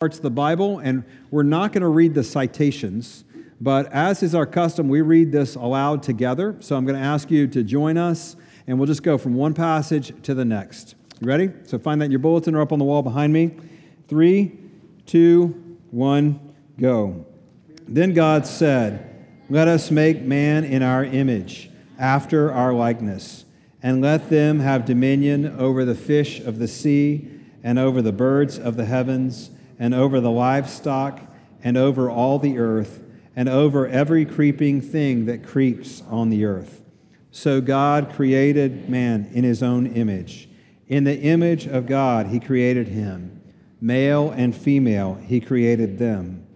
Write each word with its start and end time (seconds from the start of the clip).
parts 0.00 0.16
of 0.16 0.22
the 0.22 0.30
Bible, 0.30 0.78
and 0.78 1.04
we're 1.30 1.42
not 1.42 1.74
going 1.74 1.82
to 1.82 1.88
read 1.88 2.14
the 2.14 2.24
citations, 2.24 3.22
but 3.60 3.84
as 3.92 4.22
is 4.22 4.34
our 4.34 4.46
custom, 4.46 4.88
we 4.88 5.02
read 5.02 5.30
this 5.30 5.56
aloud 5.56 6.02
together. 6.02 6.56
So 6.60 6.74
I'm 6.74 6.86
going 6.86 6.98
to 6.98 7.04
ask 7.04 7.30
you 7.30 7.46
to 7.48 7.62
join 7.62 7.98
us, 7.98 8.34
and 8.66 8.78
we'll 8.78 8.86
just 8.86 9.02
go 9.02 9.18
from 9.18 9.34
one 9.34 9.52
passage 9.52 10.14
to 10.22 10.32
the 10.32 10.42
next. 10.42 10.94
You 11.20 11.26
ready? 11.26 11.50
So 11.64 11.78
find 11.78 12.00
that 12.00 12.06
in 12.06 12.10
your 12.10 12.18
bulletin 12.18 12.54
or 12.54 12.62
up 12.62 12.72
on 12.72 12.78
the 12.78 12.84
wall 12.86 13.02
behind 13.02 13.34
me. 13.34 13.54
Three, 14.08 14.58
two, 15.04 15.76
one, 15.90 16.54
go. 16.80 17.26
Then 17.86 18.14
God 18.14 18.46
said, 18.46 19.26
Let 19.50 19.68
us 19.68 19.90
make 19.90 20.22
man 20.22 20.64
in 20.64 20.82
our 20.82 21.04
image, 21.04 21.68
after 21.98 22.50
our 22.50 22.72
likeness, 22.72 23.44
and 23.82 24.00
let 24.00 24.30
them 24.30 24.60
have 24.60 24.86
dominion 24.86 25.58
over 25.58 25.84
the 25.84 25.94
fish 25.94 26.40
of 26.40 26.58
the 26.58 26.68
sea, 26.68 27.28
and 27.62 27.78
over 27.78 28.00
the 28.00 28.12
birds 28.12 28.58
of 28.58 28.78
the 28.78 28.86
heavens 28.86 29.50
and 29.80 29.92
over 29.92 30.20
the 30.20 30.30
livestock, 30.30 31.20
and 31.64 31.76
over 31.76 32.08
all 32.08 32.38
the 32.38 32.58
earth, 32.58 33.02
and 33.34 33.48
over 33.48 33.88
every 33.88 34.24
creeping 34.24 34.80
thing 34.80 35.26
that 35.26 35.44
creeps 35.44 36.02
on 36.08 36.30
the 36.30 36.44
earth. 36.44 36.82
So 37.32 37.60
God 37.60 38.12
created 38.14 38.88
man 38.88 39.30
in 39.32 39.42
his 39.42 39.62
own 39.62 39.88
image. 39.88 40.48
In 40.86 41.04
the 41.04 41.18
image 41.18 41.66
of 41.66 41.86
God, 41.86 42.26
he 42.26 42.38
created 42.38 42.88
him. 42.88 43.40
Male 43.80 44.30
and 44.30 44.54
female, 44.54 45.14
he 45.14 45.40
created 45.40 45.98
them. 45.98 46.46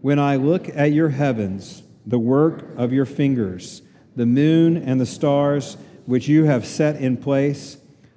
When 0.00 0.18
I 0.18 0.36
look 0.36 0.68
at 0.68 0.92
your 0.92 1.10
heavens, 1.10 1.84
the 2.04 2.18
work 2.18 2.64
of 2.76 2.92
your 2.92 3.06
fingers, 3.06 3.82
the 4.16 4.26
moon 4.26 4.76
and 4.76 5.00
the 5.00 5.06
stars 5.06 5.76
which 6.06 6.26
you 6.26 6.44
have 6.44 6.66
set 6.66 6.96
in 6.96 7.16
place, 7.16 7.76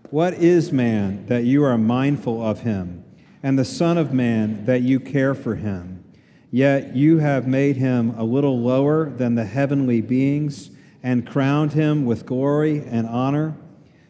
what 0.10 0.34
is 0.34 0.72
man 0.72 1.28
that 1.28 1.44
you 1.44 1.64
are 1.64 1.78
mindful 1.78 2.42
of 2.42 2.62
him? 2.62 3.05
And 3.46 3.60
the 3.60 3.64
Son 3.64 3.96
of 3.96 4.12
Man, 4.12 4.66
that 4.66 4.82
you 4.82 5.00
care 5.00 5.36
for 5.36 5.54
him. 5.54 6.04
Yet 6.50 6.96
you 6.96 7.20
have 7.20 7.48
made 7.48 7.78
him 7.78 8.16
a 8.18 8.24
little 8.24 8.60
lower 8.60 9.08
than 9.08 9.36
the 9.36 9.46
heavenly 9.46 10.02
beings 10.02 10.72
and 11.04 11.28
crowned 11.28 11.74
him 11.74 12.08
with 12.08 12.26
glory 12.26 12.84
and 12.90 13.06
honor. 13.06 13.56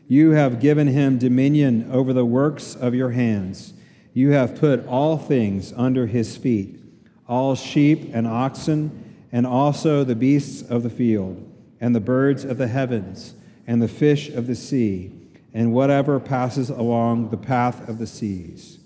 You 0.08 0.32
have 0.32 0.62
given 0.62 0.88
him 0.88 1.18
dominion 1.18 1.92
over 1.92 2.14
the 2.14 2.24
works 2.24 2.78
of 2.78 2.96
your 2.96 3.10
hands. 3.10 3.74
You 4.14 4.32
have 4.32 4.56
put 4.56 4.88
all 4.88 5.18
things 5.18 5.74
under 5.76 6.08
his 6.08 6.38
feet 6.38 6.80
all 7.28 7.56
sheep 7.56 8.12
and 8.14 8.26
oxen, 8.26 9.18
and 9.34 9.46
also 9.46 10.06
the 10.06 10.16
beasts 10.16 10.62
of 10.62 10.82
the 10.82 10.90
field, 10.90 11.52
and 11.82 11.94
the 11.94 12.00
birds 12.00 12.46
of 12.46 12.58
the 12.58 12.68
heavens, 12.70 13.34
and 13.68 13.82
the 13.82 13.90
fish 13.90 14.30
of 14.30 14.48
the 14.48 14.56
sea, 14.56 15.12
and 15.54 15.74
whatever 15.74 16.22
passes 16.22 16.70
along 16.70 17.32
the 17.32 17.38
path 17.38 17.90
of 17.90 17.98
the 17.98 18.08
seas. 18.08 18.80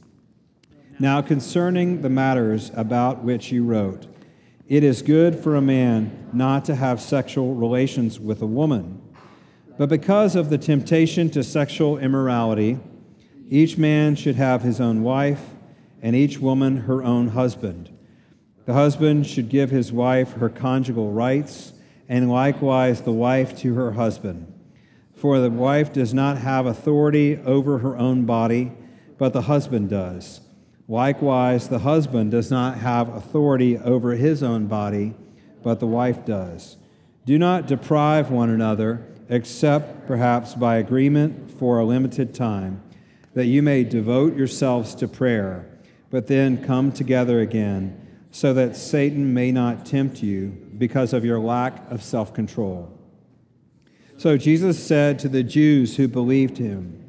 Now, 1.01 1.21
concerning 1.21 2.01
the 2.01 2.09
matters 2.09 2.71
about 2.75 3.23
which 3.23 3.53
you 3.53 3.63
wrote, 3.63 4.07
it 4.67 4.83
is 4.83 5.01
good 5.01 5.39
for 5.39 5.55
a 5.55 5.61
man 5.61 6.27
not 6.33 6.65
to 6.65 6.75
have 6.75 6.99
sexual 6.99 7.55
relations 7.55 8.19
with 8.19 8.41
a 8.41 8.45
woman. 8.45 9.01
But 9.77 9.87
because 9.87 10.35
of 10.35 10.49
the 10.49 10.57
temptation 10.57 11.29
to 11.29 11.41
sexual 11.41 11.97
immorality, 11.97 12.79
each 13.49 13.77
man 13.77 14.17
should 14.17 14.35
have 14.35 14.61
his 14.61 14.81
own 14.81 15.01
wife, 15.01 15.41
and 16.01 16.17
each 16.17 16.39
woman 16.39 16.81
her 16.81 17.01
own 17.01 17.29
husband. 17.29 17.89
The 18.65 18.73
husband 18.73 19.25
should 19.25 19.47
give 19.47 19.69
his 19.69 19.93
wife 19.93 20.33
her 20.33 20.49
conjugal 20.49 21.13
rights, 21.13 21.71
and 22.09 22.29
likewise 22.29 23.03
the 23.03 23.13
wife 23.13 23.57
to 23.59 23.73
her 23.75 23.93
husband. 23.93 24.53
For 25.13 25.39
the 25.39 25.49
wife 25.49 25.93
does 25.93 26.13
not 26.13 26.39
have 26.39 26.65
authority 26.65 27.39
over 27.45 27.77
her 27.77 27.97
own 27.97 28.25
body, 28.25 28.73
but 29.17 29.31
the 29.31 29.43
husband 29.43 29.89
does. 29.89 30.41
Likewise, 30.89 31.69
the 31.69 31.79
husband 31.79 32.31
does 32.31 32.49
not 32.49 32.79
have 32.79 33.09
authority 33.09 33.77
over 33.77 34.15
his 34.15 34.41
own 34.41 34.65
body, 34.65 35.13
but 35.61 35.79
the 35.79 35.85
wife 35.85 36.25
does. 36.25 36.77
Do 37.27 37.37
not 37.37 37.67
deprive 37.67 38.31
one 38.31 38.49
another, 38.49 39.05
except 39.29 40.07
perhaps 40.07 40.55
by 40.55 40.77
agreement 40.77 41.51
for 41.51 41.77
a 41.77 41.85
limited 41.85 42.33
time, 42.33 42.81
that 43.35 43.45
you 43.45 43.61
may 43.61 43.83
devote 43.83 44.35
yourselves 44.35 44.95
to 44.95 45.07
prayer, 45.07 45.69
but 46.09 46.25
then 46.25 46.63
come 46.63 46.91
together 46.91 47.39
again, 47.39 48.07
so 48.31 48.51
that 48.55 48.75
Satan 48.75 49.31
may 49.31 49.51
not 49.51 49.85
tempt 49.85 50.23
you 50.23 50.47
because 50.75 51.13
of 51.13 51.23
your 51.23 51.39
lack 51.39 51.83
of 51.91 52.01
self 52.01 52.33
control. 52.33 52.91
So 54.17 54.37
Jesus 54.37 54.83
said 54.83 55.19
to 55.19 55.29
the 55.29 55.43
Jews 55.43 55.97
who 55.97 56.07
believed 56.07 56.57
him, 56.57 57.08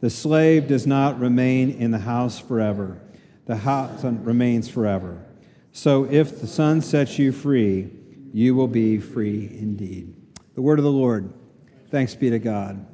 The 0.00 0.10
slave 0.10 0.66
does 0.66 0.86
not 0.86 1.20
remain 1.20 1.70
in 1.70 1.90
the 1.90 1.98
house 1.98 2.38
forever, 2.38 3.00
the 3.46 3.56
house 3.56 4.02
remains 4.04 4.68
forever. 4.68 5.24
So 5.72 6.04
if 6.04 6.40
the 6.40 6.46
Son 6.46 6.80
sets 6.80 7.18
you 7.18 7.32
free, 7.32 7.90
you 8.32 8.54
will 8.54 8.68
be 8.68 8.98
free 8.98 9.48
indeed. 9.52 10.14
The 10.54 10.62
word 10.62 10.78
of 10.78 10.84
the 10.84 10.90
Lord. 10.90 11.32
Thanks 11.90 12.14
be 12.14 12.30
to 12.30 12.38
God. 12.38 12.86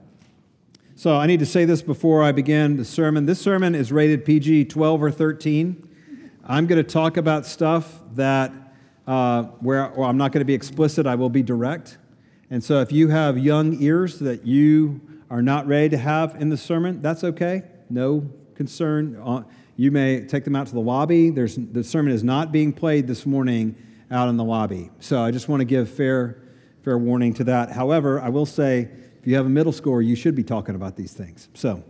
So 0.95 1.17
I 1.17 1.27
need 1.27 1.41
to 1.41 1.47
say 1.47 1.65
this 1.67 1.83
before 1.83 2.23
I 2.23 2.33
begin 2.33 2.77
the 2.77 2.85
sermon. 2.85 3.27
This 3.27 3.41
sermon 3.41 3.75
is 3.75 3.93
rated 3.93 4.25
PG 4.25 4.67
12 4.67 5.03
or 5.03 5.11
13. 5.11 5.89
I'm 6.45 6.67
going 6.67 6.83
to 6.83 6.91
talk 6.91 7.17
about 7.17 7.45
stuff 7.45 8.01
that 8.15 8.53
uh, 9.07 9.45
where 9.61 9.93
well, 9.97 10.09
I'm 10.09 10.17
not 10.17 10.33
going 10.33 10.41
to 10.41 10.47
be 10.47 10.55
explicit. 10.55 11.07
I 11.07 11.15
will 11.15 11.29
be 11.29 11.43
direct. 11.43 11.99
And 12.51 12.63
so 12.63 12.81
if 12.81 12.93
you 12.93 13.09
have 13.09 13.37
young 13.37 13.83
ears 13.83 14.19
that 14.21 14.47
you 14.47 15.01
are 15.31 15.43
not 15.43 15.67
ready 15.67 15.89
to 15.91 15.99
have 15.99 16.41
in 16.41 16.49
the 16.49 16.57
sermon, 16.57 17.03
that's 17.03 17.25
okay. 17.25 17.63
No 17.91 18.31
concern. 18.55 19.21
Uh, 19.23 19.43
you 19.77 19.91
may 19.91 20.25
take 20.25 20.45
them 20.45 20.57
out 20.57 20.67
to 20.69 20.75
the 20.75 20.81
lobby. 20.81 21.31
There's, 21.31 21.57
the 21.57 21.85
sermon 21.85 22.13
is 22.13 22.25
not 22.25 22.53
being 22.53 22.73
played 22.73 23.07
this 23.07 23.27
morning 23.27 23.77
out 24.11 24.29
in 24.29 24.37
the 24.37 24.45
lobby. 24.45 24.91
So 25.01 25.23
I 25.23 25.31
just 25.31 25.49
want 25.49 25.61
to 25.61 25.65
give 25.65 25.91
fair, 25.91 26.43
fair 26.83 26.97
warning 26.97 27.35
to 27.35 27.45
that. 27.45 27.73
However, 27.73 28.21
I 28.21 28.29
will 28.29 28.47
say 28.47 28.89
if 29.21 29.27
you 29.27 29.35
have 29.35 29.47
a 29.47 29.51
middle 29.51 29.73
schooler, 29.73 30.05
you 30.05 30.17
should 30.17 30.35
be 30.35 30.45
talking 30.45 30.75
about 30.75 30.97
these 30.97 31.13
things. 31.13 31.49
So 31.55 31.83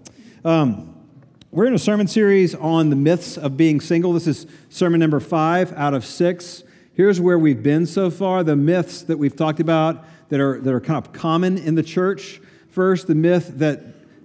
um, 0.44 0.94
we're 1.50 1.66
in 1.66 1.74
a 1.74 1.78
sermon 1.78 2.08
series 2.08 2.54
on 2.54 2.90
the 2.90 2.96
myths 2.96 3.36
of 3.36 3.56
being 3.56 3.80
single. 3.80 4.12
This 4.12 4.26
is 4.26 4.46
sermon 4.68 4.98
number 4.98 5.20
five 5.20 5.72
out 5.74 5.94
of 5.94 6.04
six. 6.04 6.64
Here's 6.94 7.20
where 7.20 7.38
we've 7.38 7.62
been 7.62 7.86
so 7.86 8.10
far 8.10 8.42
the 8.42 8.56
myths 8.56 9.02
that 9.02 9.18
we've 9.18 9.36
talked 9.36 9.60
about 9.60 10.04
that 10.30 10.40
are, 10.40 10.60
that 10.60 10.72
are 10.72 10.80
kind 10.80 10.96
of 10.96 11.12
common 11.12 11.58
in 11.58 11.74
the 11.74 11.82
church. 11.82 12.40
First, 12.76 13.06
the 13.06 13.14
myth 13.14 13.52
that 13.54 13.82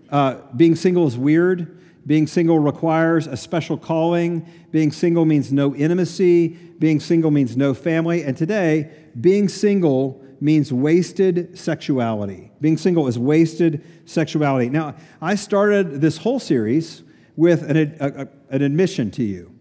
uh, 0.09 0.35
being 0.57 0.75
single 0.75 1.07
is 1.07 1.17
weird. 1.17 1.79
Being 2.05 2.27
single 2.27 2.59
requires 2.59 3.25
a 3.25 3.37
special 3.37 3.77
calling. 3.77 4.45
Being 4.71 4.91
single 4.91 5.23
means 5.23 5.53
no 5.53 5.73
intimacy. 5.73 6.49
Being 6.49 6.99
single 6.99 7.31
means 7.31 7.55
no 7.55 7.73
family. 7.73 8.23
And 8.23 8.35
today, 8.35 8.91
being 9.21 9.47
single 9.47 10.21
means 10.41 10.73
wasted 10.73 11.57
sexuality. 11.57 12.51
Being 12.59 12.75
single 12.75 13.07
is 13.07 13.17
wasted 13.17 13.85
sexuality. 14.03 14.67
Now, 14.67 14.95
I 15.21 15.35
started 15.35 16.01
this 16.01 16.17
whole 16.17 16.41
series 16.41 17.03
with 17.37 17.63
an, 17.69 17.77
a, 18.01 18.23
a, 18.23 18.27
an 18.49 18.63
admission 18.63 19.11
to 19.11 19.23
you. 19.23 19.55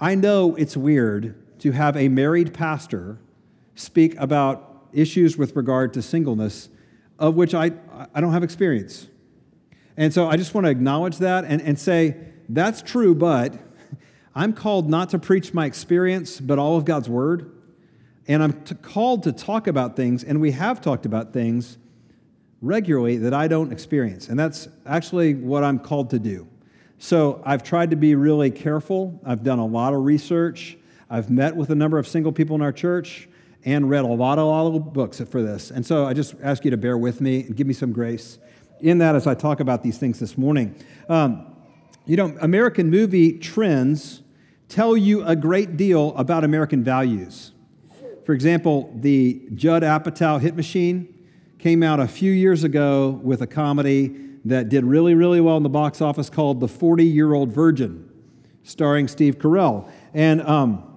I 0.00 0.16
know 0.16 0.56
it's 0.56 0.76
weird 0.76 1.60
to 1.60 1.70
have 1.70 1.96
a 1.96 2.08
married 2.08 2.52
pastor 2.52 3.20
speak 3.76 4.16
about 4.18 4.88
issues 4.92 5.38
with 5.38 5.54
regard 5.54 5.94
to 5.94 6.02
singleness 6.02 6.70
of 7.18 7.34
which 7.34 7.54
I, 7.54 7.72
I 8.14 8.20
don't 8.20 8.32
have 8.32 8.42
experience. 8.42 9.08
And 9.96 10.12
so 10.12 10.28
I 10.28 10.36
just 10.36 10.54
want 10.54 10.66
to 10.66 10.70
acknowledge 10.70 11.18
that 11.18 11.44
and, 11.44 11.60
and 11.62 11.78
say, 11.78 12.16
that's 12.48 12.82
true, 12.82 13.14
but 13.14 13.54
I'm 14.34 14.52
called 14.52 14.88
not 14.88 15.10
to 15.10 15.18
preach 15.18 15.52
my 15.54 15.66
experience, 15.66 16.40
but 16.40 16.58
all 16.58 16.76
of 16.76 16.84
God's 16.84 17.08
word. 17.08 17.50
And 18.26 18.42
I'm 18.42 18.52
t- 18.62 18.74
called 18.76 19.24
to 19.24 19.32
talk 19.32 19.66
about 19.66 19.96
things, 19.96 20.24
and 20.24 20.40
we 20.40 20.52
have 20.52 20.80
talked 20.80 21.06
about 21.06 21.32
things 21.32 21.78
regularly 22.60 23.16
that 23.18 23.34
I 23.34 23.48
don't 23.48 23.72
experience. 23.72 24.28
And 24.28 24.38
that's 24.38 24.68
actually 24.86 25.34
what 25.34 25.64
I'm 25.64 25.78
called 25.78 26.10
to 26.10 26.18
do. 26.18 26.46
So 26.98 27.42
I've 27.44 27.64
tried 27.64 27.90
to 27.90 27.96
be 27.96 28.14
really 28.14 28.50
careful. 28.50 29.20
I've 29.24 29.42
done 29.42 29.58
a 29.58 29.66
lot 29.66 29.92
of 29.92 30.04
research. 30.04 30.78
I've 31.10 31.28
met 31.28 31.56
with 31.56 31.70
a 31.70 31.74
number 31.74 31.98
of 31.98 32.06
single 32.06 32.30
people 32.30 32.54
in 32.54 32.62
our 32.62 32.72
church 32.72 33.28
and 33.64 33.88
read 33.88 34.04
a 34.04 34.08
lot, 34.08 34.38
a 34.38 34.44
lot 34.44 34.74
of 34.74 34.92
books 34.92 35.20
for 35.20 35.42
this. 35.42 35.70
And 35.70 35.84
so 35.84 36.06
I 36.06 36.14
just 36.14 36.34
ask 36.42 36.64
you 36.64 36.70
to 36.70 36.76
bear 36.76 36.98
with 36.98 37.20
me 37.20 37.42
and 37.42 37.56
give 37.56 37.66
me 37.66 37.74
some 37.74 37.92
grace 37.92 38.38
in 38.80 38.98
that 38.98 39.14
as 39.14 39.26
I 39.26 39.34
talk 39.34 39.60
about 39.60 39.82
these 39.82 39.98
things 39.98 40.18
this 40.18 40.36
morning. 40.36 40.74
Um, 41.08 41.46
you 42.04 42.16
know, 42.16 42.36
American 42.40 42.90
movie 42.90 43.38
trends 43.38 44.22
tell 44.68 44.96
you 44.96 45.24
a 45.24 45.36
great 45.36 45.76
deal 45.76 46.14
about 46.16 46.42
American 46.42 46.82
values. 46.82 47.52
For 48.24 48.32
example, 48.32 48.92
the 48.96 49.42
Judd 49.54 49.82
Apatow 49.82 50.40
hit 50.40 50.56
machine 50.56 51.08
came 51.58 51.82
out 51.82 52.00
a 52.00 52.08
few 52.08 52.32
years 52.32 52.64
ago 52.64 53.20
with 53.22 53.42
a 53.42 53.46
comedy 53.46 54.16
that 54.44 54.68
did 54.68 54.84
really, 54.84 55.14
really 55.14 55.40
well 55.40 55.56
in 55.56 55.62
the 55.62 55.68
box 55.68 56.00
office 56.00 56.28
called 56.28 56.58
The 56.58 56.66
40 56.66 57.04
Year 57.04 57.34
Old 57.34 57.52
Virgin, 57.52 58.08
starring 58.64 59.06
Steve 59.06 59.38
Carell. 59.38 59.88
And 60.12 60.42
um, 60.42 60.91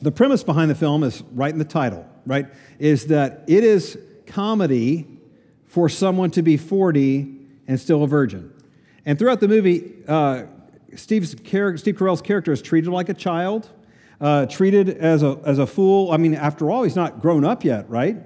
the 0.00 0.12
premise 0.12 0.42
behind 0.44 0.70
the 0.70 0.74
film 0.74 1.02
is 1.02 1.22
right 1.32 1.52
in 1.52 1.58
the 1.58 1.64
title, 1.64 2.06
right? 2.26 2.46
Is 2.78 3.06
that 3.06 3.44
it 3.46 3.64
is 3.64 3.98
comedy 4.26 5.06
for 5.66 5.88
someone 5.88 6.30
to 6.32 6.42
be 6.42 6.56
40 6.56 7.34
and 7.66 7.78
still 7.78 8.02
a 8.04 8.06
virgin. 8.06 8.52
And 9.04 9.18
throughout 9.18 9.40
the 9.40 9.48
movie, 9.48 9.92
uh, 10.06 10.44
Steve's 10.94 11.34
char- 11.34 11.76
Steve 11.76 11.96
Carell's 11.96 12.22
character 12.22 12.52
is 12.52 12.62
treated 12.62 12.90
like 12.90 13.08
a 13.08 13.14
child, 13.14 13.68
uh, 14.20 14.46
treated 14.46 14.88
as 14.88 15.22
a, 15.22 15.38
as 15.44 15.58
a 15.58 15.66
fool. 15.66 16.10
I 16.12 16.16
mean, 16.16 16.34
after 16.34 16.70
all, 16.70 16.82
he's 16.82 16.96
not 16.96 17.20
grown 17.20 17.44
up 17.44 17.64
yet, 17.64 17.88
right? 17.90 18.16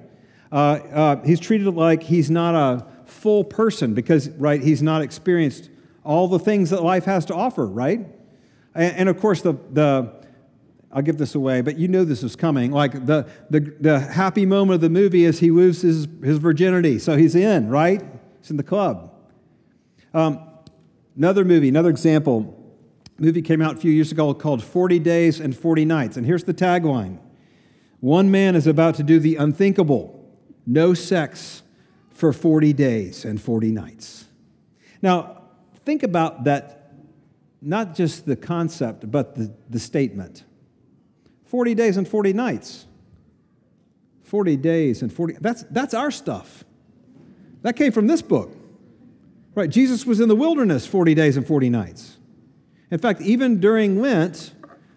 Uh, 0.50 0.54
uh 0.54 1.24
he's 1.24 1.40
treated 1.40 1.72
like 1.74 2.02
he's 2.02 2.30
not 2.30 2.54
a 2.54 2.86
full 3.06 3.44
person 3.44 3.94
because, 3.94 4.28
right, 4.30 4.62
he's 4.62 4.82
not 4.82 5.02
experienced 5.02 5.70
all 6.04 6.28
the 6.28 6.38
things 6.38 6.70
that 6.70 6.82
life 6.82 7.04
has 7.04 7.24
to 7.26 7.34
offer, 7.34 7.66
right? 7.66 8.00
And, 8.74 8.96
and 8.96 9.08
of 9.08 9.20
course, 9.20 9.42
the, 9.42 9.54
the, 9.70 10.21
I'll 10.92 11.02
give 11.02 11.16
this 11.16 11.34
away, 11.34 11.62
but 11.62 11.78
you 11.78 11.88
know 11.88 12.04
this 12.04 12.22
is 12.22 12.36
coming. 12.36 12.70
Like 12.70 13.06
the, 13.06 13.26
the, 13.48 13.60
the 13.80 13.98
happy 13.98 14.44
moment 14.44 14.74
of 14.76 14.80
the 14.82 14.90
movie 14.90 15.24
is 15.24 15.38
he 15.38 15.50
loses 15.50 16.06
his 16.22 16.36
virginity. 16.38 16.98
So 16.98 17.16
he's 17.16 17.34
in, 17.34 17.68
right? 17.68 18.02
He's 18.40 18.50
in 18.50 18.58
the 18.58 18.62
club. 18.62 19.10
Um, 20.12 20.46
another 21.16 21.44
movie, 21.46 21.68
another 21.68 21.88
example. 21.88 22.74
movie 23.18 23.40
came 23.40 23.62
out 23.62 23.76
a 23.76 23.78
few 23.78 23.90
years 23.90 24.12
ago 24.12 24.34
called 24.34 24.62
40 24.62 24.98
Days 24.98 25.40
and 25.40 25.56
40 25.56 25.86
Nights. 25.86 26.18
And 26.18 26.26
here's 26.26 26.44
the 26.44 26.54
tagline 26.54 27.18
One 28.00 28.30
man 28.30 28.54
is 28.54 28.66
about 28.66 28.96
to 28.96 29.02
do 29.02 29.18
the 29.18 29.36
unthinkable 29.36 30.18
no 30.66 30.94
sex 30.94 31.62
for 32.10 32.32
40 32.32 32.72
days 32.72 33.24
and 33.24 33.40
40 33.40 33.72
nights. 33.72 34.26
Now, 35.00 35.42
think 35.84 36.02
about 36.02 36.44
that, 36.44 36.92
not 37.60 37.96
just 37.96 38.26
the 38.26 38.36
concept, 38.36 39.10
but 39.10 39.34
the, 39.34 39.52
the 39.68 39.80
statement. 39.80 40.44
40 41.52 41.74
days 41.74 41.98
and 41.98 42.08
40 42.08 42.32
nights. 42.32 42.86
40 44.22 44.56
days 44.56 45.02
and 45.02 45.12
40 45.12 45.34
that's 45.38 45.64
that's 45.64 45.92
our 45.92 46.10
stuff. 46.10 46.64
That 47.60 47.76
came 47.76 47.92
from 47.92 48.06
this 48.06 48.22
book. 48.22 48.56
Right, 49.54 49.68
Jesus 49.68 50.06
was 50.06 50.18
in 50.18 50.30
the 50.30 50.34
wilderness 50.34 50.86
40 50.86 51.14
days 51.14 51.36
and 51.36 51.46
40 51.46 51.68
nights. 51.68 52.16
In 52.90 52.98
fact, 52.98 53.20
even 53.20 53.60
during 53.60 54.00
Lent, 54.00 54.54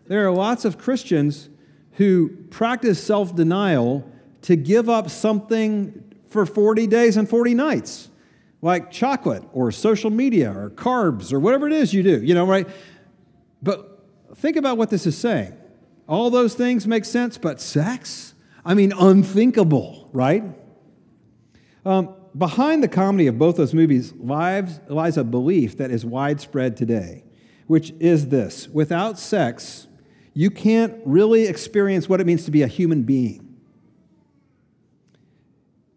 there 0.08 0.26
are 0.26 0.32
lots 0.32 0.64
of 0.64 0.78
Christians 0.78 1.50
who 1.94 2.30
practice 2.52 3.04
self-denial 3.04 4.10
to 4.44 4.56
give 4.56 4.88
up 4.88 5.10
something 5.10 6.16
for 6.30 6.46
40 6.46 6.88
days 6.88 7.18
and 7.18 7.30
40 7.30 7.54
nights, 7.54 8.10
like 8.62 8.92
chocolate 8.92 9.44
or 9.52 9.74
social 9.74 10.10
media 10.10 10.58
or 10.58 10.70
carbs 10.70 11.34
or 11.34 11.40
whatever 11.42 11.68
it 11.68 11.74
is 11.74 11.94
you 11.94 12.02
do, 12.02 12.24
you 12.24 12.34
know, 12.34 12.46
right? 12.46 12.66
But 13.62 14.06
think 14.36 14.56
about 14.56 14.78
what 14.78 14.90
this 14.90 15.06
is 15.06 15.18
saying. 15.18 15.52
All 16.08 16.30
those 16.30 16.54
things 16.54 16.86
make 16.86 17.06
sense, 17.06 17.38
but 17.38 17.60
sex? 17.60 18.34
I 18.64 18.74
mean, 18.74 18.94
unthinkable, 18.94 20.10
right? 20.14 20.44
Um, 21.86 22.16
behind 22.38 22.84
the 22.84 22.88
comedy 22.88 23.28
of 23.28 23.38
both 23.38 23.58
those 23.58 23.74
movies 23.74 24.14
lies, 24.14 24.80
lies 24.88 25.18
a 25.18 25.24
belief 25.24 25.78
that 25.78 25.92
is 25.92 26.06
widespread 26.06 26.78
today, 26.78 27.24
which 27.68 27.94
is 28.00 28.28
this 28.30 28.68
without 28.68 29.18
sex, 29.18 29.88
you 30.34 30.50
can't 30.50 30.96
really 31.06 31.48
experience 31.48 32.10
what 32.10 32.20
it 32.20 32.28
means 32.28 32.46
to 32.46 32.52
be 32.52 32.62
a 32.62 32.68
human 32.68 33.04
being. 33.04 33.42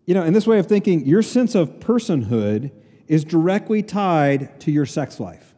You 0.06 0.14
know, 0.14 0.24
in 0.24 0.32
this 0.32 0.46
way 0.46 0.58
of 0.58 0.66
thinking, 0.66 1.04
your 1.04 1.22
sense 1.22 1.54
of 1.54 1.80
personhood 1.80 2.70
is 3.08 3.24
directly 3.24 3.82
tied 3.82 4.60
to 4.60 4.70
your 4.70 4.86
sex 4.86 5.18
life. 5.20 5.54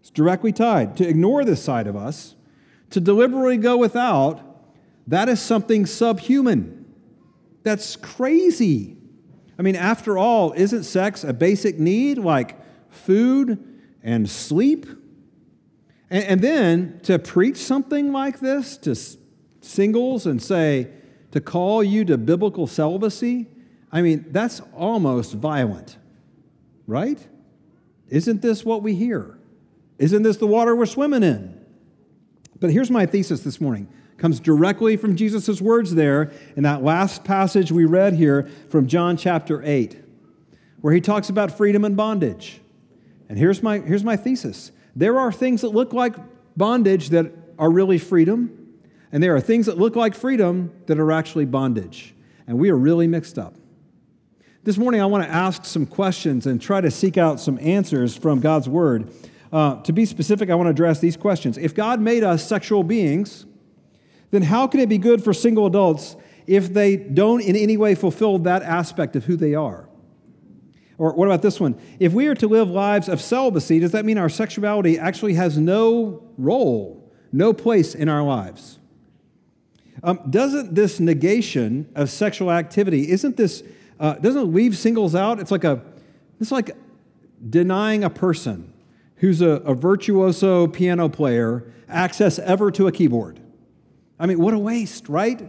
It's 0.00 0.10
directly 0.10 0.52
tied. 0.52 0.96
To 0.98 1.08
ignore 1.08 1.44
this 1.44 1.62
side 1.62 1.86
of 1.86 1.96
us 1.96 2.34
to 2.90 3.00
deliberately 3.00 3.56
go 3.56 3.76
without, 3.76 4.40
that 5.06 5.28
is 5.28 5.40
something 5.40 5.86
subhuman. 5.86 6.84
That's 7.62 7.96
crazy. 7.96 8.96
I 9.58 9.62
mean, 9.62 9.76
after 9.76 10.18
all, 10.18 10.52
isn't 10.52 10.84
sex 10.84 11.24
a 11.24 11.32
basic 11.32 11.78
need 11.78 12.18
like 12.18 12.56
food 12.90 13.58
and 14.02 14.28
sleep? 14.28 14.86
And, 16.10 16.24
and 16.24 16.40
then 16.40 17.00
to 17.04 17.18
preach 17.18 17.56
something 17.56 18.12
like 18.12 18.40
this 18.40 18.76
to 18.78 18.96
singles 19.60 20.26
and 20.26 20.42
say, 20.42 20.90
to 21.32 21.40
call 21.40 21.82
you 21.82 22.04
to 22.04 22.16
biblical 22.16 22.66
celibacy, 22.66 23.48
I 23.90 24.02
mean, 24.02 24.26
that's 24.30 24.60
almost 24.76 25.34
violent, 25.34 25.96
right? 26.86 27.18
Isn't 28.08 28.42
this 28.42 28.64
what 28.64 28.82
we 28.82 28.94
hear? 28.94 29.38
Isn't 29.98 30.22
this 30.22 30.36
the 30.36 30.46
water 30.46 30.76
we're 30.76 30.86
swimming 30.86 31.22
in? 31.22 31.53
But 32.60 32.70
here's 32.70 32.90
my 32.90 33.06
thesis 33.06 33.40
this 33.40 33.60
morning. 33.60 33.88
It 34.12 34.18
comes 34.18 34.40
directly 34.40 34.96
from 34.96 35.16
Jesus' 35.16 35.60
words 35.60 35.94
there 35.94 36.30
in 36.56 36.62
that 36.62 36.82
last 36.82 37.24
passage 37.24 37.72
we 37.72 37.84
read 37.84 38.14
here 38.14 38.48
from 38.68 38.86
John 38.86 39.16
chapter 39.16 39.62
8, 39.62 40.02
where 40.80 40.94
he 40.94 41.00
talks 41.00 41.28
about 41.28 41.56
freedom 41.56 41.84
and 41.84 41.96
bondage. 41.96 42.60
And 43.28 43.38
here's 43.38 43.62
my, 43.62 43.78
here's 43.78 44.04
my 44.04 44.16
thesis 44.16 44.70
there 44.96 45.18
are 45.18 45.32
things 45.32 45.62
that 45.62 45.70
look 45.70 45.92
like 45.92 46.14
bondage 46.56 47.08
that 47.08 47.32
are 47.58 47.70
really 47.70 47.98
freedom, 47.98 48.76
and 49.10 49.22
there 49.22 49.34
are 49.34 49.40
things 49.40 49.66
that 49.66 49.78
look 49.78 49.96
like 49.96 50.14
freedom 50.14 50.72
that 50.86 50.98
are 50.98 51.12
actually 51.12 51.44
bondage. 51.44 52.14
And 52.46 52.58
we 52.58 52.70
are 52.70 52.76
really 52.76 53.06
mixed 53.06 53.38
up. 53.38 53.54
This 54.64 54.78
morning, 54.78 55.00
I 55.00 55.06
want 55.06 55.24
to 55.24 55.30
ask 55.30 55.64
some 55.64 55.86
questions 55.86 56.46
and 56.46 56.60
try 56.60 56.80
to 56.80 56.90
seek 56.90 57.18
out 57.18 57.40
some 57.40 57.58
answers 57.60 58.16
from 58.16 58.40
God's 58.40 58.68
Word 58.68 59.12
uh, 59.54 59.80
to 59.82 59.92
be 59.92 60.04
specific, 60.04 60.50
I 60.50 60.56
want 60.56 60.66
to 60.66 60.72
address 60.72 60.98
these 60.98 61.16
questions. 61.16 61.58
If 61.58 61.76
God 61.76 62.00
made 62.00 62.24
us 62.24 62.44
sexual 62.44 62.82
beings, 62.82 63.46
then 64.32 64.42
how 64.42 64.66
can 64.66 64.80
it 64.80 64.88
be 64.88 64.98
good 64.98 65.22
for 65.22 65.32
single 65.32 65.66
adults 65.66 66.16
if 66.48 66.74
they 66.74 66.96
don't 66.96 67.40
in 67.40 67.54
any 67.54 67.76
way 67.76 67.94
fulfill 67.94 68.40
that 68.40 68.64
aspect 68.64 69.14
of 69.14 69.26
who 69.26 69.36
they 69.36 69.54
are? 69.54 69.88
Or 70.98 71.12
what 71.14 71.26
about 71.26 71.42
this 71.42 71.60
one? 71.60 71.80
If 72.00 72.12
we 72.12 72.26
are 72.26 72.34
to 72.34 72.48
live 72.48 72.68
lives 72.68 73.08
of 73.08 73.20
celibacy, 73.20 73.78
does 73.78 73.92
that 73.92 74.04
mean 74.04 74.18
our 74.18 74.28
sexuality 74.28 74.98
actually 74.98 75.34
has 75.34 75.56
no 75.56 76.28
role, 76.36 77.12
no 77.30 77.52
place 77.52 77.94
in 77.94 78.08
our 78.08 78.24
lives? 78.24 78.80
Um, 80.02 80.18
doesn't 80.28 80.74
this 80.74 80.98
negation 80.98 81.88
of 81.94 82.10
sexual 82.10 82.50
activity, 82.50 83.08
isn't 83.08 83.36
this, 83.36 83.62
uh, 84.00 84.14
doesn't 84.14 84.42
it 84.42 84.52
leave 84.52 84.76
singles 84.76 85.14
out? 85.14 85.38
It's 85.38 85.52
like 85.52 85.62
a, 85.62 85.80
it's 86.40 86.50
like 86.50 86.72
denying 87.48 88.02
a 88.02 88.10
person 88.10 88.73
who's 89.24 89.40
a, 89.40 89.52
a 89.64 89.74
virtuoso 89.74 90.66
piano 90.66 91.08
player 91.08 91.72
access 91.88 92.38
ever 92.40 92.70
to 92.70 92.86
a 92.86 92.92
keyboard. 92.92 93.40
I 94.18 94.26
mean, 94.26 94.38
what 94.38 94.52
a 94.52 94.58
waste, 94.58 95.08
right? 95.08 95.40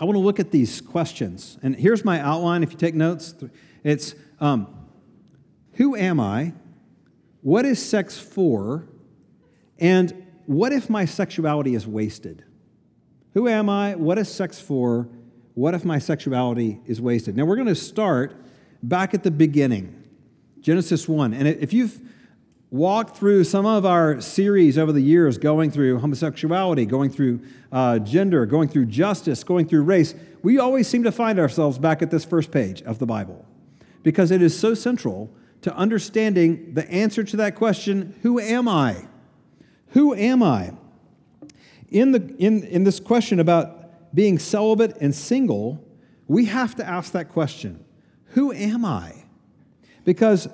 I 0.00 0.04
want 0.04 0.16
to 0.16 0.20
look 0.20 0.40
at 0.40 0.50
these 0.50 0.80
questions. 0.80 1.58
And 1.62 1.76
here's 1.76 2.04
my 2.04 2.18
outline 2.18 2.64
if 2.64 2.72
you 2.72 2.76
take 2.76 2.96
notes. 2.96 3.36
It's 3.84 4.16
um, 4.40 4.66
Who 5.74 5.94
am 5.94 6.18
I? 6.18 6.54
What 7.42 7.64
is 7.64 7.80
sex 7.80 8.18
for? 8.18 8.88
And 9.78 10.26
what 10.46 10.72
if 10.72 10.90
my 10.90 11.04
sexuality 11.04 11.76
is 11.76 11.86
wasted? 11.86 12.44
Who 13.34 13.46
am 13.46 13.68
I? 13.68 13.94
What 13.94 14.18
is 14.18 14.28
sex 14.28 14.58
for? 14.58 15.08
What 15.54 15.72
if 15.72 15.84
my 15.84 16.00
sexuality 16.00 16.80
is 16.84 17.00
wasted? 17.00 17.36
Now, 17.36 17.44
we're 17.44 17.54
going 17.54 17.68
to 17.68 17.76
start 17.76 18.34
back 18.82 19.14
at 19.14 19.22
the 19.22 19.30
beginning. 19.30 19.97
Genesis 20.60 21.08
1. 21.08 21.34
And 21.34 21.48
if 21.48 21.72
you've 21.72 22.00
walked 22.70 23.16
through 23.16 23.44
some 23.44 23.64
of 23.64 23.86
our 23.86 24.20
series 24.20 24.76
over 24.76 24.92
the 24.92 25.00
years, 25.00 25.38
going 25.38 25.70
through 25.70 25.98
homosexuality, 25.98 26.84
going 26.86 27.10
through 27.10 27.40
uh, 27.72 27.98
gender, 28.00 28.44
going 28.46 28.68
through 28.68 28.86
justice, 28.86 29.42
going 29.42 29.66
through 29.66 29.82
race, 29.82 30.14
we 30.42 30.58
always 30.58 30.86
seem 30.86 31.02
to 31.02 31.12
find 31.12 31.38
ourselves 31.38 31.78
back 31.78 32.02
at 32.02 32.10
this 32.10 32.24
first 32.24 32.50
page 32.50 32.82
of 32.82 32.98
the 32.98 33.06
Bible 33.06 33.44
because 34.02 34.30
it 34.30 34.42
is 34.42 34.58
so 34.58 34.74
central 34.74 35.30
to 35.62 35.74
understanding 35.74 36.74
the 36.74 36.88
answer 36.90 37.24
to 37.24 37.36
that 37.36 37.54
question 37.54 38.14
who 38.22 38.38
am 38.38 38.68
I? 38.68 39.06
Who 39.88 40.14
am 40.14 40.42
I? 40.42 40.72
In, 41.88 42.12
the, 42.12 42.34
in, 42.38 42.64
in 42.64 42.84
this 42.84 43.00
question 43.00 43.40
about 43.40 44.14
being 44.14 44.38
celibate 44.38 44.98
and 45.00 45.14
single, 45.14 45.82
we 46.26 46.44
have 46.44 46.76
to 46.76 46.86
ask 46.86 47.12
that 47.12 47.30
question 47.30 47.84
Who 48.32 48.52
am 48.52 48.84
I? 48.84 49.17
Because 50.08 50.48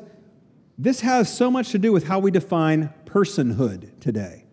this 0.76 1.02
has 1.02 1.32
so 1.32 1.48
much 1.48 1.70
to 1.70 1.78
do 1.78 1.92
with 1.92 2.08
how 2.08 2.18
we 2.18 2.32
define 2.32 2.92
personhood 3.04 4.00
today, 4.00 4.46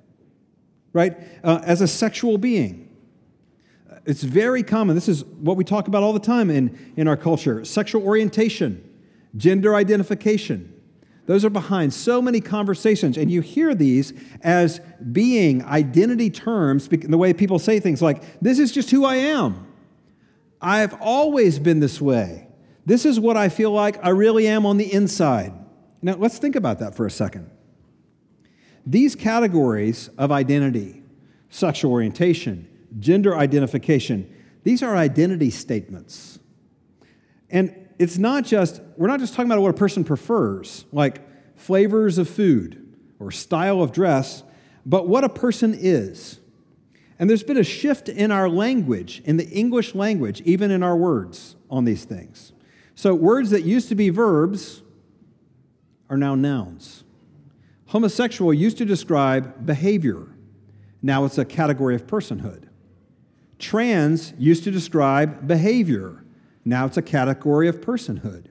right? 0.93 1.17
Uh, 1.43 1.59
as 1.63 1.81
a 1.81 1.87
sexual 1.87 2.37
being. 2.37 2.87
It's 4.05 4.21
very 4.21 4.61
common. 4.61 4.93
This 4.93 5.09
is 5.09 5.25
what 5.25 5.57
we 5.57 5.63
talk 5.63 5.87
about 5.87 6.03
all 6.03 6.13
the 6.13 6.19
time 6.19 6.51
in, 6.51 6.93
in 6.95 7.07
our 7.07 7.17
culture 7.17 7.65
sexual 7.65 8.03
orientation, 8.05 8.87
gender 9.35 9.73
identification, 9.73 10.71
Those 11.25 11.43
are 11.45 11.49
behind 11.49 11.95
so 11.95 12.21
many 12.21 12.39
conversations. 12.39 13.17
And 13.17 13.31
you 13.31 13.41
hear 13.41 13.73
these 13.73 14.13
as 14.43 14.81
being 15.11 15.65
identity 15.65 16.29
terms, 16.29 16.87
the 16.87 17.17
way 17.17 17.33
people 17.33 17.57
say 17.57 17.79
things 17.79 18.03
like, 18.03 18.39
This 18.39 18.59
is 18.59 18.71
just 18.71 18.91
who 18.91 19.03
I 19.03 19.15
am. 19.15 19.65
I've 20.61 20.93
always 21.01 21.57
been 21.57 21.79
this 21.79 21.99
way. 21.99 22.49
This 22.85 23.05
is 23.05 23.19
what 23.19 23.37
I 23.37 23.49
feel 23.49 23.71
like 23.71 24.03
I 24.03 24.09
really 24.09 24.47
am 24.47 24.65
on 24.65 24.77
the 24.77 24.91
inside. 24.91 25.53
Now, 26.01 26.15
let's 26.15 26.39
think 26.39 26.55
about 26.55 26.79
that 26.79 26.95
for 26.95 27.05
a 27.05 27.11
second. 27.11 27.49
These 28.85 29.15
categories 29.15 30.09
of 30.17 30.31
identity, 30.31 31.03
sexual 31.49 31.91
orientation, 31.91 32.67
gender 32.99 33.35
identification, 33.35 34.33
these 34.63 34.81
are 34.81 34.95
identity 34.95 35.51
statements. 35.51 36.39
And 37.49 37.75
it's 37.99 38.17
not 38.17 38.45
just, 38.45 38.81
we're 38.97 39.07
not 39.07 39.19
just 39.19 39.33
talking 39.33 39.51
about 39.51 39.61
what 39.61 39.69
a 39.69 39.77
person 39.77 40.03
prefers, 40.03 40.85
like 40.91 41.21
flavors 41.57 42.17
of 42.17 42.27
food 42.27 42.95
or 43.19 43.29
style 43.29 43.81
of 43.81 43.91
dress, 43.91 44.43
but 44.85 45.07
what 45.07 45.23
a 45.23 45.29
person 45.29 45.75
is. 45.77 46.39
And 47.19 47.29
there's 47.29 47.43
been 47.43 47.57
a 47.57 47.63
shift 47.63 48.09
in 48.09 48.31
our 48.31 48.49
language, 48.49 49.21
in 49.25 49.37
the 49.37 49.47
English 49.49 49.93
language, 49.93 50.41
even 50.41 50.71
in 50.71 50.81
our 50.81 50.97
words 50.97 51.55
on 51.69 51.85
these 51.85 52.03
things. 52.03 52.53
So, 53.01 53.15
words 53.15 53.49
that 53.49 53.63
used 53.63 53.89
to 53.89 53.95
be 53.95 54.09
verbs 54.09 54.83
are 56.07 56.17
now 56.17 56.35
nouns. 56.35 57.03
Homosexual 57.87 58.53
used 58.53 58.77
to 58.77 58.85
describe 58.85 59.65
behavior, 59.65 60.27
now 61.01 61.25
it's 61.25 61.39
a 61.39 61.43
category 61.43 61.95
of 61.95 62.05
personhood. 62.05 62.65
Trans 63.57 64.35
used 64.37 64.63
to 64.65 64.71
describe 64.71 65.47
behavior, 65.47 66.23
now 66.63 66.85
it's 66.85 66.95
a 66.95 67.01
category 67.01 67.67
of 67.67 67.81
personhood. 67.81 68.45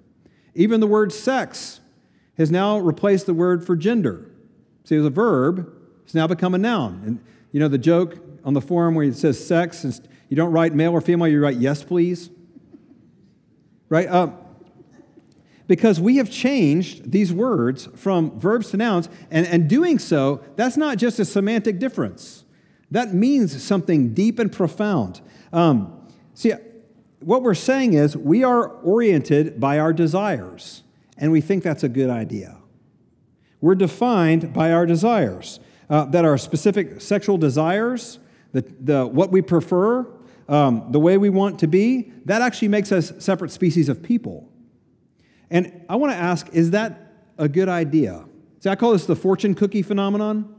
Even 0.56 0.80
the 0.80 0.88
word 0.88 1.12
sex 1.12 1.78
has 2.36 2.50
now 2.50 2.76
replaced 2.76 3.26
the 3.26 3.34
word 3.34 3.64
for 3.64 3.76
gender. 3.76 4.32
See, 4.82 4.96
it 4.96 4.98
was 4.98 5.06
a 5.06 5.10
verb, 5.10 5.72
it's 6.02 6.14
now 6.16 6.26
become 6.26 6.56
a 6.56 6.58
noun. 6.58 7.02
And 7.06 7.24
you 7.52 7.60
know 7.60 7.68
the 7.68 7.78
joke 7.78 8.18
on 8.44 8.54
the 8.54 8.60
forum 8.60 8.96
where 8.96 9.06
it 9.06 9.16
says 9.16 9.46
sex, 9.46 9.84
and 9.84 10.08
you 10.28 10.36
don't 10.36 10.50
write 10.50 10.74
male 10.74 10.90
or 10.90 11.00
female, 11.00 11.28
you 11.28 11.40
write 11.40 11.58
yes, 11.58 11.84
please? 11.84 12.30
Right? 13.90 14.08
Uh, 14.08 14.30
because 15.66 16.00
we 16.00 16.16
have 16.16 16.30
changed 16.30 17.12
these 17.12 17.32
words 17.32 17.88
from 17.94 18.36
verbs 18.40 18.70
to 18.70 18.76
nouns, 18.76 19.08
and, 19.30 19.46
and 19.46 19.68
doing 19.68 20.00
so, 20.00 20.42
that's 20.56 20.76
not 20.76 20.98
just 20.98 21.20
a 21.20 21.24
semantic 21.24 21.78
difference. 21.78 22.44
That 22.90 23.14
means 23.14 23.62
something 23.62 24.12
deep 24.12 24.40
and 24.40 24.50
profound. 24.50 25.20
Um, 25.52 26.08
see, 26.34 26.54
what 27.20 27.42
we're 27.42 27.54
saying 27.54 27.92
is 27.92 28.16
we 28.16 28.42
are 28.42 28.68
oriented 28.68 29.60
by 29.60 29.78
our 29.78 29.92
desires, 29.92 30.82
and 31.16 31.30
we 31.30 31.40
think 31.40 31.62
that's 31.62 31.84
a 31.84 31.88
good 31.88 32.10
idea. 32.10 32.56
We're 33.60 33.76
defined 33.76 34.52
by 34.52 34.72
our 34.72 34.86
desires, 34.86 35.60
uh, 35.88 36.06
that 36.06 36.24
our 36.24 36.36
specific 36.36 37.00
sexual 37.00 37.38
desires, 37.38 38.18
the, 38.52 38.62
the, 38.80 39.06
what 39.06 39.30
we 39.30 39.40
prefer, 39.40 40.06
um, 40.50 40.90
the 40.90 40.98
way 40.98 41.16
we 41.16 41.30
want 41.30 41.60
to 41.60 41.68
be, 41.68 42.12
that 42.26 42.42
actually 42.42 42.68
makes 42.68 42.90
us 42.90 43.12
separate 43.20 43.52
species 43.52 43.88
of 43.88 44.02
people. 44.02 44.50
And 45.48 45.84
I 45.88 45.96
want 45.96 46.12
to 46.12 46.18
ask 46.18 46.48
is 46.52 46.72
that 46.72 47.12
a 47.38 47.48
good 47.48 47.68
idea? 47.68 48.24
See, 48.58 48.68
I 48.68 48.76
call 48.76 48.92
this 48.92 49.06
the 49.06 49.16
fortune 49.16 49.54
cookie 49.54 49.82
phenomenon. 49.82 50.56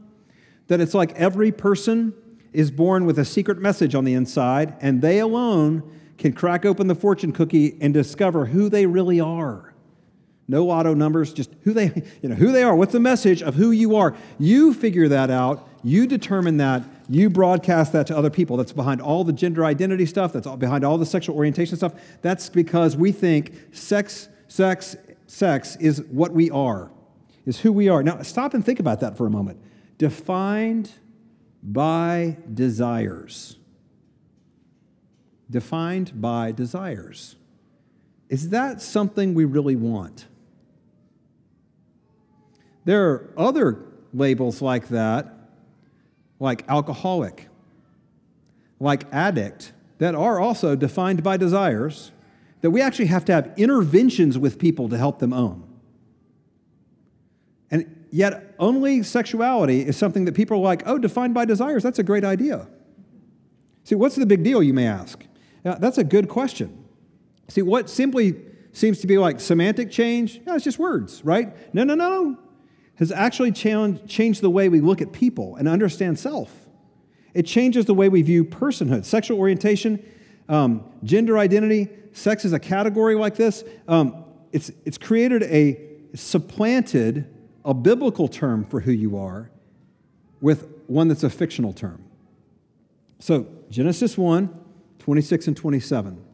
That 0.68 0.80
it's 0.80 0.94
like 0.94 1.12
every 1.12 1.52
person 1.52 2.14
is 2.52 2.70
born 2.70 3.04
with 3.04 3.18
a 3.18 3.24
secret 3.24 3.58
message 3.58 3.94
on 3.94 4.04
the 4.04 4.14
inside, 4.14 4.74
and 4.80 5.02
they 5.02 5.18
alone 5.18 5.82
can 6.16 6.32
crack 6.32 6.64
open 6.64 6.86
the 6.86 6.94
fortune 6.94 7.32
cookie 7.32 7.76
and 7.80 7.92
discover 7.92 8.46
who 8.46 8.68
they 8.68 8.86
really 8.86 9.20
are. 9.20 9.74
No 10.48 10.70
auto 10.70 10.94
numbers, 10.94 11.32
just 11.32 11.50
who 11.62 11.72
they, 11.72 12.02
you 12.22 12.28
know, 12.28 12.34
who 12.34 12.52
they 12.52 12.62
are. 12.62 12.74
What's 12.74 12.92
the 12.92 13.00
message 13.00 13.42
of 13.42 13.54
who 13.56 13.70
you 13.70 13.96
are? 13.96 14.14
You 14.38 14.72
figure 14.72 15.08
that 15.08 15.30
out. 15.30 15.68
You 15.82 16.06
determine 16.06 16.58
that. 16.58 16.82
You 17.12 17.28
broadcast 17.28 17.92
that 17.92 18.06
to 18.06 18.16
other 18.16 18.30
people. 18.30 18.56
That's 18.56 18.72
behind 18.72 19.00
all 19.00 19.22
the 19.24 19.32
gender 19.32 19.64
identity 19.64 20.06
stuff. 20.06 20.32
That's 20.32 20.48
behind 20.56 20.84
all 20.84 20.96
the 20.98 21.06
sexual 21.06 21.36
orientation 21.36 21.76
stuff. 21.76 21.92
That's 22.22 22.48
because 22.48 22.96
we 22.96 23.12
think 23.12 23.52
sex, 23.72 24.28
sex, 24.48 24.96
sex 25.26 25.76
is 25.76 26.02
what 26.10 26.32
we 26.32 26.50
are, 26.50 26.90
is 27.44 27.60
who 27.60 27.72
we 27.72 27.88
are. 27.88 28.02
Now, 28.02 28.22
stop 28.22 28.54
and 28.54 28.64
think 28.64 28.80
about 28.80 29.00
that 29.00 29.16
for 29.16 29.26
a 29.26 29.30
moment. 29.30 29.60
Defined 29.98 30.90
by 31.62 32.38
desires 32.52 33.56
defined 35.52 36.20
by 36.20 36.50
desires. 36.50 37.36
Is 38.28 38.48
that 38.48 38.82
something 38.82 39.34
we 39.34 39.44
really 39.44 39.76
want? 39.76 40.26
There 42.84 43.10
are 43.10 43.34
other 43.36 43.84
labels 44.12 44.60
like 44.60 44.88
that, 44.88 45.41
like 46.42 46.64
alcoholic, 46.68 47.48
like 48.80 49.04
addict, 49.12 49.72
that 49.98 50.16
are 50.16 50.40
also 50.40 50.74
defined 50.74 51.22
by 51.22 51.36
desires 51.36 52.10
that 52.60 52.70
we 52.70 52.82
actually 52.82 53.06
have 53.06 53.24
to 53.24 53.32
have 53.32 53.52
interventions 53.56 54.36
with 54.36 54.58
people 54.58 54.88
to 54.88 54.98
help 54.98 55.20
them 55.20 55.32
own. 55.32 55.62
And 57.70 58.06
yet, 58.10 58.54
only 58.58 59.04
sexuality 59.04 59.82
is 59.82 59.96
something 59.96 60.24
that 60.24 60.34
people 60.34 60.58
are 60.58 60.60
like, 60.60 60.82
oh, 60.84 60.98
defined 60.98 61.32
by 61.32 61.44
desires, 61.44 61.82
that's 61.82 62.00
a 62.00 62.02
great 62.02 62.24
idea. 62.24 62.66
See, 63.84 63.94
what's 63.94 64.16
the 64.16 64.26
big 64.26 64.42
deal, 64.42 64.62
you 64.62 64.74
may 64.74 64.86
ask? 64.86 65.24
Now, 65.64 65.74
that's 65.74 65.98
a 65.98 66.04
good 66.04 66.28
question. 66.28 66.84
See, 67.48 67.62
what 67.62 67.88
simply 67.88 68.34
seems 68.72 69.00
to 69.00 69.06
be 69.06 69.16
like 69.16 69.38
semantic 69.40 69.90
change, 69.90 70.40
yeah, 70.44 70.56
it's 70.56 70.64
just 70.64 70.78
words, 70.78 71.24
right? 71.24 71.72
No, 71.72 71.84
no, 71.84 71.94
no, 71.94 72.08
no. 72.08 72.38
Has 73.02 73.10
actually 73.10 73.50
changed 73.50 74.42
the 74.42 74.48
way 74.48 74.68
we 74.68 74.80
look 74.80 75.02
at 75.02 75.10
people 75.10 75.56
and 75.56 75.66
understand 75.66 76.20
self. 76.20 76.52
It 77.34 77.46
changes 77.46 77.84
the 77.84 77.94
way 77.94 78.08
we 78.08 78.22
view 78.22 78.44
personhood, 78.44 79.04
sexual 79.04 79.40
orientation, 79.40 80.08
um, 80.48 80.84
gender 81.02 81.36
identity. 81.36 81.88
Sex 82.12 82.44
is 82.44 82.52
a 82.52 82.60
category 82.60 83.16
like 83.16 83.34
this. 83.34 83.64
Um, 83.88 84.24
it's, 84.52 84.70
it's 84.84 84.98
created 84.98 85.42
a 85.42 85.80
supplanted 86.14 87.26
a 87.64 87.74
biblical 87.74 88.28
term 88.28 88.64
for 88.66 88.78
who 88.78 88.92
you 88.92 89.18
are 89.18 89.50
with 90.40 90.68
one 90.86 91.08
that's 91.08 91.24
a 91.24 91.30
fictional 91.30 91.72
term. 91.72 92.04
So, 93.18 93.48
Genesis 93.68 94.16
1 94.16 94.60
26 95.00 95.48
and 95.48 95.56
27. 95.56 96.24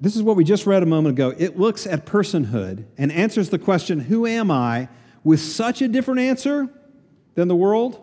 This 0.00 0.16
is 0.16 0.22
what 0.22 0.34
we 0.34 0.44
just 0.44 0.64
read 0.64 0.82
a 0.82 0.86
moment 0.86 1.14
ago. 1.14 1.34
It 1.36 1.58
looks 1.58 1.86
at 1.86 2.06
personhood 2.06 2.86
and 2.96 3.12
answers 3.12 3.50
the 3.50 3.58
question, 3.58 4.00
Who 4.00 4.26
am 4.26 4.50
I? 4.50 4.88
With 5.26 5.40
such 5.40 5.82
a 5.82 5.88
different 5.88 6.20
answer 6.20 6.68
than 7.34 7.48
the 7.48 7.56
world, 7.56 8.00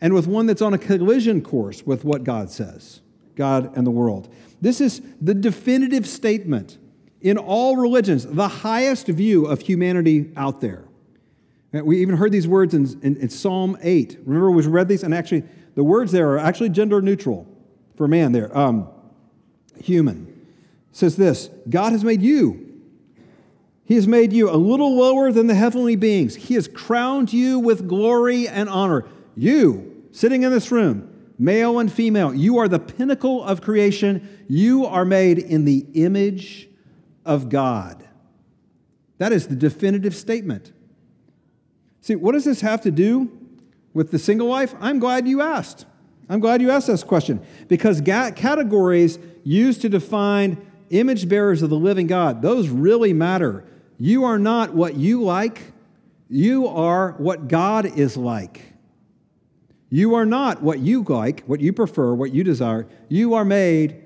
and 0.00 0.14
with 0.14 0.26
one 0.26 0.46
that's 0.46 0.62
on 0.62 0.72
a 0.72 0.78
collision 0.78 1.42
course 1.42 1.82
with 1.84 2.02
what 2.02 2.24
God 2.24 2.50
says, 2.50 3.02
God 3.34 3.76
and 3.76 3.86
the 3.86 3.90
world. 3.90 4.32
This 4.62 4.80
is 4.80 5.02
the 5.20 5.34
definitive 5.34 6.06
statement 6.06 6.78
in 7.20 7.36
all 7.36 7.76
religions, 7.76 8.24
the 8.24 8.48
highest 8.48 9.06
view 9.06 9.44
of 9.44 9.60
humanity 9.60 10.32
out 10.34 10.62
there. 10.62 10.86
We 11.72 12.00
even 12.00 12.16
heard 12.16 12.32
these 12.32 12.48
words 12.48 12.72
in, 12.72 12.86
in, 13.02 13.16
in 13.18 13.28
Psalm 13.28 13.76
8. 13.82 14.20
Remember, 14.24 14.50
we 14.50 14.66
read 14.66 14.88
these, 14.88 15.02
and 15.02 15.12
actually, 15.12 15.42
the 15.74 15.84
words 15.84 16.10
there 16.10 16.30
are 16.30 16.38
actually 16.38 16.70
gender 16.70 17.02
neutral 17.02 17.46
for 17.96 18.08
man 18.08 18.32
there. 18.32 18.56
Um, 18.56 18.88
human. 19.78 20.26
It 20.90 20.96
says 20.96 21.16
this 21.16 21.50
God 21.68 21.92
has 21.92 22.02
made 22.02 22.22
you. 22.22 22.75
He 23.86 23.94
has 23.94 24.08
made 24.08 24.32
you 24.32 24.50
a 24.50 24.56
little 24.56 24.96
lower 24.96 25.30
than 25.30 25.46
the 25.46 25.54
heavenly 25.54 25.94
beings. 25.94 26.34
He 26.34 26.54
has 26.54 26.66
crowned 26.66 27.32
you 27.32 27.60
with 27.60 27.86
glory 27.86 28.48
and 28.48 28.68
honor. 28.68 29.04
You, 29.36 30.04
sitting 30.10 30.42
in 30.42 30.50
this 30.50 30.72
room, 30.72 31.08
male 31.38 31.78
and 31.78 31.92
female, 31.92 32.34
you 32.34 32.58
are 32.58 32.66
the 32.66 32.80
pinnacle 32.80 33.44
of 33.44 33.62
creation. 33.62 34.44
You 34.48 34.86
are 34.86 35.04
made 35.04 35.38
in 35.38 35.64
the 35.64 35.86
image 35.94 36.68
of 37.24 37.48
God. 37.48 38.04
That 39.18 39.32
is 39.32 39.46
the 39.46 39.56
definitive 39.56 40.16
statement. 40.16 40.72
See, 42.00 42.16
what 42.16 42.32
does 42.32 42.44
this 42.44 42.62
have 42.62 42.80
to 42.82 42.90
do 42.90 43.30
with 43.94 44.10
the 44.10 44.18
single 44.18 44.48
life? 44.48 44.74
I'm 44.80 44.98
glad 44.98 45.28
you 45.28 45.40
asked. 45.40 45.86
I'm 46.28 46.40
glad 46.40 46.60
you 46.60 46.72
asked 46.72 46.88
this 46.88 47.04
question 47.04 47.40
because 47.68 48.00
categories 48.00 49.20
used 49.44 49.80
to 49.82 49.88
define 49.88 50.60
image 50.90 51.28
bearers 51.28 51.62
of 51.62 51.70
the 51.70 51.78
living 51.78 52.08
God, 52.08 52.42
those 52.42 52.68
really 52.68 53.12
matter. 53.12 53.64
You 53.98 54.24
are 54.24 54.38
not 54.38 54.74
what 54.74 54.96
you 54.96 55.22
like, 55.22 55.72
you 56.28 56.66
are 56.66 57.12
what 57.18 57.48
God 57.48 57.98
is 57.98 58.16
like. 58.16 58.60
You 59.88 60.14
are 60.14 60.26
not 60.26 60.62
what 60.62 60.80
you 60.80 61.02
like, 61.02 61.44
what 61.44 61.60
you 61.60 61.72
prefer, 61.72 62.12
what 62.14 62.34
you 62.34 62.42
desire. 62.42 62.86
You 63.08 63.34
are 63.34 63.44
made 63.44 64.02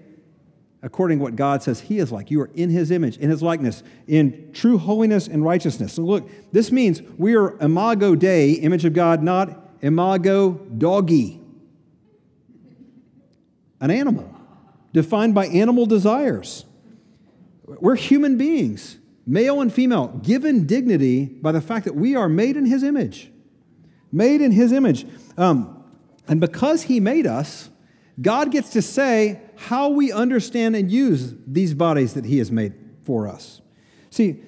according 0.82 1.18
to 1.18 1.22
what 1.22 1.36
God 1.36 1.62
says 1.62 1.80
He 1.80 1.98
is 1.98 2.12
like. 2.12 2.30
You 2.30 2.42
are 2.42 2.50
in 2.54 2.70
His 2.70 2.90
image, 2.90 3.16
in 3.16 3.30
His 3.30 3.42
likeness, 3.42 3.82
in 4.06 4.50
true 4.52 4.78
holiness 4.78 5.26
and 5.26 5.44
righteousness. 5.44 5.94
So, 5.94 6.02
look, 6.02 6.30
this 6.52 6.70
means 6.70 7.02
we 7.16 7.34
are 7.34 7.58
imago 7.60 8.14
Dei, 8.14 8.52
image 8.52 8.84
of 8.84 8.92
God, 8.92 9.22
not 9.22 9.70
imago 9.80 10.52
doggy 10.52 11.40
an 13.80 13.90
animal, 13.90 14.30
defined 14.92 15.34
by 15.34 15.46
animal 15.46 15.86
desires. 15.86 16.66
We're 17.64 17.96
human 17.96 18.36
beings 18.36 18.98
male 19.30 19.60
and 19.60 19.72
female, 19.72 20.08
given 20.24 20.66
dignity 20.66 21.24
by 21.24 21.52
the 21.52 21.60
fact 21.60 21.84
that 21.84 21.94
we 21.94 22.16
are 22.16 22.28
made 22.28 22.56
in 22.56 22.66
his 22.66 22.82
image. 22.82 23.30
Made 24.10 24.40
in 24.40 24.50
his 24.50 24.72
image. 24.72 25.06
Um, 25.38 25.84
and 26.26 26.40
because 26.40 26.82
he 26.82 26.98
made 26.98 27.28
us, 27.28 27.70
God 28.20 28.50
gets 28.50 28.70
to 28.70 28.82
say 28.82 29.40
how 29.56 29.90
we 29.90 30.10
understand 30.10 30.74
and 30.74 30.90
use 30.90 31.32
these 31.46 31.74
bodies 31.74 32.14
that 32.14 32.24
he 32.24 32.38
has 32.38 32.50
made 32.50 32.74
for 33.04 33.28
us. 33.28 33.60
See, 34.10 34.42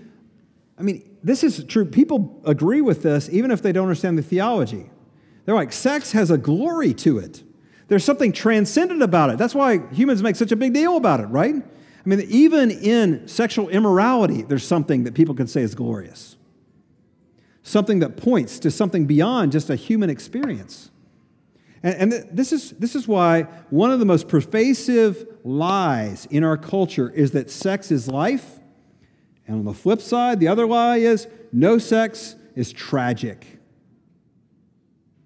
I 0.77 0.83
mean, 0.83 1.17
this 1.23 1.45
is 1.45 1.63
true. 1.65 1.85
People 1.85 2.43
agree 2.45 2.81
with 2.81 3.05
this 3.05 3.29
even 3.31 3.53
if 3.53 3.63
they 3.63 3.71
don't 3.71 3.85
understand 3.85 4.19
the 4.19 4.23
theology. 4.23 4.91
They're 5.45 5.55
like, 5.55 5.73
sex 5.73 6.11
has 6.11 6.33
a 6.33 6.39
glory 6.39 6.93
to 6.95 7.19
it. 7.19 7.45
There's 7.87 8.05
something 8.05 8.33
transcendent 8.33 9.03
about 9.03 9.31
it. 9.31 9.39
That's 9.39 9.55
why 9.55 9.79
humans 9.93 10.25
make 10.25 10.35
such 10.35 10.51
a 10.51 10.57
big 10.57 10.73
deal 10.73 10.97
about 10.97 11.21
it, 11.21 11.27
right? 11.27 11.63
I 12.05 12.09
mean, 12.09 12.21
even 12.29 12.71
in 12.71 13.29
sexual 13.29 13.69
immorality, 13.69 14.43
there's 14.43 14.67
something 14.67 15.05
that 15.05 15.15
people 15.15 15.35
can 15.35 15.47
say 15.47 15.63
is 15.63 15.75
glorious. 15.75 16.37
Something 17.63 18.01
that 18.01 18.17
points 18.17 18.59
to 18.61 18.73
something 18.73 19.07
beyond 19.07 19.53
just 19.53 19.71
a 19.71 19.77
human 19.77 20.11
experience. 20.11 20.91
And, 21.85 22.13
and 22.13 22.37
this, 22.37 22.53
is, 22.53 22.73
this 22.73 22.97
is 22.97 23.07
why 23.07 23.43
one 23.71 23.93
of 23.93 24.01
the 24.01 24.05
most 24.05 24.27
pervasive 24.27 25.27
lies 25.45 26.27
in 26.27 26.43
our 26.43 26.57
culture 26.57 27.09
is 27.11 27.31
that 27.33 27.51
sex 27.51 27.93
is 27.93 28.09
life. 28.09 28.59
And 29.47 29.59
on 29.59 29.65
the 29.65 29.75
flip 29.75 30.01
side, 30.01 30.41
the 30.41 30.49
other 30.49 30.67
lie 30.67 30.97
is 30.97 31.29
no 31.53 31.79
sex 31.79 32.35
is 32.57 32.73
tragic. 32.73 33.61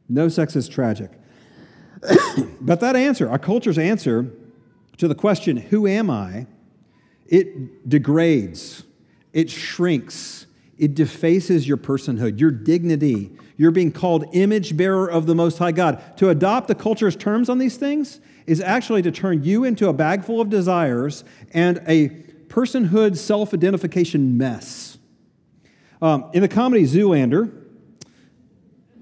No 0.09 0.29
sex 0.29 0.57
is 0.57 0.69
tragic. 0.69 1.11
but 2.61 2.81
that 2.81 2.97
answer, 2.97 3.31
our 3.31 3.39
culture's 3.39 3.79
answer 3.79 4.31
to 4.99 5.09
the 5.09 5.15
question, 5.15 5.57
who 5.57 5.87
am 5.87 6.11
I, 6.11 6.47
it 7.29 7.89
degrades, 7.89 8.85
it 9.33 9.51
shrinks, 9.51 10.47
it 10.79 10.95
defaces 10.95 11.67
your 11.67 11.77
personhood, 11.77 12.39
your 12.39 12.51
dignity. 12.51 13.33
You're 13.57 13.71
being 13.71 13.93
called 13.93 14.27
image 14.35 14.77
bearer 14.77 15.11
of 15.11 15.27
the 15.27 15.35
Most 15.35 15.59
High 15.59 15.73
God. 15.73 16.03
To 16.19 16.29
adopt 16.29 16.69
the 16.69 16.75
culture's 16.75 17.17
terms 17.17 17.49
on 17.49 17.59
these 17.59 17.77
things 17.77 18.21
is 18.47 18.61
actually 18.61 19.03
to 19.03 19.11
turn 19.11 19.43
you 19.43 19.65
into 19.65 19.89
a 19.89 19.93
bag 19.93 20.25
full 20.25 20.41
of 20.41 20.51
desires 20.51 21.25
and 21.53 21.83
a 21.87 22.11
personhood 22.49 23.17
self 23.17 23.55
identification 23.55 24.37
mess. 24.37 24.99
Um, 26.03 26.31
in 26.35 26.43
the 26.43 26.49
comedy 26.49 26.85
Zoolander, 26.85 27.65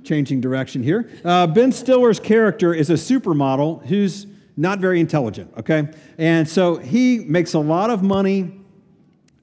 changing 0.05 0.41
direction 0.41 0.83
here. 0.83 1.11
Uh, 1.25 1.47
ben 1.47 1.73
Stiller's 1.73 2.21
character 2.21 2.73
is 2.73 2.91
a 2.91 2.95
supermodel 2.95 3.85
who's 3.87 4.27
not 4.57 4.79
very 4.79 5.01
intelligent, 5.01 5.53
okay? 5.59 5.89
And 6.19 6.49
so 6.49 6.77
he 6.77 7.19
makes 7.19 7.55
a 7.55 7.59
lot 7.59 7.91
of 7.91 8.03
money 8.03 8.61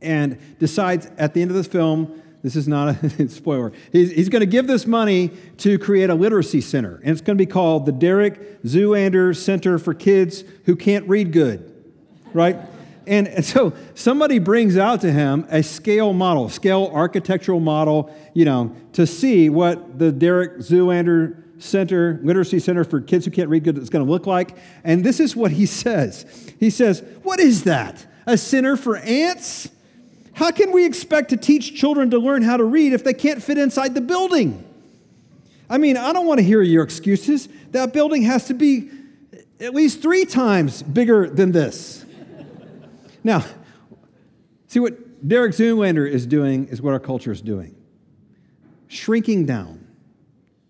and 0.01 0.37
decides 0.59 1.09
at 1.17 1.33
the 1.33 1.41
end 1.41 1.51
of 1.51 1.57
this 1.57 1.67
film, 1.67 2.21
this 2.43 2.55
is 2.55 2.67
not 2.67 3.03
a 3.03 3.27
spoiler, 3.29 3.71
he's, 3.91 4.11
he's 4.11 4.29
going 4.29 4.39
to 4.39 4.47
give 4.47 4.67
this 4.67 4.87
money 4.87 5.29
to 5.57 5.77
create 5.77 6.09
a 6.09 6.15
literacy 6.15 6.61
center. 6.61 6.95
And 7.03 7.09
it's 7.09 7.21
going 7.21 7.37
to 7.37 7.41
be 7.41 7.51
called 7.51 7.85
the 7.85 7.91
Derek 7.91 8.63
Zoolander 8.63 9.35
Center 9.35 9.77
for 9.77 9.93
Kids 9.93 10.43
Who 10.65 10.75
Can't 10.75 11.07
Read 11.07 11.31
Good, 11.31 11.71
right? 12.33 12.57
And, 13.07 13.27
and 13.27 13.43
so 13.43 13.73
somebody 13.95 14.39
brings 14.39 14.77
out 14.77 15.01
to 15.01 15.11
him 15.11 15.45
a 15.49 15.63
scale 15.63 16.13
model, 16.13 16.49
scale 16.49 16.89
architectural 16.93 17.59
model, 17.59 18.15
you 18.33 18.45
know, 18.45 18.75
to 18.93 19.05
see 19.05 19.49
what 19.49 19.99
the 19.99 20.11
Derek 20.11 20.59
Zoolander 20.59 21.43
Center, 21.61 22.19
Literacy 22.23 22.59
Center 22.59 22.83
for 22.83 23.01
Kids 23.01 23.25
Who 23.25 23.31
Can't 23.31 23.49
Read 23.49 23.63
Good 23.63 23.77
it's 23.77 23.89
going 23.89 24.05
to 24.05 24.11
look 24.11 24.27
like. 24.27 24.57
And 24.83 25.03
this 25.03 25.19
is 25.19 25.35
what 25.35 25.51
he 25.51 25.65
says. 25.65 26.53
He 26.59 26.69
says, 26.69 27.03
What 27.23 27.39
is 27.39 27.63
that? 27.63 28.05
A 28.25 28.37
center 28.37 28.77
for 28.77 28.97
ants? 28.97 29.69
How 30.33 30.51
can 30.51 30.71
we 30.71 30.85
expect 30.85 31.29
to 31.29 31.37
teach 31.37 31.75
children 31.75 32.09
to 32.11 32.19
learn 32.19 32.41
how 32.41 32.57
to 32.57 32.63
read 32.63 32.93
if 32.93 33.03
they 33.03 33.13
can't 33.13 33.43
fit 33.43 33.57
inside 33.57 33.93
the 33.93 34.01
building? 34.01 34.67
I 35.69 35.77
mean, 35.77 35.97
I 35.97 36.13
don't 36.13 36.25
want 36.25 36.39
to 36.39 36.43
hear 36.43 36.61
your 36.61 36.83
excuses. 36.83 37.47
That 37.71 37.93
building 37.93 38.23
has 38.23 38.47
to 38.47 38.53
be 38.53 38.89
at 39.59 39.73
least 39.73 40.01
three 40.01 40.25
times 40.25 40.83
bigger 40.83 41.29
than 41.29 41.51
this. 41.51 42.05
Now, 43.23 43.45
see 44.65 44.79
what 44.79 45.27
Derek 45.27 45.51
Zoolander 45.51 46.09
is 46.09 46.25
doing 46.25 46.69
is 46.69 46.81
what 46.81 46.91
our 46.91 47.00
culture 47.00 47.31
is 47.31 47.39
doing 47.39 47.75
shrinking 48.91 49.45
down. 49.45 49.80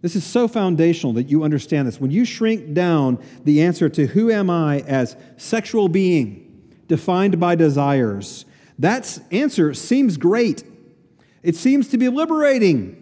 This 0.02 0.16
is 0.16 0.24
so 0.24 0.48
foundational 0.48 1.14
that 1.14 1.30
you 1.30 1.44
understand 1.44 1.88
this. 1.88 2.02
When 2.02 2.12
you 2.12 2.26
shrink 2.26 2.74
down 2.74 3.24
the 3.44 3.62
answer 3.62 3.88
to 3.90 4.08
who 4.08 4.32
am 4.32 4.50
I 4.50 4.80
as 4.82 5.16
sexual 5.38 5.90
being 5.90 6.72
defined 6.88 7.40
by 7.40 7.56
desires, 7.56 8.46
that 8.80 9.20
answer 9.32 9.74
seems 9.76 10.18
great. 10.18 10.64
It 11.44 11.56
seems 11.56 11.88
to 11.90 12.00
be 12.00 12.10
liberating, 12.10 12.98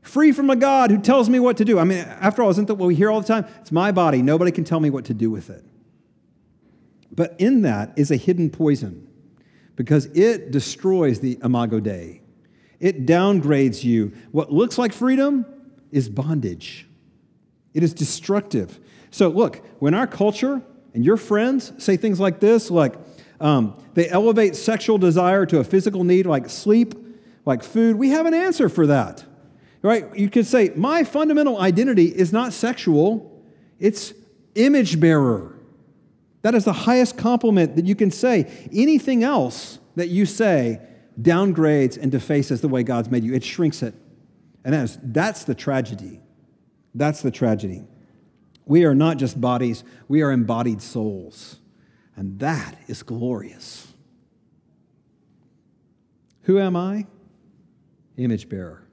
free 0.00 0.30
from 0.30 0.48
a 0.48 0.56
God 0.56 0.92
who 0.92 0.98
tells 0.98 1.28
me 1.28 1.40
what 1.40 1.56
to 1.56 1.64
do. 1.64 1.78
I 1.78 1.84
mean, 1.84 1.98
after 1.98 2.42
all, 2.42 2.50
isn't 2.50 2.66
that 2.66 2.74
what 2.76 2.86
we 2.86 2.94
hear 2.94 3.10
all 3.10 3.20
the 3.20 3.26
time? 3.26 3.46
It's 3.60 3.72
my 3.72 3.90
body. 3.90 4.22
Nobody 4.22 4.52
can 4.52 4.62
tell 4.62 4.78
me 4.78 4.90
what 4.90 5.06
to 5.06 5.14
do 5.14 5.30
with 5.30 5.50
it. 5.50 5.64
But 7.10 7.34
in 7.38 7.62
that 7.62 7.94
is 7.96 8.12
a 8.12 8.16
hidden 8.16 8.48
poison 8.48 9.08
because 9.74 10.06
it 10.06 10.52
destroys 10.52 11.18
the 11.18 11.38
imago 11.42 11.80
Dei. 11.80 12.20
It 12.78 13.06
downgrades 13.06 13.82
you. 13.82 14.12
What 14.30 14.52
looks 14.52 14.78
like 14.78 14.92
freedom 14.92 15.44
is 15.90 16.08
bondage, 16.08 16.86
it 17.74 17.82
is 17.82 17.94
destructive. 17.94 18.78
So, 19.10 19.28
look, 19.28 19.64
when 19.78 19.94
our 19.94 20.06
culture 20.06 20.62
and 20.94 21.04
your 21.04 21.16
friends 21.16 21.72
say 21.78 21.96
things 21.96 22.20
like 22.20 22.40
this, 22.40 22.70
like 22.70 22.94
um, 23.40 23.82
they 23.94 24.08
elevate 24.08 24.56
sexual 24.56 24.98
desire 24.98 25.46
to 25.46 25.60
a 25.60 25.64
physical 25.64 26.04
need 26.04 26.26
like 26.26 26.50
sleep, 26.50 26.94
like 27.46 27.62
food, 27.62 27.96
we 27.96 28.10
have 28.10 28.26
an 28.26 28.34
answer 28.34 28.68
for 28.68 28.86
that. 28.88 29.24
Right? 29.80 30.14
You 30.16 30.28
could 30.28 30.46
say, 30.46 30.72
My 30.74 31.04
fundamental 31.04 31.58
identity 31.58 32.06
is 32.06 32.32
not 32.32 32.52
sexual, 32.52 33.42
it's 33.78 34.12
image 34.54 35.00
bearer. 35.00 35.54
That 36.42 36.54
is 36.54 36.64
the 36.64 36.72
highest 36.72 37.16
compliment 37.16 37.76
that 37.76 37.84
you 37.86 37.94
can 37.94 38.10
say. 38.10 38.68
Anything 38.72 39.24
else 39.24 39.78
that 39.96 40.08
you 40.08 40.26
say 40.26 40.80
downgrades 41.20 41.96
and 42.00 42.12
defaces 42.12 42.60
the 42.60 42.68
way 42.68 42.82
God's 42.82 43.10
made 43.10 43.24
you, 43.24 43.34
it 43.34 43.44
shrinks 43.44 43.82
it. 43.82 43.94
And 44.68 44.74
that's, 44.74 44.98
that's 45.02 45.44
the 45.44 45.54
tragedy. 45.54 46.20
That's 46.94 47.22
the 47.22 47.30
tragedy. 47.30 47.84
We 48.66 48.84
are 48.84 48.94
not 48.94 49.16
just 49.16 49.40
bodies, 49.40 49.82
we 50.08 50.20
are 50.20 50.30
embodied 50.30 50.82
souls. 50.82 51.56
And 52.16 52.38
that 52.40 52.76
is 52.86 53.02
glorious. 53.02 53.94
Who 56.42 56.58
am 56.58 56.76
I? 56.76 57.06
Image 58.18 58.50
bearer. 58.50 58.86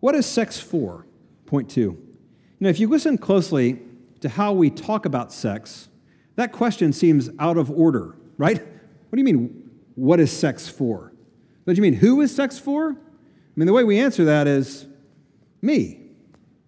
What 0.00 0.14
is 0.14 0.24
sex 0.24 0.58
for? 0.58 1.04
Point 1.44 1.68
two. 1.68 2.02
Know, 2.58 2.70
if 2.70 2.80
you 2.80 2.88
listen 2.88 3.18
closely 3.18 3.78
to 4.20 4.30
how 4.30 4.54
we 4.54 4.70
talk 4.70 5.04
about 5.04 5.30
sex, 5.30 5.90
that 6.36 6.52
question 6.52 6.94
seems 6.94 7.28
out 7.38 7.58
of 7.58 7.70
order, 7.70 8.16
right? 8.38 8.58
What 8.58 9.12
do 9.12 9.18
you 9.18 9.24
mean, 9.24 9.70
what 9.94 10.20
is 10.20 10.32
sex 10.32 10.70
for? 10.70 11.12
What 11.64 11.74
do 11.74 11.76
you 11.76 11.82
mean, 11.82 12.00
who 12.00 12.22
is 12.22 12.34
sex 12.34 12.58
for? 12.58 12.96
I 13.56 13.60
mean, 13.60 13.66
the 13.66 13.72
way 13.72 13.84
we 13.84 13.98
answer 13.98 14.26
that 14.26 14.46
is 14.46 14.86
me, 15.62 16.10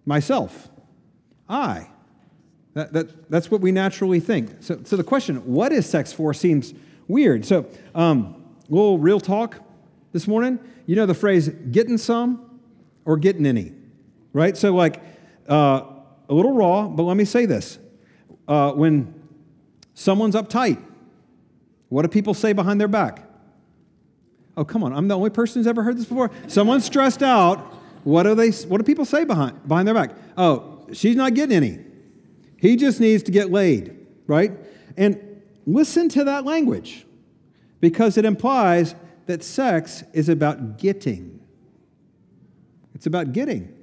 myself, 0.05 0.69
I. 1.47 1.87
That, 2.73 2.93
that, 2.93 3.29
that's 3.29 3.51
what 3.51 3.61
we 3.61 3.71
naturally 3.71 4.19
think. 4.19 4.57
So, 4.61 4.79
so 4.83 4.95
the 4.95 5.03
question, 5.03 5.37
what 5.45 5.71
is 5.71 5.87
sex 5.87 6.11
for, 6.11 6.33
seems 6.33 6.73
weird. 7.07 7.45
So, 7.45 7.67
um, 7.93 8.43
little 8.69 8.97
real 8.97 9.19
talk 9.19 9.59
this 10.13 10.27
morning. 10.27 10.59
You 10.87 10.95
know 10.95 11.05
the 11.05 11.13
phrase 11.13 11.49
getting 11.49 11.99
some 11.99 12.59
or 13.05 13.17
getting 13.17 13.45
any, 13.45 13.73
right? 14.33 14.57
So, 14.57 14.73
like, 14.73 14.99
uh, 15.47 15.83
a 16.27 16.33
little 16.33 16.53
raw, 16.53 16.87
but 16.87 17.03
let 17.03 17.17
me 17.17 17.25
say 17.25 17.45
this. 17.45 17.77
Uh, 18.47 18.71
when 18.71 19.13
someone's 19.93 20.35
uptight, 20.35 20.83
what 21.89 22.01
do 22.01 22.07
people 22.07 22.33
say 22.33 22.53
behind 22.53 22.81
their 22.81 22.87
back? 22.87 23.28
Oh, 24.59 24.65
come 24.65 24.83
on, 24.83 24.91
I'm 24.91 25.07
the 25.07 25.15
only 25.15 25.29
person 25.29 25.61
who's 25.61 25.67
ever 25.67 25.81
heard 25.81 25.97
this 25.97 26.05
before. 26.05 26.29
Someone's 26.49 26.83
stressed 26.83 27.23
out. 27.23 27.59
What 28.03 28.23
do 28.23 28.35
they 28.35 28.49
what 28.49 28.77
do 28.77 28.83
people 28.83 29.05
say 29.05 29.23
behind 29.23 29.65
behind 29.65 29.87
their 29.87 29.95
back? 29.95 30.11
Oh, 30.35 30.85
she's 30.91 31.15
not 31.15 31.33
getting 31.33 31.55
any. 31.55 31.79
He 32.57 32.75
just 32.75 32.99
needs 32.99 33.23
to 33.23 33.31
get 33.31 33.51
laid, 33.51 33.95
right? 34.27 34.51
And 34.97 35.41
listen 35.65 36.09
to 36.09 36.25
that 36.25 36.43
language 36.43 37.05
because 37.79 38.17
it 38.17 38.25
implies 38.25 38.95
that 39.27 39.45
sex 39.45 40.03
is 40.11 40.27
about 40.27 40.77
getting. 40.77 41.39
It's 42.93 43.05
about 43.05 43.31
getting. 43.31 43.73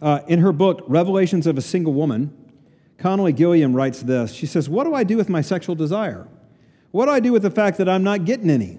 Uh, 0.00 0.20
in 0.28 0.38
her 0.38 0.52
book, 0.52 0.84
Revelations 0.86 1.48
of 1.48 1.58
a 1.58 1.62
Single 1.62 1.92
Woman, 1.92 2.32
Connally 2.98 3.34
Gilliam 3.34 3.74
writes 3.74 4.00
this. 4.00 4.32
She 4.32 4.46
says, 4.46 4.68
What 4.68 4.84
do 4.84 4.94
I 4.94 5.02
do 5.02 5.16
with 5.16 5.28
my 5.28 5.40
sexual 5.40 5.74
desire? 5.74 6.28
What 6.94 7.06
do 7.06 7.10
I 7.10 7.18
do 7.18 7.32
with 7.32 7.42
the 7.42 7.50
fact 7.50 7.78
that 7.78 7.88
I'm 7.88 8.04
not 8.04 8.24
getting 8.24 8.48
any? 8.48 8.78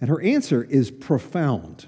And 0.00 0.08
her 0.08 0.22
answer 0.22 0.62
is 0.62 0.92
profound. 0.92 1.86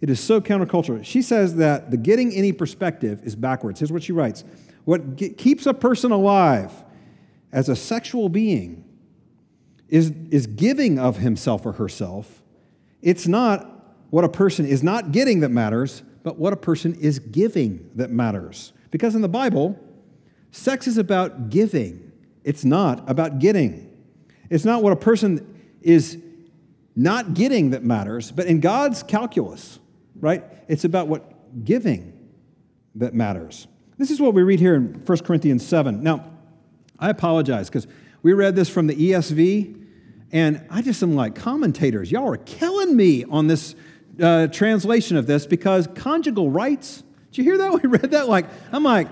It 0.00 0.08
is 0.08 0.20
so 0.20 0.40
countercultural. 0.40 1.04
She 1.04 1.20
says 1.20 1.56
that 1.56 1.90
the 1.90 1.98
getting 1.98 2.32
any 2.32 2.50
perspective 2.52 3.20
is 3.22 3.36
backwards. 3.36 3.80
Here's 3.80 3.92
what 3.92 4.02
she 4.02 4.12
writes 4.12 4.42
What 4.86 5.18
keeps 5.36 5.66
a 5.66 5.74
person 5.74 6.12
alive 6.12 6.72
as 7.52 7.68
a 7.68 7.76
sexual 7.76 8.30
being 8.30 8.82
is, 9.90 10.14
is 10.30 10.46
giving 10.46 10.98
of 10.98 11.18
himself 11.18 11.66
or 11.66 11.72
herself, 11.72 12.42
it's 13.02 13.26
not 13.26 13.98
what 14.08 14.24
a 14.24 14.30
person 14.30 14.64
is 14.64 14.82
not 14.82 15.12
getting 15.12 15.40
that 15.40 15.50
matters, 15.50 16.02
but 16.22 16.38
what 16.38 16.54
a 16.54 16.56
person 16.56 16.94
is 16.94 17.18
giving 17.18 17.90
that 17.96 18.10
matters. 18.10 18.72
Because 18.90 19.14
in 19.14 19.20
the 19.20 19.28
Bible, 19.28 19.78
sex 20.52 20.86
is 20.86 20.96
about 20.96 21.50
giving, 21.50 22.12
it's 22.44 22.64
not 22.64 23.04
about 23.10 23.40
getting. 23.40 23.89
It's 24.50 24.64
not 24.64 24.82
what 24.82 24.92
a 24.92 24.96
person 24.96 25.62
is 25.80 26.18
not 26.96 27.34
getting 27.34 27.70
that 27.70 27.84
matters, 27.84 28.32
but 28.32 28.46
in 28.46 28.60
God's 28.60 29.02
calculus, 29.02 29.78
right? 30.18 30.44
It's 30.68 30.84
about 30.84 31.08
what 31.08 31.64
giving 31.64 32.12
that 32.96 33.14
matters. 33.14 33.68
This 33.96 34.10
is 34.10 34.20
what 34.20 34.34
we 34.34 34.42
read 34.42 34.60
here 34.60 34.74
in 34.74 34.94
1 35.06 35.18
Corinthians 35.18 35.64
7. 35.64 36.02
Now, 36.02 36.28
I 36.98 37.10
apologize 37.10 37.68
because 37.68 37.86
we 38.22 38.32
read 38.32 38.56
this 38.56 38.68
from 38.68 38.86
the 38.86 38.94
ESV, 38.94 39.86
and 40.32 40.64
I 40.68 40.82
just 40.82 41.02
am 41.02 41.14
like, 41.14 41.34
commentators, 41.34 42.10
y'all 42.10 42.30
are 42.32 42.36
killing 42.36 42.96
me 42.96 43.24
on 43.24 43.46
this 43.46 43.74
uh, 44.20 44.48
translation 44.48 45.16
of 45.16 45.26
this 45.26 45.46
because 45.46 45.86
conjugal 45.94 46.50
rights, 46.50 47.02
did 47.30 47.38
you 47.38 47.44
hear 47.44 47.58
that? 47.58 47.72
We 47.82 47.88
read 47.88 48.10
that 48.10 48.28
like, 48.28 48.46
I'm 48.72 48.82
like, 48.82 49.08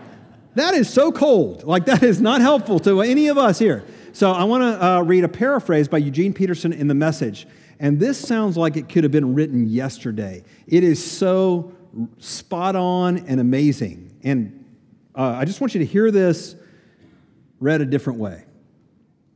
that 0.55 0.75
is 0.75 0.93
so 0.93 1.13
cold. 1.13 1.65
Like, 1.65 1.87
that 1.87 2.03
is 2.03 2.21
not 2.21 2.41
helpful 2.41 2.81
to 2.81 3.01
any 3.01 3.29
of 3.29 3.39
us 3.39 3.59
here. 3.59 3.85
So, 4.19 4.33
I 4.33 4.43
want 4.43 4.63
to 4.65 4.85
uh, 4.85 5.03
read 5.03 5.23
a 5.23 5.29
paraphrase 5.29 5.87
by 5.87 5.99
Eugene 5.99 6.33
Peterson 6.33 6.73
in 6.73 6.89
the 6.89 6.95
message. 6.95 7.47
And 7.79 8.01
this 8.01 8.19
sounds 8.19 8.57
like 8.57 8.77
it 8.77 8.89
could 8.89 9.05
have 9.05 9.13
been 9.13 9.33
written 9.33 9.69
yesterday. 9.69 10.43
It 10.67 10.83
is 10.83 11.09
so 11.09 11.73
spot 12.19 12.75
on 12.75 13.19
and 13.19 13.39
amazing. 13.39 14.19
And 14.25 14.65
uh, 15.15 15.37
I 15.39 15.45
just 15.45 15.61
want 15.61 15.73
you 15.77 15.79
to 15.79 15.87
hear 15.87 16.11
this 16.11 16.57
read 17.61 17.81
a 17.81 17.87
different 17.87 18.19
way. 18.19 18.45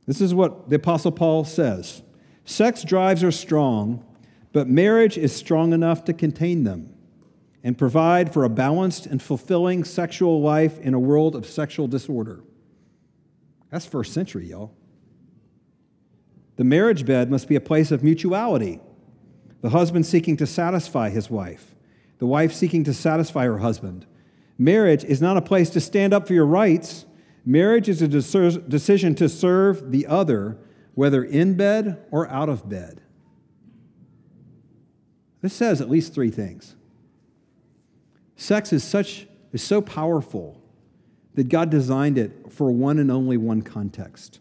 This 0.09 0.21
is 0.21 0.35
what 0.35 0.68
the 0.68 0.75
Apostle 0.75 1.12
Paul 1.12 1.45
says 1.45 2.03
Sex 2.45 2.83
drives 2.83 3.23
are 3.23 3.31
strong, 3.31 4.05
but 4.53 4.66
marriage 4.66 5.16
is 5.16 5.33
strong 5.33 5.73
enough 5.73 6.03
to 6.07 6.12
contain 6.12 6.64
them 6.64 6.92
and 7.62 7.79
provide 7.79 8.33
for 8.33 8.42
a 8.42 8.49
balanced 8.49 9.07
and 9.07 9.23
fulfilling 9.23 9.85
sexual 9.85 10.40
life 10.42 10.81
in 10.81 10.92
a 10.92 10.99
world 10.99 11.37
of 11.37 11.47
sexual 11.47 11.87
disorder. 11.87 12.42
That's 13.72 13.87
first 13.87 14.12
century, 14.12 14.48
y'all. 14.48 14.70
The 16.56 16.64
marriage 16.64 17.06
bed 17.06 17.30
must 17.30 17.48
be 17.48 17.56
a 17.56 17.61
place 17.61 17.90
of 17.90 18.04
mutuality. 18.04 18.80
The 19.62 19.70
husband 19.70 20.04
seeking 20.04 20.37
to 20.37 20.46
satisfy 20.46 21.08
his 21.08 21.30
wife, 21.30 21.74
the 22.18 22.26
wife 22.26 22.52
seeking 22.52 22.85
to 22.85 22.92
satisfy 22.92 23.46
her 23.46 23.58
husband. 23.58 24.06
Marriage 24.58 25.04
is 25.04 25.22
not 25.22 25.38
a 25.38 25.42
place 25.42 25.70
to 25.70 25.80
stand 25.80 26.12
up 26.12 26.26
for 26.28 26.35
your 26.35 26.44
rights. 26.44 27.06
Marriage 27.46 27.88
is 27.88 28.02
a 28.02 28.08
decision 28.08 29.14
to 29.14 29.28
serve 29.28 29.90
the 29.90 30.06
other, 30.06 30.58
whether 30.94 31.24
in 31.24 31.54
bed 31.54 32.04
or 32.11 32.28
out 32.28 32.50
of 32.50 32.68
bed. 32.68 33.00
This 35.40 35.54
says 35.54 35.80
at 35.80 35.88
least 35.88 36.12
three 36.12 36.30
things. 36.30 36.76
Sex 38.37 38.72
is 38.72 38.85
such 38.85 39.26
is 39.52 39.62
so 39.62 39.80
powerful 39.80 40.62
that 41.35 41.49
God 41.49 41.71
designed 41.71 42.18
it 42.18 42.53
for 42.53 42.71
one 42.71 42.99
and 42.99 43.11
only 43.11 43.37
one 43.37 43.62
context 43.62 44.38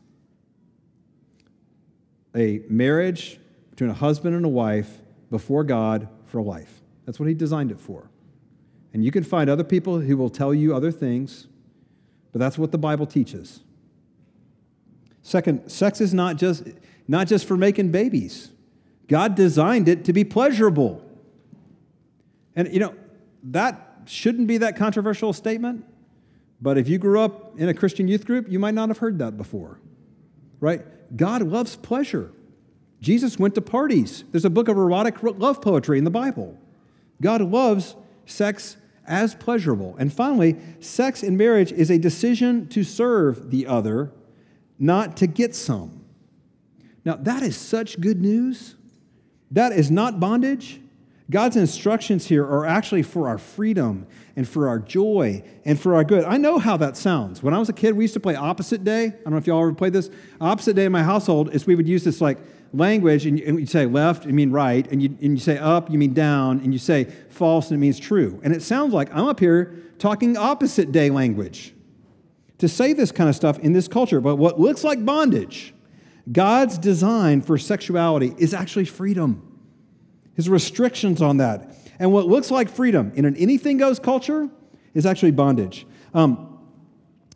a 2.34 2.62
marriage 2.70 3.40
between 3.72 3.90
a 3.90 3.94
husband 3.94 4.36
and 4.36 4.46
a 4.46 4.50
wife 4.50 5.00
before 5.30 5.64
God 5.66 6.08
for 6.26 6.42
life. 6.42 6.82
That's 7.06 7.20
what 7.20 7.28
He 7.28 7.34
designed 7.34 7.72
it 7.72 7.80
for. 7.80 8.10
And 8.94 9.04
you 9.04 9.12
can 9.12 9.24
find 9.24 9.50
other 9.50 9.64
people 9.64 10.00
who 10.00 10.16
will 10.18 10.30
tell 10.30 10.54
you 10.54 10.76
other 10.76 10.92
things, 10.92 11.48
but 12.32 12.40
that's 12.40 12.58
what 12.58 12.72
the 12.72 12.78
Bible 12.78 13.06
teaches. 13.06 13.62
Second, 15.24 15.70
sex 15.70 16.02
is 16.02 16.14
not 16.14 16.38
just, 16.38 16.64
not 17.08 17.28
just 17.28 17.46
for 17.46 17.58
making 17.58 17.92
babies. 17.92 18.52
God 19.08 19.36
designed 19.36 19.88
it 19.88 20.06
to 20.06 20.14
be 20.14 20.24
pleasurable. 20.24 21.06
And 22.56 22.74
you 22.74 22.80
know, 22.80 22.96
that 23.44 24.04
shouldn't 24.06 24.48
be 24.48 24.58
that 24.60 24.76
controversial 24.76 25.34
statement, 25.34 25.86
but 26.62 26.78
if 26.78 26.88
you 26.88 26.98
grew 26.98 27.20
up 27.20 27.58
in 27.60 27.70
a 27.70 27.74
Christian 27.74 28.08
youth 28.08 28.26
group, 28.26 28.50
you 28.50 28.60
might 28.60 28.74
not 28.74 28.90
have 28.90 29.00
heard 29.00 29.18
that 29.20 29.38
before. 29.38 29.80
Right? 30.60 30.82
God 31.16 31.42
loves 31.42 31.76
pleasure. 31.76 32.32
Jesus 33.00 33.40
went 33.40 33.56
to 33.56 33.62
parties. 33.62 34.24
There's 34.32 34.46
a 34.46 34.50
book 34.50 34.68
of 34.68 34.78
erotic 34.78 35.24
love 35.24 35.62
poetry 35.62 35.98
in 35.98 36.04
the 36.04 36.12
Bible. 36.12 36.58
God 37.20 37.42
loves 37.42 37.96
sex 38.26 38.78
as 39.08 39.34
pleasurable. 39.34 39.96
And 39.98 40.14
finally, 40.14 40.58
sex 40.80 41.24
in 41.24 41.36
marriage 41.36 41.72
is 41.72 41.90
a 41.90 41.98
decision 41.98 42.68
to 42.70 42.84
serve 42.84 43.50
the 43.50 43.66
other, 43.66 44.12
not 44.78 45.18
to 45.18 45.28
get 45.28 45.56
some. 45.56 46.06
Now, 47.04 47.16
that 47.16 47.42
is 47.42 47.58
such 47.58 48.00
good 48.00 48.22
news. 48.22 48.76
That 49.50 49.72
is 49.72 49.90
not 49.90 50.20
bondage. 50.20 50.81
God's 51.32 51.56
instructions 51.56 52.28
here 52.28 52.44
are 52.44 52.66
actually 52.66 53.04
for 53.04 53.30
our 53.30 53.38
freedom 53.38 54.06
and 54.36 54.46
for 54.46 54.68
our 54.68 54.80
joy 54.80 55.42
and 55.64 55.80
for 55.80 55.96
our 55.96 56.04
good. 56.04 56.26
I 56.26 56.36
know 56.36 56.60
how 56.60 56.76
that 56.78 56.98
sounds. 56.98 57.42
When 57.42 57.54
I 57.54 57.58
was 57.58 57.70
a 57.70 57.74
kid, 57.74 57.96
we 57.96 58.04
used 58.04 58.16
to 58.16 58.20
play 58.20 58.36
opposite 58.36 58.84
day. 58.84 59.06
I 59.06 59.10
don't 59.10 59.32
know 59.32 59.38
if 59.38 59.48
y'all 59.48 59.62
ever 59.62 59.74
played 59.74 59.94
this. 59.94 60.10
Opposite 60.42 60.76
day 60.76 60.84
in 60.84 60.92
my 60.92 61.04
household 61.04 61.56
is 61.56 61.66
we 61.66 61.76
would 61.76 61.88
use 61.88 62.04
this 62.04 62.20
like 62.20 62.38
language, 62.74 63.26
and 63.26 63.40
you, 63.40 63.66
say 63.66 63.86
left, 63.86 64.26
you 64.26 64.34
mean 64.34 64.52
right, 64.52 64.86
and 64.92 65.02
you, 65.02 65.18
and 65.22 65.34
you 65.34 65.38
say 65.38 65.58
up, 65.58 65.90
you 65.90 65.98
mean 65.98 66.14
down, 66.14 66.60
and 66.60 66.74
you 66.74 66.80
say 66.80 67.06
false, 67.30 67.72
and 67.72 67.78
it 67.78 67.82
means 67.82 67.98
true. 67.98 68.40
And 68.44 68.54
it 68.54 68.62
sounds 68.62 68.94
like 68.94 69.14
I'm 69.14 69.28
up 69.28 69.40
here 69.40 69.78
talking 70.00 70.36
opposite 70.36 70.92
day 70.92 71.10
language 71.10 71.74
to 72.58 72.68
say 72.68 72.92
this 72.92 73.12
kind 73.12 73.30
of 73.30 73.36
stuff 73.38 73.58
in 73.60 73.72
this 73.72 73.88
culture. 73.88 74.20
But 74.20 74.36
what 74.36 74.60
looks 74.60 74.84
like 74.84 75.06
bondage, 75.06 75.74
God's 76.30 76.78
design 76.78 77.42
for 77.42 77.58
sexuality 77.58 78.36
is 78.38 78.54
actually 78.54 78.86
freedom 78.86 79.51
his 80.42 80.50
restrictions 80.50 81.22
on 81.22 81.38
that. 81.38 81.76
And 82.00 82.12
what 82.12 82.26
looks 82.26 82.50
like 82.50 82.68
freedom 82.68 83.12
in 83.14 83.26
an 83.26 83.36
anything 83.38 83.78
goes 83.78 84.00
culture 84.00 84.50
is 84.96 85.06
actually 85.06 85.32
bondage. 85.32 85.86
Um, 86.16 86.58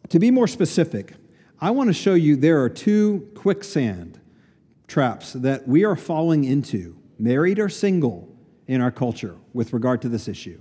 to 0.10 0.18
be 0.18 0.32
more 0.32 0.48
specific, 0.48 1.14
I 1.62 1.70
want 1.70 1.90
to 1.90 1.94
show 1.94 2.16
you 2.16 2.36
there 2.36 2.64
are 2.64 2.70
two 2.70 3.30
quicksand 3.36 4.20
traps 4.88 5.34
that 5.34 5.68
we 5.68 5.86
are 5.86 5.96
falling 5.96 6.46
into, 6.46 6.98
married 7.20 7.60
or 7.60 7.70
single, 7.70 8.28
in 8.68 8.82
our 8.82 8.90
culture 8.90 9.36
with 9.54 9.72
regard 9.72 10.02
to 10.02 10.10
this 10.10 10.28
issue 10.28 10.60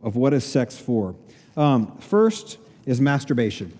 of 0.00 0.14
what 0.14 0.32
is 0.32 0.44
sex 0.44 0.78
for. 0.78 1.16
Um, 1.56 1.96
first 1.98 2.58
is 2.86 3.00
masturbation. 3.00 3.76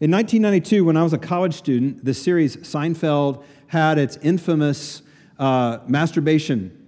In 0.00 0.10
1992, 0.10 0.82
when 0.82 0.96
I 0.96 1.02
was 1.02 1.12
a 1.12 1.18
college 1.18 1.52
student, 1.52 2.02
the 2.02 2.14
series 2.14 2.56
Seinfeld 2.56 3.44
had 3.66 3.98
its 3.98 4.16
infamous 4.22 5.02
uh, 5.38 5.78
masturbation 5.86 6.86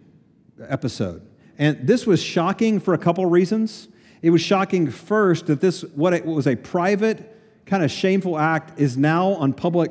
episode. 0.61 1.27
And 1.59 1.87
this 1.87 2.07
was 2.07 2.23
shocking 2.23 2.81
for 2.81 2.95
a 2.95 2.99
couple 2.99 3.25
reasons. 3.27 3.89
It 4.23 4.31
was 4.31 4.41
shocking 4.41 4.91
first 4.91 5.47
that 5.47 5.61
this, 5.61 5.83
what 5.83 6.13
it 6.13 6.25
was 6.25 6.47
a 6.47 6.57
private, 6.57 7.35
kind 7.67 7.83
of 7.83 7.91
shameful 7.91 8.39
act, 8.39 8.79
is 8.79 8.97
now 8.97 9.29
on 9.35 9.53
public, 9.53 9.91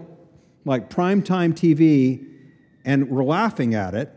like 0.64 0.90
primetime 0.90 1.54
TV, 1.54 2.28
and 2.84 3.10
we're 3.10 3.24
laughing 3.24 3.74
at 3.74 3.94
it. 3.94 4.12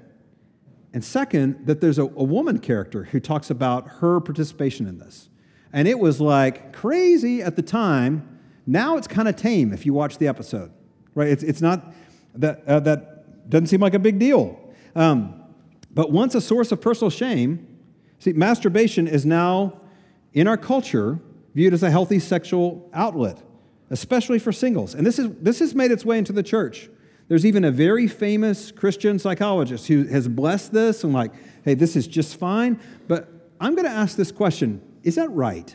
And 0.93 1.05
second, 1.05 1.67
that 1.67 1.81
there's 1.81 1.99
a, 1.99 2.05
a 2.05 2.25
woman 2.25 2.59
character 2.59 3.05
who 3.05 3.21
talks 3.21 3.51
about 3.51 3.89
her 4.01 4.21
participation 4.21 4.87
in 4.87 4.99
this. 4.99 5.29
And 5.73 5.87
it 5.87 5.99
was 5.99 6.21
like 6.21 6.73
crazy 6.73 7.43
at 7.43 7.57
the 7.57 7.63
time. 7.63 8.39
Now 8.67 8.97
it's 8.97 9.07
kind 9.07 9.29
of 9.29 9.37
tame 9.37 9.73
if 9.73 9.85
you 9.85 9.93
watch 9.93 10.19
the 10.19 10.29
episode, 10.29 10.73
right? 11.15 11.29
It's, 11.29 11.43
it's 11.43 11.61
not 11.61 11.93
that, 12.35 12.63
uh, 12.67 12.81
that 12.81 13.18
doesn't 13.49 13.69
seem 13.69 13.81
like 13.81 13.95
a 13.95 13.99
big 13.99 14.19
deal. 14.19 14.59
Um, 14.95 15.43
but 15.91 16.11
once 16.13 16.35
a 16.35 16.41
source 16.41 16.71
of 16.73 16.81
personal 16.81 17.11
shame, 17.11 17.67
see, 18.19 18.33
masturbation 18.33 19.09
is 19.09 19.25
now 19.25 19.81
in 20.33 20.47
our 20.47 20.57
culture 20.57 21.19
viewed 21.55 21.73
as 21.73 21.83
a 21.83 21.91
healthy 21.91 22.19
sexual 22.19 22.89
outlet, 22.93 23.43
especially 23.91 24.39
for 24.39 24.53
singles. 24.53 24.95
And 24.95 25.07
this, 25.07 25.19
is, 25.19 25.31
this 25.41 25.59
has 25.61 25.75
made 25.75 25.91
its 25.91 26.05
way 26.05 26.19
into 26.19 26.33
the 26.33 26.43
church. 26.43 26.89
There's 27.29 27.45
even 27.45 27.65
a 27.65 27.71
very 27.71 28.07
famous 28.07 28.71
Christian 28.71 29.19
psychologist 29.19 29.87
who 29.89 30.05
has 30.05 30.29
blessed 30.29 30.73
this 30.73 31.05
and, 31.05 31.13
like, 31.13 31.33
hey, 31.65 31.75
this 31.75 31.97
is 31.97 32.07
just 32.07 32.39
fine. 32.39 32.81
But 33.07 33.29
I'm 33.61 33.75
going 33.75 33.85
to 33.85 33.91
ask 33.91 34.17
this 34.17 34.33
question 34.33 34.81
Is 35.03 35.17
that 35.17 35.31
right? 35.31 35.75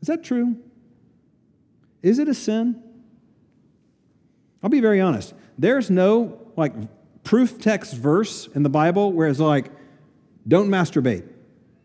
Is 0.00 0.08
that 0.08 0.24
true? 0.24 0.56
Is 2.02 2.18
it 2.18 2.28
a 2.28 2.34
sin? 2.34 2.82
I'll 4.62 4.70
be 4.70 4.80
very 4.80 5.00
honest. 5.00 5.34
There's 5.60 5.90
no 5.90 6.40
like 6.56 6.72
proof 7.22 7.60
text 7.60 7.94
verse 7.94 8.46
in 8.54 8.62
the 8.62 8.70
Bible 8.70 9.12
where 9.12 9.28
it's 9.28 9.38
like, 9.38 9.70
don't 10.48 10.70
masturbate. 10.70 11.28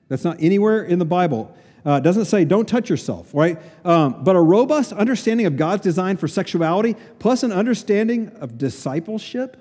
That's 0.08 0.24
not 0.24 0.38
anywhere 0.40 0.82
in 0.84 0.98
the 0.98 1.06
Bible. 1.06 1.54
Uh, 1.84 2.00
doesn't 2.00 2.26
say 2.26 2.46
don't 2.46 2.70
touch 2.70 2.90
yourself, 2.90 3.34
right? 3.34 3.62
Um, 3.84 4.24
but 4.24 4.38
a 4.38 4.42
robust 4.42 4.94
understanding 4.94 5.46
of 5.46 5.58
God's 5.58 5.84
design 5.84 6.16
for 6.16 6.30
sexuality 6.30 6.96
plus 7.20 7.44
an 7.44 7.52
understanding 7.52 8.30
of 8.40 8.58
discipleship 8.58 9.58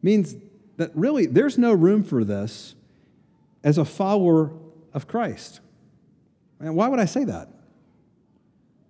means 0.00 0.36
that 0.76 0.92
really 0.94 1.26
there's 1.26 1.58
no 1.58 1.72
room 1.72 2.04
for 2.04 2.22
this 2.22 2.76
as 3.64 3.78
a 3.78 3.84
follower 3.84 4.52
of 4.94 5.08
Christ. 5.08 5.58
And 6.60 6.76
why 6.76 6.86
would 6.86 7.00
I 7.00 7.06
say 7.06 7.24
that? 7.24 7.48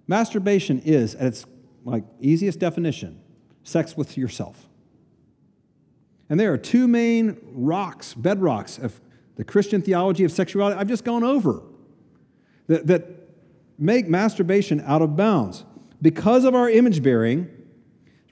Masturbation 0.07 0.83
is, 0.85 1.14
at 1.14 1.29
its 1.29 1.46
like 1.87 2.05
easiest 2.20 2.59
definition, 2.59 3.22
sex 3.62 3.96
with 3.96 4.16
yourself. 4.16 4.68
And 6.29 6.40
there 6.40 6.53
are 6.53 6.59
two 6.59 6.88
main 6.88 7.38
rocks, 7.53 8.14
bedrocks 8.14 8.83
of 8.83 9.01
the 9.37 9.44
Christian 9.44 9.83
theology 9.83 10.25
of 10.25 10.33
sexuality 10.33 10.79
I've 10.79 10.88
just 10.88 11.05
gone 11.05 11.25
over 11.25 11.62
that, 12.68 12.87
that 12.87 13.07
make 13.79 14.09
masturbation 14.09 14.81
out 14.87 15.03
of 15.03 15.16
bounds. 15.16 15.64
Because 16.01 16.44
of 16.44 16.55
our 16.55 16.68
image 16.68 17.03
bearing, 17.03 17.48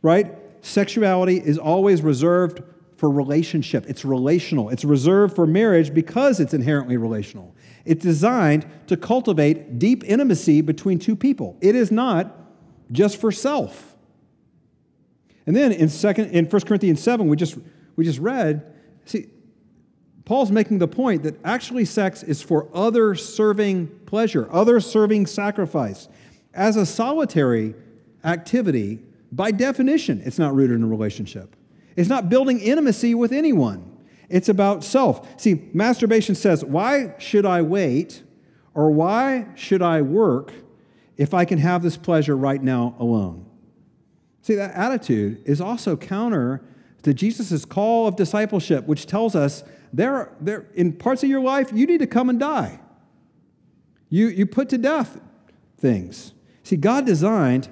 right, 0.02 0.34
sexuality 0.62 1.36
is 1.36 1.58
always 1.58 2.02
reserved 2.02 2.62
for 2.96 3.10
relationship. 3.10 3.86
It's 3.88 4.04
relational. 4.04 4.68
It's 4.68 4.84
reserved 4.84 5.34
for 5.34 5.46
marriage 5.46 5.94
because 5.94 6.38
it's 6.38 6.52
inherently 6.52 6.96
relational. 6.96 7.54
It's 7.84 8.02
designed 8.02 8.66
to 8.88 8.96
cultivate 8.96 9.78
deep 9.78 10.04
intimacy 10.04 10.60
between 10.60 10.98
two 10.98 11.16
people. 11.16 11.56
It 11.60 11.74
is 11.74 11.90
not 11.90 12.36
just 12.92 13.18
for 13.18 13.32
self. 13.32 13.89
And 15.50 15.56
then 15.56 15.72
in 15.72 15.88
second 15.88 16.30
in 16.30 16.44
1 16.44 16.62
Corinthians 16.62 17.02
7, 17.02 17.26
we 17.26 17.36
just 17.36 17.58
we 17.96 18.04
just 18.04 18.20
read, 18.20 18.72
see, 19.04 19.26
Paul's 20.24 20.52
making 20.52 20.78
the 20.78 20.86
point 20.86 21.24
that 21.24 21.44
actually 21.44 21.86
sex 21.86 22.22
is 22.22 22.40
for 22.40 22.68
other 22.72 23.16
serving 23.16 23.88
pleasure, 24.06 24.46
other 24.52 24.78
serving 24.78 25.26
sacrifice. 25.26 26.08
As 26.54 26.76
a 26.76 26.86
solitary 26.86 27.74
activity, 28.22 29.00
by 29.32 29.50
definition, 29.50 30.22
it's 30.24 30.38
not 30.38 30.54
rooted 30.54 30.76
in 30.76 30.84
a 30.84 30.86
relationship. 30.86 31.56
It's 31.96 32.08
not 32.08 32.28
building 32.28 32.60
intimacy 32.60 33.16
with 33.16 33.32
anyone. 33.32 33.90
It's 34.28 34.48
about 34.48 34.84
self. 34.84 35.40
See, 35.40 35.68
masturbation 35.72 36.36
says, 36.36 36.64
why 36.64 37.16
should 37.18 37.44
I 37.44 37.62
wait 37.62 38.22
or 38.72 38.92
why 38.92 39.48
should 39.56 39.82
I 39.82 40.02
work 40.02 40.52
if 41.16 41.34
I 41.34 41.44
can 41.44 41.58
have 41.58 41.82
this 41.82 41.96
pleasure 41.96 42.36
right 42.36 42.62
now 42.62 42.94
alone? 43.00 43.49
See, 44.42 44.55
that 44.55 44.74
attitude 44.74 45.42
is 45.44 45.61
also 45.61 45.96
counter 45.96 46.62
to 47.03 47.14
Jesus' 47.14 47.64
call 47.64 48.07
of 48.07 48.16
discipleship, 48.16 48.87
which 48.87 49.07
tells 49.07 49.35
us 49.35 49.64
there, 49.92 50.33
there, 50.40 50.66
in 50.74 50.92
parts 50.92 51.22
of 51.22 51.29
your 51.29 51.40
life, 51.40 51.70
you 51.72 51.87
need 51.87 51.98
to 51.98 52.07
come 52.07 52.29
and 52.29 52.38
die. 52.38 52.81
You, 54.09 54.29
you 54.29 54.46
put 54.46 54.68
to 54.70 54.79
death 54.79 55.20
things. 55.79 56.33
See, 56.62 56.76
God 56.76 57.07
designed 57.07 57.68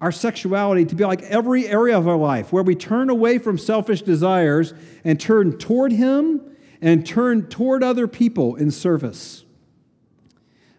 our 0.00 0.12
sexuality 0.12 0.84
to 0.84 0.94
be 0.94 1.04
like 1.04 1.22
every 1.22 1.68
area 1.68 1.96
of 1.96 2.08
our 2.08 2.16
life 2.16 2.52
where 2.52 2.64
we 2.64 2.74
turn 2.74 3.08
away 3.08 3.38
from 3.38 3.56
selfish 3.56 4.02
desires 4.02 4.74
and 5.04 5.20
turn 5.20 5.58
toward 5.58 5.92
Him 5.92 6.40
and 6.80 7.06
turn 7.06 7.48
toward 7.48 7.84
other 7.84 8.08
people 8.08 8.56
in 8.56 8.70
service. 8.70 9.44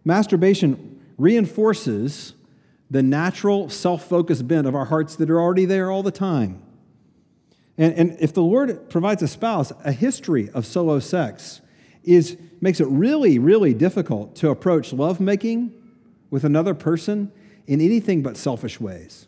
Masturbation 0.03 1.01
reinforces 1.17 2.33
the 2.93 3.01
natural 3.01 3.69
self 3.69 4.07
focused 4.07 4.47
bent 4.47 4.67
of 4.67 4.75
our 4.75 4.85
hearts 4.85 5.15
that 5.15 5.27
are 5.31 5.41
already 5.41 5.65
there 5.65 5.89
all 5.89 6.03
the 6.03 6.11
time. 6.11 6.61
And, 7.75 7.91
and 7.95 8.17
if 8.19 8.35
the 8.35 8.43
Lord 8.43 8.87
provides 8.91 9.23
a 9.23 9.27
spouse, 9.27 9.73
a 9.83 9.91
history 9.91 10.51
of 10.51 10.63
solo 10.63 10.99
sex 10.99 11.61
is, 12.03 12.37
makes 12.61 12.79
it 12.79 12.85
really, 12.85 13.39
really 13.39 13.73
difficult 13.73 14.35
to 14.35 14.51
approach 14.51 14.93
lovemaking 14.93 15.73
with 16.29 16.43
another 16.43 16.75
person 16.75 17.31
in 17.65 17.81
anything 17.81 18.21
but 18.21 18.37
selfish 18.37 18.79
ways. 18.79 19.25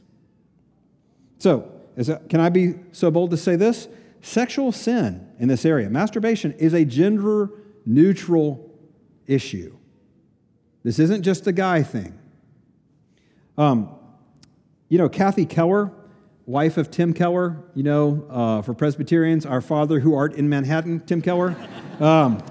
So, 1.40 1.72
it, 1.98 2.30
can 2.30 2.40
I 2.40 2.50
be 2.50 2.76
so 2.92 3.10
bold 3.10 3.32
to 3.32 3.38
say 3.38 3.56
this? 3.56 3.88
Sexual 4.22 4.74
sin 4.74 5.28
in 5.40 5.48
this 5.48 5.66
area, 5.66 5.90
masturbation, 5.90 6.52
is 6.60 6.76
a 6.76 6.86
gender 6.86 7.50
neutral 7.84 8.72
issue. 9.26 9.76
This 10.84 11.00
isn't 11.00 11.24
just 11.24 11.48
a 11.48 11.52
guy 11.52 11.82
thing. 11.82 12.20
Um, 13.58 13.90
you 14.90 14.98
know, 14.98 15.08
Kathy 15.08 15.46
Keller, 15.46 15.92
wife 16.46 16.78
of 16.78 16.92
Tim 16.92 17.14
Keller, 17.14 17.64
you 17.74 17.84
know, 17.84 18.26
uh, 18.30 18.62
for 18.62 18.74
Presbyterians, 18.74 19.46
our 19.46 19.62
Father 19.62 20.00
who 20.00 20.14
art 20.14 20.34
in 20.34 20.50
Manhattan, 20.50 21.00
Tim 21.02 21.22
Keller. 21.22 21.56
Um, 22.00 22.44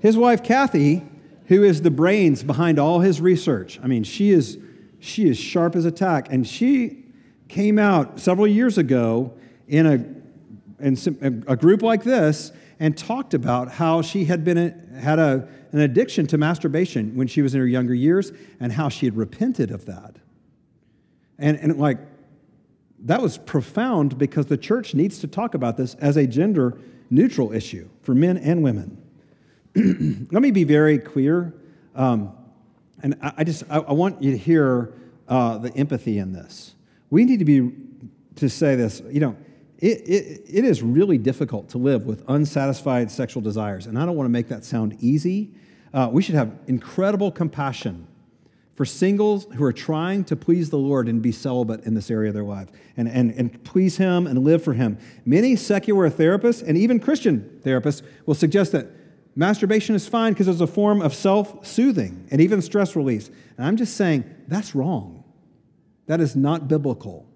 his 0.00 0.16
wife, 0.16 0.42
Kathy, 0.42 1.02
who 1.46 1.62
is 1.62 1.82
the 1.82 1.90
brains 1.90 2.42
behind 2.42 2.78
all 2.78 3.00
his 3.00 3.20
research. 3.20 3.78
I 3.82 3.86
mean, 3.86 4.04
she 4.04 4.30
is, 4.30 4.58
she 4.98 5.28
is 5.28 5.38
sharp 5.38 5.76
as 5.76 5.84
a 5.84 5.92
tack. 5.92 6.26
And 6.30 6.46
she 6.46 7.04
came 7.48 7.78
out 7.78 8.18
several 8.18 8.46
years 8.46 8.78
ago 8.78 9.32
in 9.68 9.86
a, 9.86 10.84
in 10.84 11.44
a 11.46 11.56
group 11.56 11.82
like 11.82 12.02
this 12.02 12.52
and 12.78 12.96
talked 12.96 13.34
about 13.34 13.70
how 13.72 14.02
she 14.02 14.24
had 14.24 14.44
been 14.44 14.58
a, 14.58 15.00
had 15.00 15.18
a, 15.18 15.48
an 15.72 15.80
addiction 15.80 16.26
to 16.28 16.38
masturbation 16.38 17.16
when 17.16 17.26
she 17.26 17.42
was 17.42 17.54
in 17.54 17.60
her 17.60 17.66
younger 17.66 17.94
years 17.94 18.32
and 18.60 18.72
how 18.72 18.88
she 18.88 19.06
had 19.06 19.16
repented 19.16 19.70
of 19.70 19.86
that. 19.86 20.16
And, 21.38 21.58
and 21.58 21.78
like, 21.78 21.98
that 23.00 23.20
was 23.20 23.38
profound 23.38 24.18
because 24.18 24.46
the 24.46 24.56
church 24.56 24.94
needs 24.94 25.18
to 25.20 25.26
talk 25.26 25.54
about 25.54 25.76
this 25.76 25.94
as 25.96 26.16
a 26.16 26.26
gender 26.26 26.78
neutral 27.10 27.52
issue 27.52 27.88
for 28.02 28.14
men 28.14 28.36
and 28.36 28.62
women. 28.62 29.02
let 29.74 30.42
me 30.42 30.50
be 30.50 30.64
very 30.64 30.98
clear. 30.98 31.54
Um, 31.94 32.32
and 33.02 33.16
I, 33.22 33.32
I 33.38 33.44
just 33.44 33.64
I, 33.68 33.78
I, 33.78 33.92
want 33.92 34.22
you 34.22 34.32
to 34.32 34.38
hear 34.38 34.94
uh, 35.28 35.58
the 35.58 35.74
empathy 35.76 36.18
in 36.18 36.32
this. 36.32 36.74
We 37.10 37.24
need 37.24 37.38
to 37.38 37.44
be 37.44 37.72
to 38.36 38.48
say 38.48 38.74
this. 38.74 39.02
You 39.10 39.20
know, 39.20 39.36
it, 39.78 40.08
it, 40.08 40.42
it 40.46 40.64
is 40.64 40.82
really 40.82 41.18
difficult 41.18 41.68
to 41.70 41.78
live 41.78 42.06
with 42.06 42.24
unsatisfied 42.28 43.10
sexual 43.10 43.42
desires, 43.42 43.86
and 43.86 43.98
I 43.98 44.06
don't 44.06 44.16
want 44.16 44.26
to 44.26 44.32
make 44.32 44.48
that 44.48 44.64
sound 44.64 44.96
easy. 45.00 45.52
Uh, 45.92 46.08
we 46.10 46.22
should 46.22 46.34
have 46.34 46.52
incredible 46.66 47.30
compassion 47.30 48.06
for 48.74 48.84
singles 48.84 49.46
who 49.54 49.64
are 49.64 49.72
trying 49.72 50.24
to 50.24 50.36
please 50.36 50.68
the 50.68 50.78
Lord 50.78 51.08
and 51.08 51.22
be 51.22 51.32
celibate 51.32 51.84
in 51.84 51.94
this 51.94 52.10
area 52.10 52.28
of 52.28 52.34
their 52.34 52.44
life 52.44 52.68
and, 52.98 53.08
and, 53.08 53.30
and 53.32 53.64
please 53.64 53.96
Him 53.96 54.26
and 54.26 54.44
live 54.44 54.62
for 54.62 54.74
Him. 54.74 54.98
Many 55.24 55.56
secular 55.56 56.10
therapists 56.10 56.62
and 56.66 56.76
even 56.76 57.00
Christian 57.00 57.60
therapists 57.64 58.02
will 58.26 58.34
suggest 58.34 58.72
that 58.72 58.88
Masturbation 59.38 59.94
is 59.94 60.08
fine 60.08 60.32
because 60.32 60.48
it's 60.48 60.62
a 60.62 60.66
form 60.66 61.02
of 61.02 61.14
self 61.14 61.64
soothing 61.64 62.26
and 62.30 62.40
even 62.40 62.62
stress 62.62 62.96
release. 62.96 63.28
And 63.58 63.66
I'm 63.66 63.76
just 63.76 63.94
saying 63.94 64.24
that's 64.48 64.74
wrong. 64.74 65.22
That 66.06 66.22
is 66.22 66.34
not 66.34 66.68
biblical. 66.68 67.28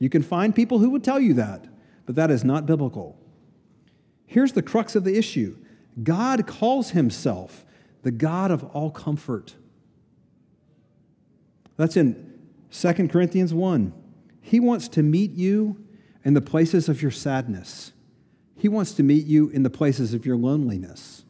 You 0.00 0.10
can 0.10 0.22
find 0.22 0.54
people 0.54 0.80
who 0.80 0.90
would 0.90 1.04
tell 1.04 1.20
you 1.20 1.34
that, 1.34 1.64
but 2.06 2.14
that 2.14 2.30
is 2.30 2.44
not 2.44 2.66
biblical. 2.66 3.18
Here's 4.26 4.52
the 4.52 4.62
crux 4.62 4.94
of 4.96 5.04
the 5.04 5.16
issue 5.16 5.56
God 6.02 6.46
calls 6.46 6.90
himself 6.90 7.64
the 8.02 8.10
God 8.10 8.50
of 8.50 8.64
all 8.64 8.90
comfort. 8.90 9.54
That's 11.76 11.96
in 11.96 12.32
2 12.70 13.08
Corinthians 13.08 13.54
1. 13.54 13.92
He 14.40 14.60
wants 14.60 14.88
to 14.88 15.02
meet 15.02 15.32
you 15.32 15.84
in 16.24 16.34
the 16.34 16.40
places 16.40 16.88
of 16.88 17.00
your 17.00 17.10
sadness. 17.10 17.92
He 18.56 18.68
wants 18.68 18.92
to 18.94 19.02
meet 19.02 19.26
you 19.26 19.48
in 19.48 19.62
the 19.62 19.70
places 19.70 20.14
of 20.14 20.24
your 20.24 20.36
loneliness. 20.36 21.24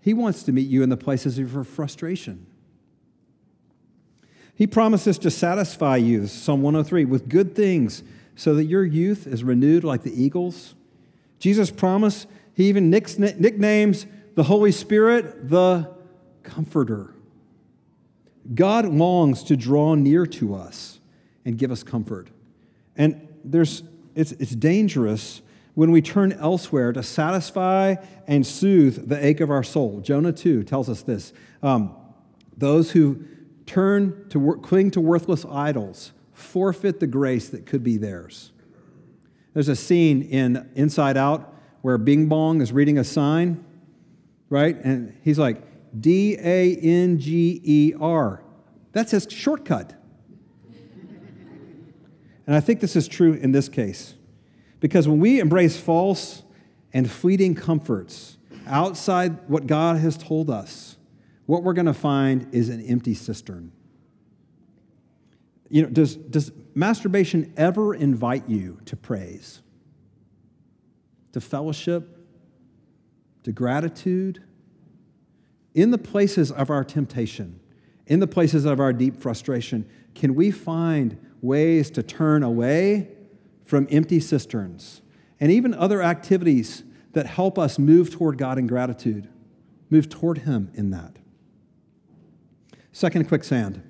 He 0.00 0.14
wants 0.14 0.42
to 0.44 0.52
meet 0.52 0.68
you 0.68 0.82
in 0.82 0.88
the 0.88 0.96
places 0.96 1.38
of 1.38 1.52
your 1.52 1.64
frustration. 1.64 2.46
He 4.54 4.66
promises 4.66 5.18
to 5.18 5.30
satisfy 5.30 5.96
you, 5.96 6.26
Psalm 6.26 6.62
103, 6.62 7.04
with 7.04 7.28
good 7.28 7.54
things 7.54 8.02
so 8.36 8.54
that 8.54 8.64
your 8.64 8.84
youth 8.84 9.26
is 9.26 9.42
renewed 9.42 9.82
like 9.82 10.02
the 10.02 10.22
eagles. 10.22 10.74
Jesus 11.38 11.70
promised, 11.70 12.28
he 12.54 12.68
even 12.68 12.90
nicknames 12.90 14.06
the 14.34 14.44
Holy 14.44 14.70
Spirit 14.70 15.48
the 15.48 15.92
Comforter. 16.42 17.14
God 18.54 18.86
longs 18.86 19.42
to 19.44 19.56
draw 19.56 19.94
near 19.94 20.26
to 20.26 20.54
us 20.54 21.00
and 21.44 21.58
give 21.58 21.72
us 21.72 21.82
comfort. 21.82 22.28
And 22.96 23.26
there's, 23.44 23.82
it's, 24.14 24.32
it's 24.32 24.54
dangerous 24.54 25.42
when 25.74 25.90
we 25.90 26.00
turn 26.00 26.32
elsewhere 26.32 26.92
to 26.92 27.02
satisfy 27.02 27.96
and 28.26 28.46
soothe 28.46 29.08
the 29.08 29.24
ache 29.24 29.40
of 29.40 29.50
our 29.50 29.62
soul. 29.62 30.00
Jonah 30.00 30.32
2 30.32 30.62
tells 30.62 30.88
us 30.88 31.02
this. 31.02 31.32
Um, 31.62 31.94
those 32.56 32.92
who 32.92 33.24
turn 33.66 34.28
to 34.30 34.60
cling 34.62 34.90
to 34.92 35.00
worthless 35.00 35.44
idols 35.44 36.12
forfeit 36.36 37.00
the 37.00 37.06
grace 37.06 37.48
that 37.48 37.64
could 37.64 37.82
be 37.82 37.96
theirs. 37.96 38.52
There's 39.54 39.68
a 39.68 39.76
scene 39.76 40.22
in 40.22 40.68
Inside 40.74 41.16
Out 41.16 41.54
where 41.80 41.96
Bing 41.96 42.26
Bong 42.28 42.60
is 42.60 42.72
reading 42.72 42.98
a 42.98 43.04
sign, 43.04 43.64
right? 44.50 44.76
And 44.84 45.16
he's 45.22 45.38
like, 45.38 45.62
D 45.98 46.36
A 46.38 46.76
N 46.76 47.18
G 47.18 47.60
E 47.64 47.94
R. 47.98 48.42
That's 48.92 49.12
his 49.12 49.26
shortcut. 49.30 49.94
and 52.46 52.54
I 52.54 52.60
think 52.60 52.80
this 52.80 52.96
is 52.96 53.08
true 53.08 53.32
in 53.32 53.52
this 53.52 53.70
case. 53.70 54.14
Because 54.78 55.08
when 55.08 55.20
we 55.20 55.40
embrace 55.40 55.78
false 55.78 56.42
and 56.92 57.10
fleeting 57.10 57.54
comforts 57.54 58.36
outside 58.66 59.48
what 59.48 59.66
God 59.66 59.96
has 59.96 60.18
told 60.18 60.50
us, 60.50 60.98
what 61.46 61.62
we're 61.62 61.72
going 61.72 61.86
to 61.86 61.94
find 61.94 62.46
is 62.52 62.68
an 62.68 62.82
empty 62.82 63.14
cistern. 63.14 63.72
You 65.68 65.82
know, 65.82 65.88
does, 65.88 66.16
does 66.16 66.52
masturbation 66.74 67.52
ever 67.56 67.94
invite 67.94 68.48
you 68.48 68.80
to 68.86 68.96
praise, 68.96 69.62
to 71.32 71.40
fellowship, 71.40 72.18
to 73.44 73.52
gratitude? 73.52 74.42
In 75.74 75.90
the 75.90 75.98
places 75.98 76.50
of 76.50 76.70
our 76.70 76.84
temptation, 76.84 77.60
in 78.06 78.20
the 78.20 78.26
places 78.26 78.64
of 78.64 78.80
our 78.80 78.92
deep 78.92 79.20
frustration, 79.20 79.88
can 80.14 80.34
we 80.34 80.50
find 80.50 81.18
ways 81.42 81.90
to 81.90 82.02
turn 82.02 82.42
away 82.42 83.08
from 83.64 83.86
empty 83.90 84.20
cisterns 84.20 85.02
and 85.40 85.52
even 85.52 85.74
other 85.74 86.02
activities 86.02 86.84
that 87.12 87.26
help 87.26 87.58
us 87.58 87.78
move 87.78 88.10
toward 88.10 88.38
God 88.38 88.58
in 88.58 88.66
gratitude, 88.66 89.28
move 89.90 90.08
toward 90.08 90.38
Him 90.38 90.70
in 90.74 90.90
that. 90.90 91.18
Second, 92.92 93.28
quicksand 93.28 93.82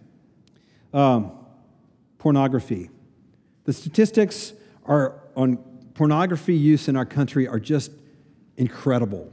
um, 0.93 1.33
pornography. 2.19 2.91
The 3.65 3.73
statistics 3.73 4.53
are 4.85 5.21
on 5.35 5.57
pornography 5.95 6.55
use 6.55 6.89
in 6.89 6.97
our 6.97 7.07
country 7.07 7.49
are 7.49 7.59
just 7.59 7.91
incredible. 8.57 9.33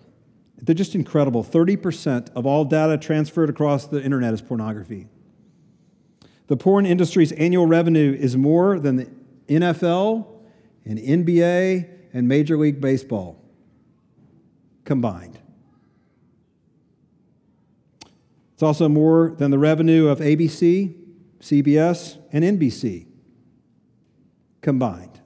They're 0.61 0.75
just 0.75 0.95
incredible. 0.95 1.43
30% 1.43 2.29
of 2.35 2.45
all 2.45 2.63
data 2.63 2.97
transferred 2.97 3.49
across 3.49 3.85
the 3.87 4.01
internet 4.01 4.33
is 4.33 4.41
pornography. 4.41 5.07
The 6.47 6.57
porn 6.57 6.85
industry's 6.85 7.31
annual 7.33 7.67
revenue 7.67 8.15
is 8.17 8.37
more 8.37 8.79
than 8.79 8.95
the 8.95 9.09
NFL 9.47 10.27
and 10.85 10.99
NBA 10.99 11.89
and 12.13 12.27
Major 12.27 12.57
League 12.57 12.79
Baseball 12.79 13.41
combined. 14.85 15.39
It's 18.53 18.63
also 18.63 18.87
more 18.87 19.35
than 19.37 19.51
the 19.51 19.59
revenue 19.59 20.07
of 20.07 20.19
ABC, 20.19 20.95
CBS, 21.43 22.17
and 22.31 22.43
NBC 22.43 23.05
combined. 24.61 25.19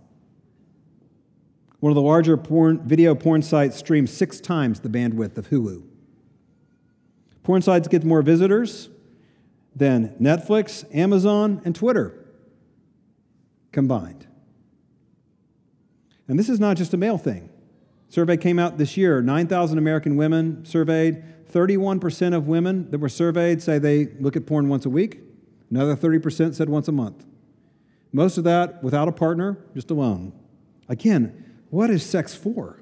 One 1.80 1.92
of 1.92 1.96
the 1.96 2.02
larger 2.02 2.36
porn, 2.38 2.80
video 2.88 3.14
porn 3.14 3.44
sites 3.44 3.78
streams 3.78 4.12
six 4.12 4.42
times 4.42 4.80
the 4.80 4.90
bandwidth 4.90 5.38
of 5.38 5.50
Hulu. 5.50 5.84
Porn 7.44 7.62
sites 7.62 7.88
get 7.88 8.04
more 8.04 8.24
visitors 8.24 8.90
than 9.76 10.16
Netflix, 10.20 10.84
Amazon, 10.94 11.62
and 11.64 11.76
Twitter 11.76 12.26
combined. 13.72 14.26
And 16.28 16.40
this 16.40 16.50
is 16.50 16.60
not 16.60 16.78
just 16.78 16.96
a 16.96 16.98
male 16.98 17.20
thing. 17.20 17.52
Survey 18.10 18.38
came 18.38 18.58
out 18.58 18.80
this 18.80 18.98
year 18.98 19.22
9,000 19.22 19.78
American 19.78 20.16
women 20.16 20.66
surveyed. 20.66 21.24
31% 21.52 22.36
of 22.36 22.48
women 22.48 22.90
that 22.90 22.98
were 22.98 23.08
surveyed 23.08 23.62
say 23.62 23.78
they 23.78 24.08
look 24.20 24.36
at 24.36 24.48
porn 24.48 24.68
once 24.68 24.86
a 24.86 24.90
week. 24.90 25.27
Another 25.70 25.96
30% 25.96 26.56
said 26.56 26.70
once 26.70 26.88
a 26.88 26.92
month. 26.92 27.26
Most 28.14 28.38
of 28.38 28.44
that 28.46 28.82
without 28.84 29.08
a 29.08 29.12
partner, 29.12 29.58
just 29.74 29.92
alone. 29.92 30.34
Again, 30.88 31.46
what 31.70 31.90
is 31.90 32.04
sex 32.04 32.34
for? 32.34 32.82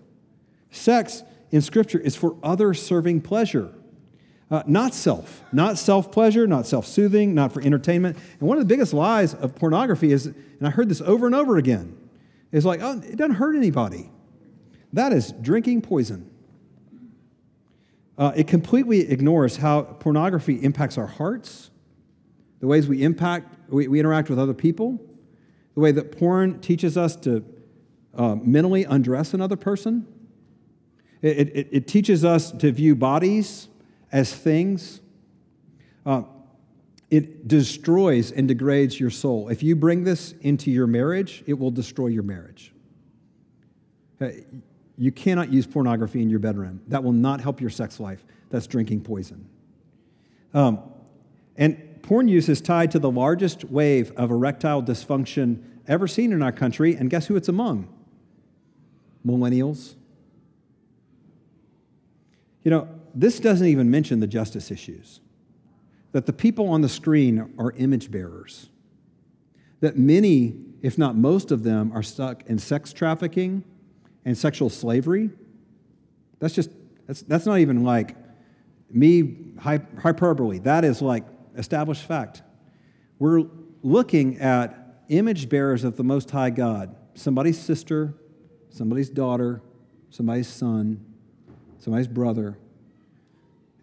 Sex 0.69 1.23
in 1.51 1.61
Scripture 1.61 1.99
is 1.99 2.15
for 2.15 2.35
other 2.43 2.73
serving 2.73 3.21
pleasure, 3.21 3.73
uh, 4.51 4.63
not 4.67 4.93
self, 4.93 5.43
not 5.51 5.77
self 5.77 6.11
pleasure, 6.11 6.45
not 6.45 6.67
self 6.67 6.85
soothing, 6.85 7.33
not 7.33 7.51
for 7.51 7.61
entertainment. 7.61 8.17
And 8.39 8.47
one 8.47 8.57
of 8.57 8.67
the 8.67 8.71
biggest 8.71 8.93
lies 8.93 9.33
of 9.33 9.55
pornography 9.55 10.11
is, 10.11 10.27
and 10.27 10.67
I 10.67 10.69
heard 10.69 10.89
this 10.89 11.01
over 11.01 11.25
and 11.25 11.33
over 11.33 11.57
again, 11.57 11.97
is 12.51 12.65
like, 12.65 12.81
oh, 12.81 12.99
it 12.99 13.15
doesn't 13.15 13.35
hurt 13.35 13.55
anybody. 13.55 14.11
That 14.93 15.11
is 15.11 15.33
drinking 15.41 15.81
poison. 15.81 16.29
Uh, 18.17 18.31
it 18.35 18.47
completely 18.47 19.09
ignores 19.09 19.57
how 19.57 19.81
pornography 19.81 20.55
impacts 20.63 20.97
our 20.97 21.07
hearts, 21.07 21.69
the 22.59 22.67
ways 22.67 22.87
we 22.87 23.03
impact, 23.03 23.55
we, 23.69 23.87
we 23.87 23.99
interact 23.99 24.29
with 24.29 24.39
other 24.39 24.53
people, 24.53 24.99
the 25.73 25.81
way 25.81 25.91
that 25.91 26.17
porn 26.17 26.59
teaches 26.61 26.97
us 26.97 27.15
to 27.17 27.43
uh, 28.15 28.35
mentally 28.35 28.85
undress 28.85 29.33
another 29.33 29.57
person. 29.57 30.07
It, 31.21 31.49
it, 31.49 31.67
it, 31.71 31.87
teaches 31.87 32.23
us 32.23 32.51
to 32.51 32.71
view 32.71 32.95
bodies 32.95 33.67
as 34.11 34.33
things. 34.33 35.01
Uh, 36.05 36.23
it 37.09 37.47
destroys 37.47 38.31
and 38.31 38.47
degrades 38.47 38.99
your 38.99 39.09
soul. 39.09 39.49
If 39.49 39.63
you 39.63 39.75
bring 39.75 40.03
this 40.03 40.33
into 40.41 40.71
your 40.71 40.87
marriage, 40.87 41.43
it 41.45 41.53
will 41.53 41.71
destroy 41.71 42.07
your 42.07 42.23
marriage. 42.23 42.73
You 44.97 45.11
cannot 45.11 45.51
use 45.51 45.67
pornography 45.67 46.21
in 46.21 46.29
your 46.29 46.39
bedroom. 46.39 46.81
That 46.87 47.03
will 47.03 47.11
not 47.11 47.41
help 47.41 47.59
your 47.59 47.69
sex 47.69 47.99
life. 47.99 48.23
That's 48.49 48.67
drinking 48.67 49.01
poison. 49.01 49.47
Um, 50.53 50.79
and 51.57 51.94
porn 52.05 52.27
use 52.27 52.47
is 52.49 52.61
tied 52.61 52.91
to 52.91 52.99
the 52.99 53.09
largest 53.09 53.65
wave 53.65 54.11
of 54.15 54.29
erectile 54.29 54.81
dysfunction 54.81 55.63
ever 55.87 56.07
seen 56.07 56.31
in 56.31 56.43
our 56.43 56.51
country. 56.51 56.95
And 56.95 57.09
guess 57.09 57.25
who 57.25 57.35
it's 57.35 57.49
among? 57.49 57.91
Millennials. 59.25 59.95
You 62.63 62.71
know, 62.71 62.87
this 63.13 63.39
doesn't 63.39 63.67
even 63.67 63.89
mention 63.89 64.19
the 64.19 64.27
justice 64.27 64.71
issues 64.71 65.19
that 66.11 66.25
the 66.25 66.33
people 66.33 66.69
on 66.69 66.81
the 66.81 66.87
screen 66.87 67.53
are 67.57 67.71
image 67.71 68.09
bearers, 68.09 68.69
that 69.81 69.97
many, 69.97 70.55
if 70.81 70.97
not 70.97 71.15
most 71.15 71.51
of 71.51 71.63
them, 71.63 71.91
are 71.91 72.03
stuck 72.03 72.43
in 72.47 72.57
sex 72.57 72.93
trafficking 72.93 73.63
and 74.23 74.37
sexual 74.37 74.69
slavery. 74.69 75.29
That's 76.39 76.53
just, 76.53 76.69
that's, 77.05 77.21
that's 77.23 77.45
not 77.45 77.59
even 77.59 77.83
like 77.83 78.15
me 78.89 79.35
hyperbole. 79.59 80.59
That 80.59 80.85
is 80.85 81.01
like 81.01 81.25
established 81.57 82.03
fact. 82.05 82.41
We're 83.19 83.43
looking 83.81 84.39
at 84.39 85.03
image 85.09 85.49
bearers 85.49 85.83
of 85.83 85.97
the 85.97 86.03
Most 86.03 86.31
High 86.31 86.49
God, 86.49 86.95
somebody's 87.13 87.59
sister, 87.59 88.13
somebody's 88.69 89.09
daughter, 89.09 89.61
somebody's 90.09 90.47
son, 90.47 91.05
somebody's 91.77 92.07
brother, 92.07 92.57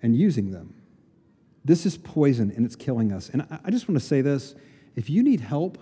and 0.03 0.17
using 0.17 0.51
them. 0.51 0.75
This 1.65 1.87
is 1.87 1.97
poison 1.97 2.53
and 2.57 2.67
it's 2.67 2.77
killing 2.77 3.13
us. 3.13 3.29
And 3.29 3.47
I 3.65 3.71
just 3.71 3.89
want 3.89 4.01
to 4.01 4.05
say 4.07 4.21
this 4.21 4.55
if 4.97 5.09
you 5.09 5.23
need 5.23 5.41
help 5.41 5.79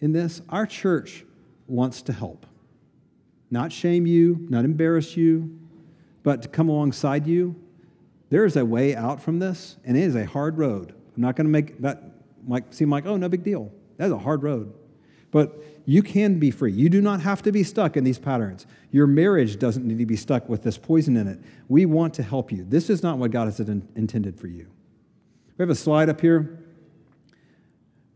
in 0.00 0.12
this, 0.12 0.42
our 0.48 0.66
church 0.66 1.24
wants 1.66 2.02
to 2.02 2.12
help. 2.12 2.46
Not 3.50 3.72
shame 3.72 4.06
you, 4.06 4.46
not 4.48 4.64
embarrass 4.64 5.16
you, 5.16 5.58
but 6.22 6.42
to 6.42 6.48
come 6.48 6.68
alongside 6.68 7.26
you. 7.26 7.56
There 8.30 8.44
is 8.44 8.56
a 8.56 8.64
way 8.64 8.96
out 8.96 9.20
from 9.20 9.40
this, 9.40 9.76
and 9.84 9.96
it 9.96 10.02
is 10.02 10.14
a 10.14 10.24
hard 10.24 10.56
road. 10.56 10.94
I'm 11.16 11.22
not 11.22 11.36
going 11.36 11.46
to 11.46 11.50
make 11.50 11.80
that 11.80 12.02
seem 12.70 12.88
like, 12.88 13.04
oh, 13.06 13.16
no 13.16 13.28
big 13.28 13.42
deal. 13.42 13.70
That's 13.96 14.12
a 14.12 14.18
hard 14.18 14.42
road. 14.42 14.72
But 15.30 15.62
you 15.84 16.02
can 16.02 16.38
be 16.38 16.50
free. 16.50 16.72
You 16.72 16.88
do 16.88 17.00
not 17.00 17.20
have 17.20 17.42
to 17.42 17.52
be 17.52 17.62
stuck 17.62 17.96
in 17.96 18.04
these 18.04 18.18
patterns. 18.18 18.66
Your 18.90 19.06
marriage 19.06 19.58
doesn't 19.58 19.86
need 19.86 19.98
to 19.98 20.06
be 20.06 20.16
stuck 20.16 20.48
with 20.48 20.62
this 20.62 20.78
poison 20.78 21.16
in 21.16 21.28
it. 21.28 21.38
We 21.68 21.86
want 21.86 22.14
to 22.14 22.22
help 22.22 22.50
you. 22.50 22.64
This 22.64 22.90
is 22.90 23.02
not 23.02 23.18
what 23.18 23.30
God 23.30 23.46
has 23.46 23.60
intended 23.60 24.38
for 24.38 24.46
you. 24.46 24.68
We 25.58 25.62
have 25.62 25.70
a 25.70 25.74
slide 25.74 26.08
up 26.08 26.20
here. 26.20 26.64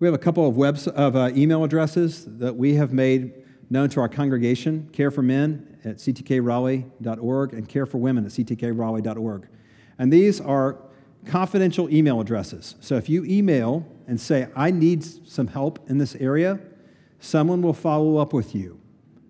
We 0.00 0.06
have 0.06 0.14
a 0.14 0.18
couple 0.18 0.46
of, 0.46 0.56
webs, 0.56 0.86
of 0.88 1.16
uh, 1.16 1.30
email 1.34 1.64
addresses 1.64 2.24
that 2.38 2.56
we 2.56 2.74
have 2.74 2.92
made 2.92 3.32
known 3.70 3.88
to 3.90 4.00
our 4.00 4.08
congregation 4.08 4.88
Care 4.92 5.10
for 5.10 5.22
Men 5.22 5.78
at 5.84 5.96
ctkraleigh.org 5.96 7.52
and 7.54 7.68
Care 7.68 7.86
for 7.86 7.98
Women 7.98 8.24
at 8.24 8.30
ctkraleigh.org. 8.32 9.48
And 9.98 10.12
these 10.12 10.40
are 10.40 10.78
confidential 11.24 11.92
email 11.92 12.20
addresses. 12.20 12.74
So 12.80 12.96
if 12.96 13.08
you 13.08 13.24
email 13.24 13.86
and 14.06 14.20
say, 14.20 14.48
I 14.54 14.70
need 14.70 15.04
some 15.04 15.46
help 15.46 15.88
in 15.88 15.98
this 15.98 16.14
area, 16.16 16.60
someone 17.20 17.62
will 17.62 17.72
follow 17.72 18.18
up 18.18 18.32
with 18.32 18.54
you. 18.54 18.78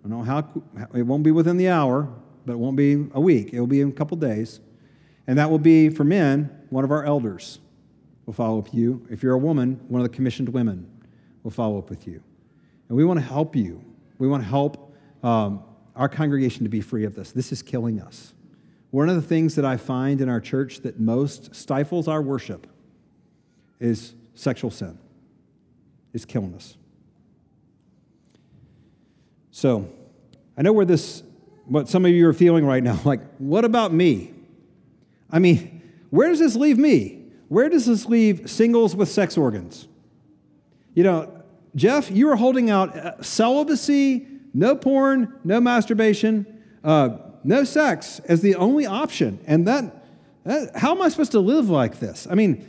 I 0.05 0.09
don't 0.09 0.19
know 0.19 0.25
how, 0.25 0.89
it 0.95 1.03
won't 1.03 1.23
be 1.23 1.31
within 1.31 1.57
the 1.57 1.69
hour, 1.69 2.13
but 2.45 2.55
it 2.55 2.59
won't 2.59 2.77
be 2.77 3.07
a 3.15 3.21
week. 3.21 3.53
It 3.53 3.61
will 3.61 3.67
be 3.67 3.81
in 3.81 3.89
a 3.89 3.93
couple 3.93 4.17
days. 4.17 4.61
And 5.27 5.39
that 5.39 5.51
will 5.51 5.59
be, 5.59 5.89
for 5.89 6.05
men, 6.05 6.51
one 6.71 6.85
of 6.85 6.91
our 6.91 7.05
elders 7.05 7.61
will 8.27 8.35
follow 8.35 8.59
up 8.59 8.65
with 8.65 8.75
you. 8.75 9.07
If 9.11 9.23
you're 9.23 9.35
a 9.35 9.39
woman, 9.39 9.81
one 9.89 10.03
of 10.03 10.11
the 10.11 10.15
commissioned 10.15 10.49
women 10.51 10.91
will 11.43 11.51
follow 11.51 11.79
up 11.79 11.89
with 11.89 12.07
you. 12.07 12.23
And 12.89 12.97
we 12.97 13.05
want 13.05 13.21
to 13.21 13.25
help 13.25 13.57
you. 13.57 13.83
We 14.19 14.29
want 14.29 14.43
to 14.43 14.49
help 14.49 14.95
um, 15.23 15.63
our 15.97 16.09
congregation 16.09 16.65
to 16.65 16.69
be 16.69 16.81
free 16.81 17.05
of 17.05 17.15
this. 17.15 17.33
This 17.33 17.53
is 17.53 17.63
killing 17.63 18.01
us. 18.01 18.35
One 18.95 19.09
of 19.09 19.17
the 19.17 19.23
things 19.23 19.57
that 19.57 19.65
I 19.65 19.77
find 19.77 20.21
in 20.21 20.29
our 20.29 20.41
church 20.41 20.83
that 20.83 21.01
most 21.01 21.53
stifles 21.53 22.07
our 22.07 22.23
worship 22.23 22.69
is 23.81 24.15
sexual 24.37 24.71
sin. 24.71 24.97
It's 26.13 26.25
killing 26.25 26.55
us. 26.55 26.77
So, 29.51 29.93
I 30.57 30.63
know 30.63 30.73
where 30.73 30.85
this, 30.85 31.25
what 31.65 31.89
some 31.89 32.05
of 32.05 32.13
you 32.13 32.29
are 32.29 32.33
feeling 32.33 32.65
right 32.65 32.85
now. 32.85 33.01
Like, 33.05 33.23
what 33.39 33.65
about 33.65 33.93
me? 33.93 34.33
I 35.29 35.41
mean, 35.41 35.83
where 36.11 36.29
does 36.29 36.39
this 36.39 36.55
leave 36.55 36.79
me? 36.79 37.25
Where 37.49 37.69
does 37.69 37.87
this 37.87 38.07
leave 38.07 38.49
singles 38.49 38.95
with 38.95 39.09
sex 39.09 39.37
organs? 39.37 39.89
You 40.95 41.03
know, 41.03 41.43
Jeff, 41.75 42.13
you 42.13 42.31
are 42.31 42.37
holding 42.37 42.71
out 42.71 42.97
uh, 42.97 43.21
celibacy, 43.23 44.29
no 44.55 44.77
porn, 44.77 45.41
no 45.43 45.61
masturbation, 45.61 46.47
uh, 46.85 47.17
no 47.45 47.65
sex 47.65 48.21
as 48.21 48.41
the 48.41 48.55
only 48.57 48.87
option. 48.87 49.39
And 49.47 49.67
that, 49.67 50.05
that, 50.45 50.77
how 50.77 50.93
am 50.93 51.03
I 51.03 51.09
supposed 51.09 51.33
to 51.33 51.41
live 51.41 51.69
like 51.69 52.01
this? 52.01 52.27
I 52.31 52.35
mean, 52.35 52.67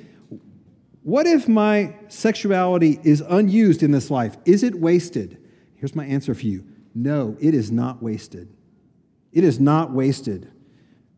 what 1.04 1.28
if 1.28 1.48
my 1.48 1.96
sexuality 2.08 3.00
is 3.04 3.22
unused 3.22 3.84
in 3.84 3.92
this 3.92 4.10
life? 4.12 4.38
Is 4.46 4.64
it 4.64 4.76
wasted? 4.76 5.38
Here's 5.76 5.96
my 5.96 6.06
answer 6.06 6.34
for 6.34 6.46
you 6.46 6.64
no, 6.94 7.36
it 7.40 7.54
is 7.54 7.72
not 7.72 8.02
wasted. 8.02 8.54
It 9.32 9.44
is 9.44 9.60
not 9.60 9.92
wasted. 9.92 10.52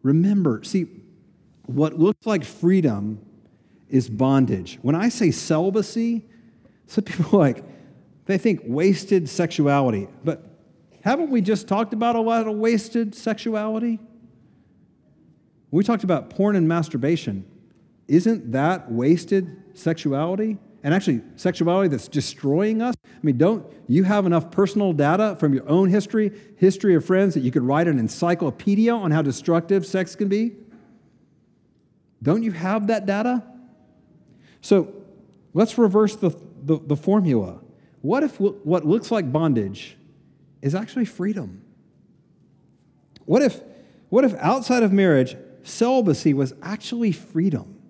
Remember, 0.02 0.64
see, 0.64 0.88
what 1.66 2.00
looks 2.00 2.26
like 2.26 2.44
freedom 2.44 3.20
is 3.90 4.10
bondage. 4.10 4.80
When 4.82 4.96
I 4.96 5.10
say 5.10 5.32
celibacy, 5.32 6.26
some 6.88 7.04
people 7.04 7.38
like, 7.38 7.64
They 8.28 8.38
think 8.38 8.62
wasted 8.66 9.30
sexuality. 9.30 10.08
But 10.24 10.44
haven't 11.08 11.30
we 11.30 11.42
just 11.42 11.68
talked 11.68 11.94
about 11.94 12.16
a 12.16 12.22
lot 12.22 12.48
of 12.48 12.56
wasted 12.56 13.16
sexuality? 13.16 14.00
We 15.72 15.84
talked 15.84 16.04
about 16.04 16.30
porn 16.30 16.56
and 16.56 16.68
masturbation. 16.68 17.46
Isn't 18.08 18.52
that 18.52 18.92
wasted 18.92 19.64
sexuality? 19.74 20.58
And 20.84 20.94
actually, 20.94 21.22
sexuality 21.36 21.90
that's 21.90 22.08
destroying 22.08 22.82
us? 22.82 22.96
I 23.06 23.20
mean, 23.24 23.38
don't 23.38 23.66
you 23.88 24.04
have 24.04 24.26
enough 24.26 24.52
personal 24.52 24.94
data 24.94 25.36
from 25.40 25.54
your 25.54 25.68
own 25.68 25.90
history, 25.90 26.32
history 26.58 26.96
of 26.96 27.04
friends, 27.04 27.34
that 27.34 27.42
you 27.42 27.52
could 27.52 27.64
write 27.64 27.88
an 27.88 28.00
encyclopedia 28.00 28.94
on 28.94 29.12
how 29.12 29.22
destructive 29.22 29.86
sex 29.86 30.16
can 30.16 30.28
be? 30.28 30.56
Don't 32.22 32.44
you 32.44 32.52
have 32.52 32.88
that 32.88 33.06
data? 33.06 33.44
So 34.62 34.94
let's 35.54 35.78
reverse 35.78 36.16
the, 36.16 36.32
the, 36.64 36.80
the 36.80 36.96
formula. 36.96 37.60
What 38.02 38.24
if 38.24 38.40
what 38.40 38.86
looks 38.86 39.12
like 39.12 39.32
bondage 39.32 39.98
is 40.62 40.76
actually 40.76 41.06
freedom? 41.06 41.62
What 43.26 43.42
if, 43.42 43.62
what 44.10 44.24
if 44.24 44.34
outside 44.36 44.84
of 44.84 44.92
marriage, 44.92 45.36
celibacy 45.64 46.34
was 46.34 46.54
actually 46.62 47.12
freedom? 47.12 47.82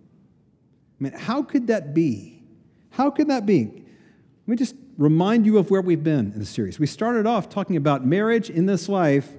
I 1.00 1.04
mean, 1.04 1.14
how 1.14 1.44
could 1.44 1.68
that 1.68 1.94
be? 1.94 2.44
How 2.90 3.12
could 3.12 3.28
that 3.30 3.46
be? 3.46 3.66
Let 3.66 4.48
me 4.48 4.56
just 4.56 4.76
remind 4.98 5.46
you 5.46 5.58
of 5.58 5.70
where 5.70 5.82
we've 5.82 6.04
been 6.04 6.32
in 6.34 6.40
the 6.40 6.46
series. 6.46 6.80
We 6.80 6.88
started 6.88 7.28
off 7.28 7.50
talking 7.50 7.76
about 7.76 8.06
marriage 8.06 8.50
in 8.50 8.66
this 8.66 8.90
life, 8.90 9.30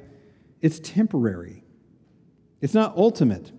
it's 0.61 0.79
temporary, 0.79 1.65
it's 2.61 2.75
not 2.75 2.97
ultimate. 2.97 3.53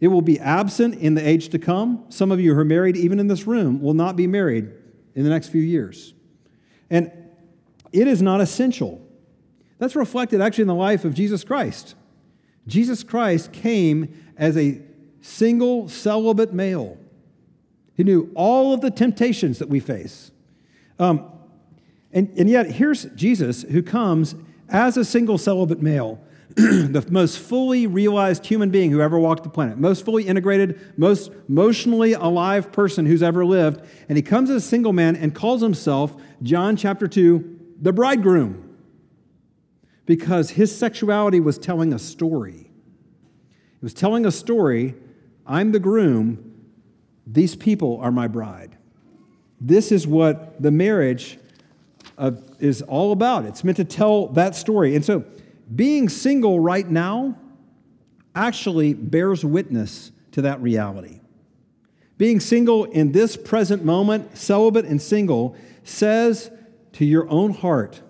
It 0.00 0.08
will 0.08 0.22
be 0.22 0.40
absent 0.40 0.94
in 0.94 1.14
the 1.14 1.26
age 1.26 1.50
to 1.50 1.58
come. 1.58 2.06
Some 2.08 2.32
of 2.32 2.40
you 2.40 2.54
who 2.54 2.60
are 2.60 2.64
married, 2.64 2.96
even 2.96 3.20
in 3.20 3.26
this 3.26 3.46
room, 3.46 3.82
will 3.82 3.92
not 3.92 4.16
be 4.16 4.26
married 4.26 4.70
in 5.14 5.24
the 5.24 5.28
next 5.28 5.48
few 5.48 5.60
years. 5.60 6.14
And 6.88 7.12
it 7.92 8.06
is 8.06 8.22
not 8.22 8.40
essential. 8.40 9.00
That's 9.78 9.96
reflected 9.96 10.40
actually 10.40 10.62
in 10.62 10.68
the 10.68 10.74
life 10.74 11.04
of 11.04 11.14
Jesus 11.14 11.44
Christ. 11.44 11.94
Jesus 12.66 13.02
Christ 13.02 13.52
came 13.52 14.32
as 14.36 14.56
a 14.56 14.80
single 15.22 15.88
celibate 15.88 16.52
male. 16.52 16.98
He 17.96 18.04
knew 18.04 18.30
all 18.34 18.72
of 18.72 18.80
the 18.80 18.90
temptations 18.90 19.58
that 19.58 19.68
we 19.68 19.80
face. 19.80 20.30
Um, 20.98 21.30
and, 22.12 22.32
and 22.36 22.48
yet, 22.48 22.70
here's 22.70 23.04
Jesus 23.14 23.62
who 23.62 23.82
comes 23.82 24.34
as 24.68 24.96
a 24.96 25.04
single 25.04 25.38
celibate 25.38 25.82
male, 25.82 26.20
the 26.56 27.04
most 27.10 27.38
fully 27.38 27.86
realized 27.86 28.46
human 28.46 28.70
being 28.70 28.90
who 28.90 29.00
ever 29.00 29.18
walked 29.18 29.44
the 29.44 29.50
planet, 29.50 29.78
most 29.78 30.04
fully 30.04 30.24
integrated, 30.26 30.98
most 30.98 31.30
emotionally 31.48 32.12
alive 32.12 32.72
person 32.72 33.06
who's 33.06 33.22
ever 33.22 33.44
lived. 33.44 33.86
And 34.08 34.16
he 34.16 34.22
comes 34.22 34.50
as 34.50 34.64
a 34.64 34.66
single 34.66 34.92
man 34.92 35.14
and 35.16 35.34
calls 35.34 35.62
himself, 35.62 36.14
John 36.42 36.76
chapter 36.76 37.06
2, 37.06 37.59
the 37.80 37.92
bridegroom. 37.92 38.66
Because 40.06 40.50
his 40.50 40.76
sexuality 40.76 41.40
was 41.40 41.56
telling 41.58 41.92
a 41.92 41.98
story. 41.98 42.70
It 43.76 43.82
was 43.82 43.94
telling 43.94 44.26
a 44.26 44.30
story 44.30 44.94
I'm 45.46 45.72
the 45.72 45.80
groom, 45.80 46.52
these 47.26 47.56
people 47.56 47.98
are 48.00 48.12
my 48.12 48.28
bride. 48.28 48.76
This 49.60 49.90
is 49.90 50.06
what 50.06 50.60
the 50.62 50.70
marriage 50.70 51.38
of, 52.16 52.42
is 52.60 52.82
all 52.82 53.12
about. 53.12 53.46
It's 53.46 53.64
meant 53.64 53.76
to 53.78 53.84
tell 53.84 54.28
that 54.28 54.54
story. 54.54 54.94
And 54.94 55.04
so, 55.04 55.24
being 55.74 56.08
single 56.08 56.60
right 56.60 56.88
now 56.88 57.36
actually 58.34 58.94
bears 58.94 59.44
witness 59.44 60.12
to 60.32 60.42
that 60.42 60.60
reality. 60.60 61.20
Being 62.18 62.38
single 62.38 62.84
in 62.84 63.12
this 63.12 63.36
present 63.36 63.84
moment, 63.84 64.36
celibate 64.36 64.84
and 64.84 65.00
single, 65.00 65.56
says 65.84 66.50
to 66.92 67.04
your 67.04 67.28
own 67.28 67.52
heart, 67.52 68.02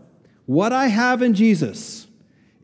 What 0.46 0.72
I 0.72 0.88
have 0.88 1.22
in 1.22 1.34
Jesus 1.34 2.08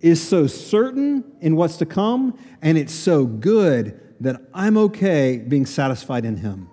is 0.00 0.26
so 0.26 0.46
certain 0.46 1.24
in 1.40 1.56
what's 1.56 1.76
to 1.76 1.86
come, 1.86 2.36
and 2.60 2.76
it's 2.76 2.92
so 2.92 3.26
good 3.26 4.00
that 4.20 4.40
I'm 4.52 4.76
okay 4.76 5.38
being 5.38 5.66
satisfied 5.66 6.24
in 6.24 6.38
Him. 6.38 6.68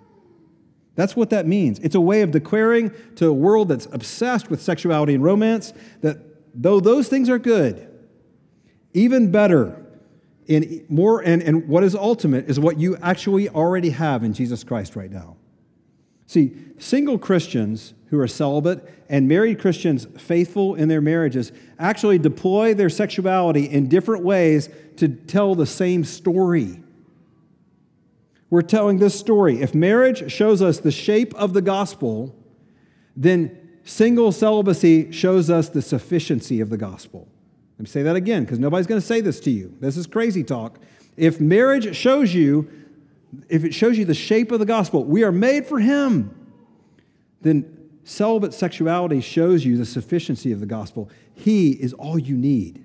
That's 0.95 1.15
what 1.15 1.29
that 1.31 1.47
means. 1.47 1.79
It's 1.79 1.95
a 1.95 2.01
way 2.01 2.21
of 2.21 2.31
declaring 2.31 2.91
to 3.15 3.27
a 3.27 3.33
world 3.33 3.69
that's 3.69 3.87
obsessed 3.91 4.49
with 4.49 4.61
sexuality 4.61 5.13
and 5.13 5.23
romance 5.23 5.73
that 6.01 6.17
though 6.53 6.79
those 6.79 7.07
things 7.07 7.29
are 7.29 7.39
good, 7.39 7.89
even 8.93 9.31
better, 9.31 9.83
in 10.47 10.85
more 10.89 11.21
and, 11.21 11.41
and 11.41 11.67
what 11.67 11.83
is 11.83 11.95
ultimate 11.95 12.49
is 12.49 12.59
what 12.59 12.77
you 12.77 12.97
actually 12.97 13.49
already 13.49 13.91
have 13.91 14.23
in 14.23 14.33
Jesus 14.33 14.63
Christ 14.63 14.95
right 14.95 15.11
now. 15.11 15.37
See, 16.27 16.53
single 16.77 17.17
Christians 17.17 17.93
who 18.15 18.21
are 18.21 18.27
celibate 18.27 18.87
and 19.09 19.27
married 19.27 19.59
Christians 19.59 20.05
faithful 20.17 20.75
in 20.75 20.87
their 20.87 21.01
marriages 21.01 21.51
actually 21.79 22.19
deploy 22.19 22.73
their 22.73 22.89
sexuality 22.89 23.65
in 23.65 23.89
different 23.89 24.23
ways 24.23 24.69
to 24.97 25.07
tell 25.07 25.55
the 25.55 25.65
same 25.65 26.03
story 26.03 26.83
we're 28.53 28.61
telling 28.61 28.99
this 28.99 29.19
story. 29.19 29.63
If 29.63 29.73
marriage 29.73 30.31
shows 30.31 30.61
us 30.61 30.77
the 30.77 30.91
shape 30.91 31.33
of 31.33 31.53
the 31.53 31.61
gospel, 31.61 32.35
then 33.15 33.79
single 33.83 34.31
celibacy 34.31 35.11
shows 35.11 35.49
us 35.49 35.69
the 35.69 35.81
sufficiency 35.81 36.61
of 36.61 36.69
the 36.69 36.77
gospel. 36.77 37.27
Let 37.79 37.79
me 37.79 37.87
say 37.87 38.03
that 38.03 38.15
again 38.15 38.43
because 38.43 38.59
nobody's 38.59 38.85
going 38.85 39.01
to 39.01 39.07
say 39.07 39.21
this 39.21 39.39
to 39.39 39.49
you. 39.49 39.75
This 39.79 39.97
is 39.97 40.05
crazy 40.05 40.43
talk. 40.43 40.77
If 41.17 41.41
marriage 41.41 41.95
shows 41.95 42.31
you, 42.31 42.69
if 43.49 43.63
it 43.63 43.73
shows 43.73 43.97
you 43.97 44.05
the 44.05 44.13
shape 44.13 44.51
of 44.51 44.59
the 44.59 44.67
gospel, 44.67 45.03
we 45.03 45.23
are 45.23 45.31
made 45.31 45.65
for 45.65 45.79
Him, 45.79 46.29
then 47.41 47.72
celibate 48.03 48.53
sexuality 48.53 49.21
shows 49.21 49.65
you 49.65 49.77
the 49.77 49.85
sufficiency 49.85 50.51
of 50.51 50.59
the 50.59 50.65
gospel. 50.65 51.09
He 51.33 51.71
is 51.71 51.93
all 51.93 52.19
you 52.19 52.35
need. 52.35 52.83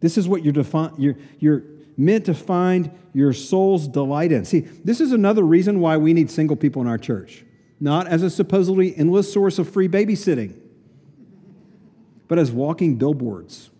This 0.00 0.18
is 0.18 0.28
what 0.28 0.44
you're, 0.44 0.52
defi- 0.52 0.90
you're, 0.98 1.16
you're 1.38 1.62
meant 1.96 2.26
to 2.26 2.34
find 2.34 2.90
your 3.14 3.32
soul's 3.32 3.88
delight 3.88 4.32
in. 4.32 4.44
See, 4.44 4.60
this 4.60 5.00
is 5.00 5.12
another 5.12 5.42
reason 5.42 5.80
why 5.80 5.96
we 5.96 6.12
need 6.12 6.30
single 6.30 6.56
people 6.56 6.82
in 6.82 6.88
our 6.88 6.98
church, 6.98 7.44
not 7.80 8.06
as 8.06 8.22
a 8.22 8.30
supposedly 8.30 8.96
endless 8.96 9.32
source 9.32 9.58
of 9.58 9.68
free 9.70 9.88
babysitting, 9.88 10.54
but 12.28 12.38
as 12.38 12.50
walking 12.50 12.96
billboards. 12.96 13.70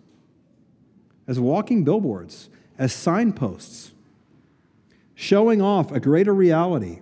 As 1.28 1.40
walking 1.40 1.82
billboards, 1.82 2.48
as 2.78 2.92
signposts, 2.92 3.92
showing 5.14 5.60
off 5.60 5.90
a 5.90 5.98
greater 5.98 6.32
reality 6.32 7.00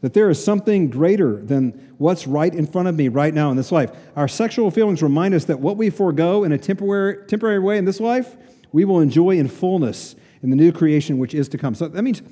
that 0.00 0.14
there 0.14 0.30
is 0.30 0.42
something 0.42 0.88
greater 0.88 1.36
than 1.42 1.89
what's 2.00 2.26
right 2.26 2.54
in 2.54 2.66
front 2.66 2.88
of 2.88 2.96
me 2.96 3.08
right 3.08 3.34
now 3.34 3.50
in 3.50 3.58
this 3.58 3.70
life. 3.70 3.90
Our 4.16 4.26
sexual 4.26 4.70
feelings 4.70 5.02
remind 5.02 5.34
us 5.34 5.44
that 5.44 5.60
what 5.60 5.76
we 5.76 5.90
forego 5.90 6.44
in 6.44 6.52
a 6.52 6.56
temporary, 6.56 7.26
temporary 7.26 7.58
way 7.58 7.76
in 7.76 7.84
this 7.84 8.00
life, 8.00 8.36
we 8.72 8.86
will 8.86 9.00
enjoy 9.00 9.32
in 9.32 9.48
fullness 9.48 10.16
in 10.42 10.48
the 10.48 10.56
new 10.56 10.72
creation 10.72 11.18
which 11.18 11.34
is 11.34 11.46
to 11.50 11.58
come. 11.58 11.74
So 11.74 11.88
that 11.88 12.02
means 12.02 12.22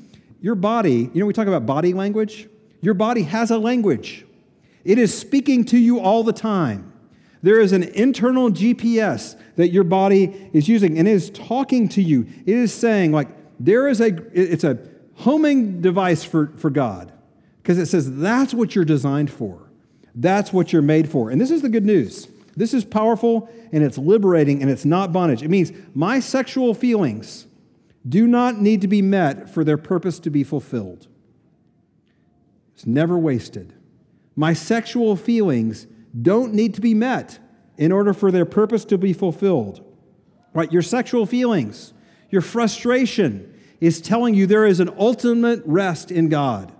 your 0.40 0.54
body, 0.54 1.10
you 1.12 1.20
know, 1.20 1.26
we 1.26 1.34
talk 1.34 1.46
about 1.46 1.66
body 1.66 1.92
language. 1.92 2.48
Your 2.80 2.94
body 2.94 3.24
has 3.24 3.50
a 3.50 3.58
language, 3.58 4.24
it 4.84 4.98
is 4.98 5.16
speaking 5.16 5.64
to 5.66 5.78
you 5.78 6.00
all 6.00 6.24
the 6.24 6.32
time. 6.32 6.90
There 7.42 7.60
is 7.60 7.72
an 7.72 7.82
internal 7.82 8.50
GPS 8.50 9.38
that 9.56 9.68
your 9.68 9.84
body 9.84 10.50
is 10.54 10.66
using 10.66 10.98
and 10.98 11.06
is 11.06 11.28
talking 11.30 11.88
to 11.90 12.02
you. 12.02 12.26
It 12.46 12.56
is 12.56 12.72
saying, 12.72 13.12
like, 13.12 13.28
there 13.60 13.86
is 13.86 14.00
a, 14.00 14.16
it's 14.32 14.64
a 14.64 14.78
homing 15.14 15.82
device 15.82 16.24
for, 16.24 16.52
for 16.56 16.70
God 16.70 17.12
because 17.68 17.78
it 17.78 17.84
says 17.84 18.16
that's 18.16 18.54
what 18.54 18.74
you're 18.74 18.82
designed 18.82 19.30
for. 19.30 19.68
That's 20.14 20.54
what 20.54 20.72
you're 20.72 20.80
made 20.80 21.10
for. 21.10 21.28
And 21.28 21.38
this 21.38 21.50
is 21.50 21.60
the 21.60 21.68
good 21.68 21.84
news. 21.84 22.26
This 22.56 22.72
is 22.72 22.82
powerful 22.82 23.50
and 23.72 23.84
it's 23.84 23.98
liberating 23.98 24.62
and 24.62 24.70
it's 24.70 24.86
not 24.86 25.12
bondage. 25.12 25.42
It 25.42 25.50
means 25.50 25.72
my 25.94 26.18
sexual 26.18 26.72
feelings 26.72 27.46
do 28.08 28.26
not 28.26 28.58
need 28.58 28.80
to 28.80 28.88
be 28.88 29.02
met 29.02 29.50
for 29.50 29.64
their 29.64 29.76
purpose 29.76 30.18
to 30.20 30.30
be 30.30 30.44
fulfilled. 30.44 31.08
It's 32.72 32.86
never 32.86 33.18
wasted. 33.18 33.74
My 34.34 34.54
sexual 34.54 35.14
feelings 35.14 35.86
don't 36.22 36.54
need 36.54 36.72
to 36.76 36.80
be 36.80 36.94
met 36.94 37.38
in 37.76 37.92
order 37.92 38.14
for 38.14 38.30
their 38.30 38.46
purpose 38.46 38.86
to 38.86 38.96
be 38.96 39.12
fulfilled. 39.12 39.84
Right? 40.54 40.72
Your 40.72 40.80
sexual 40.80 41.26
feelings, 41.26 41.92
your 42.30 42.40
frustration 42.40 43.60
is 43.78 44.00
telling 44.00 44.32
you 44.32 44.46
there 44.46 44.64
is 44.64 44.80
an 44.80 44.88
ultimate 44.96 45.60
rest 45.66 46.10
in 46.10 46.30
God. 46.30 46.72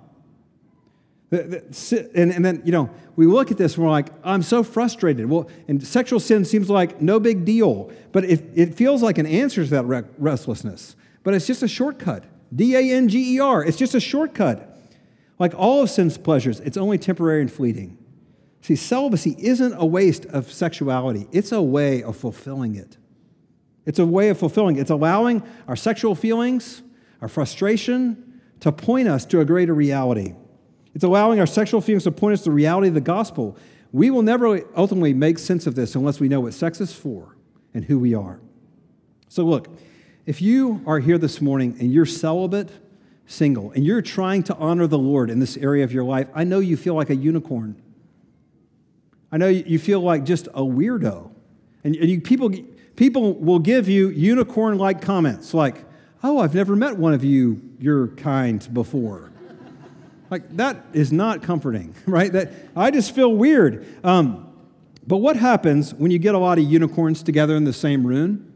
And, 1.31 2.33
and 2.33 2.45
then, 2.45 2.62
you 2.64 2.72
know, 2.72 2.89
we 3.16 3.26
look 3.26 3.51
at 3.51 3.59
this 3.59 3.74
and 3.74 3.85
we're 3.85 3.91
like, 3.91 4.09
I'm 4.24 4.43
so 4.43 4.62
frustrated. 4.62 5.29
Well, 5.29 5.49
and 5.68 5.87
sexual 5.87 6.20
sin 6.20 6.45
seems 6.45 6.70
like 6.70 7.03
no 7.03 7.20
big 7.20 7.45
deal, 7.45 7.91
but 8.12 8.24
it, 8.24 8.45
it 8.55 8.74
feels 8.74 9.03
like 9.03 9.18
an 9.18 9.26
answer 9.26 9.62
to 9.64 9.70
that 9.70 10.07
restlessness 10.18 10.97
but 11.29 11.35
it's 11.35 11.47
just 11.47 11.62
a 11.62 11.68
shortcut. 11.68 12.24
D 12.55 12.74
A 12.74 12.81
N 12.97 13.07
G 13.07 13.35
E 13.35 13.39
R. 13.39 13.62
It's 13.62 13.76
just 13.76 13.95
a 13.95 14.01
shortcut. 14.01 14.74
Like 15.39 15.53
all 15.55 15.83
of 15.83 15.91
sin's 15.91 16.16
pleasures, 16.16 16.59
it's 16.61 16.79
only 16.79 16.97
temporary 16.97 17.43
and 17.43 17.53
fleeting. 17.53 17.99
See, 18.62 18.76
celibacy 18.76 19.37
isn't 19.39 19.74
a 19.74 19.85
waste 19.85 20.24
of 20.24 20.51
sexuality, 20.51 21.29
it's 21.31 21.53
a 21.53 21.61
way 21.61 22.03
of 22.03 22.16
fulfilling 22.16 22.76
it. 22.76 22.97
It's 23.85 23.99
a 23.99 24.07
way 24.07 24.31
of 24.31 24.39
fulfilling 24.39 24.76
it. 24.76 24.81
It's 24.81 24.91
allowing 24.91 25.43
our 25.66 25.76
sexual 25.76 26.14
feelings, 26.14 26.83
our 27.20 27.29
frustration, 27.29 28.41
to 28.61 28.72
point 28.72 29.07
us 29.07 29.26
to 29.26 29.41
a 29.41 29.45
greater 29.45 29.74
reality. 29.74 30.35
It's 30.99 31.05
allowing 31.05 31.38
our 31.38 31.46
sexual 31.46 31.80
feelings 31.80 32.03
to 32.03 32.11
point 32.11 32.32
us 32.32 32.40
to 32.40 32.46
the 32.46 32.51
reality 32.51 32.88
of 32.88 32.94
the 32.94 33.01
gospel, 33.01 33.57
we 33.92 34.11
will 34.11 34.22
never 34.22 34.62
ultimately 34.76 35.14
make 35.14 35.38
sense 35.38 35.68
of 35.68 35.76
this 35.76 35.94
unless 35.94 36.18
we 36.18 36.26
know 36.26 36.40
what 36.40 36.55
sex 36.55 36.80
is 36.80 36.92
for 36.92 37.36
and 37.72 37.84
who 37.84 38.01
we 38.01 38.14
are. 38.14 38.40
So, 39.28 39.44
look, 39.44 39.68
if 40.26 40.42
you 40.42 40.82
are 40.86 40.99
here 40.99 41.16
this 41.16 41.40
morning 41.40 41.76
and 41.78 41.92
you're 41.92 42.05
celibate, 42.05 42.72
single, 43.26 43.70
and 43.70 43.86
you're 43.86 44.03
trying 44.03 44.42
to 44.42 44.57
honor 44.57 44.88
the 44.88 44.99
Lord 44.99 45.30
in 45.30 45.38
this 45.38 45.57
area 45.57 45.84
of 45.84 45.92
your 45.92 46.03
life, 46.03 46.26
I 46.34 46.42
know 46.42 46.59
you 46.59 46.76
feel 46.76 46.94
like 46.94 47.11
a 47.11 47.14
unicorn. 47.14 47.80
I 49.30 49.36
know 49.36 49.46
you 49.46 49.78
feel 49.78 50.01
like 50.01 50.24
just 50.24 50.49
a 50.49 50.62
weirdo. 50.62 51.30
And, 51.84 51.94
you, 51.94 52.20
people, 52.20 52.51
people 52.96 53.34
will 53.34 53.61
give 53.61 53.88
you 53.88 54.09
unicorn 54.09 54.78
like 54.78 55.01
comments 55.01 55.55
like, 55.55 55.84
oh, 56.24 56.40
I've 56.40 56.57
never 56.57 56.74
met 56.74 56.96
one 56.96 57.14
of 57.14 57.22
you, 57.22 57.62
your 57.78 58.09
kind, 58.09 58.74
before. 58.74 59.30
Like, 60.31 60.57
that 60.57 60.85
is 60.93 61.12
not 61.12 61.43
comforting, 61.43 61.95
right? 62.07 62.33
That, 62.33 62.53
I 62.76 62.91
just 62.91 63.14
feel 63.14 63.33
weird. 63.33 63.87
Um, 64.05 64.45
but 65.07 65.18
what 65.18 65.37
happens 65.37 65.95
when 65.95 66.11
you 66.11 66.18
get 66.18 66.35
a 66.35 66.39
lot 66.39 66.59
of 66.59 66.64
unicorns 66.64 67.22
together 67.22 67.57
in 67.57 67.64
the 67.64 67.72
same 67.72 68.07
room? 68.07 68.53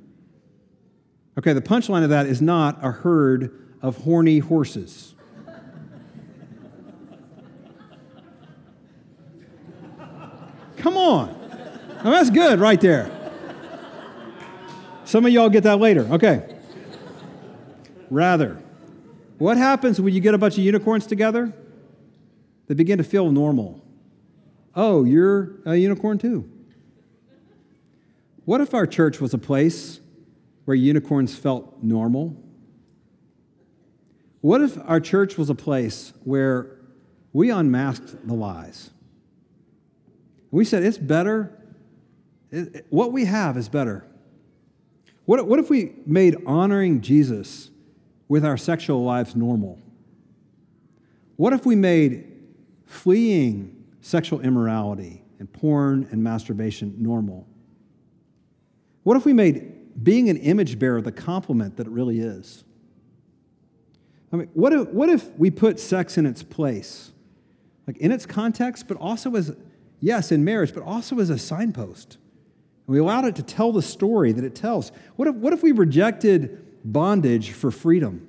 Okay, 1.39 1.55
the 1.55 1.63
punchline 1.63 2.05
of 2.05 2.11
that 2.11 2.27
is 2.27 2.43
not 2.43 2.79
a 2.85 2.91
herd 2.91 3.59
of 3.81 3.97
horny 3.99 4.39
horses. 4.39 5.15
Come 10.77 10.99
on. 10.99 11.39
That's 12.05 12.29
good 12.31 12.61
right 12.61 12.81
there. 12.81 13.11
Some 15.05 15.25
of 15.25 15.33
y'all 15.33 15.49
get 15.49 15.63
that 15.65 15.79
later. 15.79 16.03
Okay. 16.11 16.55
Rather, 18.11 18.61
what 19.39 19.57
happens 19.57 20.01
when 20.01 20.13
you 20.13 20.21
get 20.21 20.35
a 20.35 20.39
bunch 20.39 20.59
of 20.59 20.65
unicorns 20.65 21.07
together? 21.07 21.53
They 22.67 22.75
begin 22.75 22.99
to 22.99 23.05
feel 23.05 23.31
normal. 23.31 23.81
Oh, 24.75 25.05
you're 25.05 25.61
a 25.67 25.77
unicorn 25.77 26.19
too. 26.19 26.49
What 28.45 28.61
if 28.61 28.75
our 28.75 28.87
church 28.87 29.21
was 29.21 29.35
a 29.35 29.39
place 29.39 30.01
where 30.65 30.75
unicorns 30.75 31.35
felt 31.35 31.83
normal? 31.83 32.37
What 34.41 34.61
if 34.61 34.77
our 34.89 35.01
church 35.01 35.39
was 35.39 35.51
a 35.51 35.55
place 35.55 36.13
where 36.25 36.79
we 37.33 37.51
unmasked 37.51 38.27
the 38.27 38.35
lies? 38.35 38.91
We 40.51 40.65
said, 40.65 40.83
it's 40.83 40.99
better. 40.99 41.57
What 42.91 43.13
we 43.13 43.25
have 43.25 43.57
is 43.57 43.69
better. 43.69 44.05
What, 45.25 45.47
what 45.47 45.59
if 45.59 45.71
we 45.71 45.93
made 46.05 46.37
honoring 46.47 47.01
Jesus 47.01 47.71
with 48.29 48.45
our 48.45 48.57
sexual 48.57 49.05
lives 49.05 49.37
normal? 49.37 49.79
What 51.37 51.53
if 51.53 51.65
we 51.65 51.77
made 51.77 52.32
fleeing 52.93 53.85
sexual 54.01 54.41
immorality 54.41 55.23
and 55.39 55.53
porn 55.53 56.07
and 56.11 56.23
masturbation 56.23 56.95
normal? 56.99 57.47
What 59.03 59.17
if 59.17 59.25
we 59.25 59.33
made 59.33 60.05
being 60.05 60.29
an 60.29 60.37
image 60.37 60.79
bearer 60.79 61.01
the 61.01 61.13
compliment 61.13 61.77
that 61.79 61.87
it 61.87 61.91
really 61.91 62.21
is? 62.21 62.65
I 64.33 64.37
mean, 64.37 64.51
what 64.55 64.73
if, 64.73 64.89
what 64.89 65.09
if 65.09 65.29
we 65.37 65.51
put 65.51 65.81
sex 65.81 66.17
in 66.17 66.27
its 66.27 66.43
place? 66.43 67.13
Like 67.87 67.97
in 67.99 68.13
its 68.13 68.25
context, 68.25 68.89
but 68.89 68.97
also 68.97 69.35
as 69.35 69.55
yes, 70.01 70.31
in 70.31 70.45
marriage, 70.45 70.73
but 70.73 70.83
also 70.83 71.19
as 71.19 71.31
a 71.31 71.39
signpost. 71.39 72.19
And 72.87 72.95
we 72.95 72.99
allowed 72.99 73.25
it 73.25 73.37
to 73.37 73.43
tell 73.43 73.73
the 73.73 73.83
story 73.83 74.33
that 74.33 74.45
it 74.45 74.55
tells. 74.55 74.93
What 75.17 75.29
if, 75.29 75.35
what 75.35 75.53
if 75.53 75.63
we 75.63 75.73
rejected 75.73 76.65
bondage 76.85 77.51
for 77.51 77.71
freedom? 77.71 78.29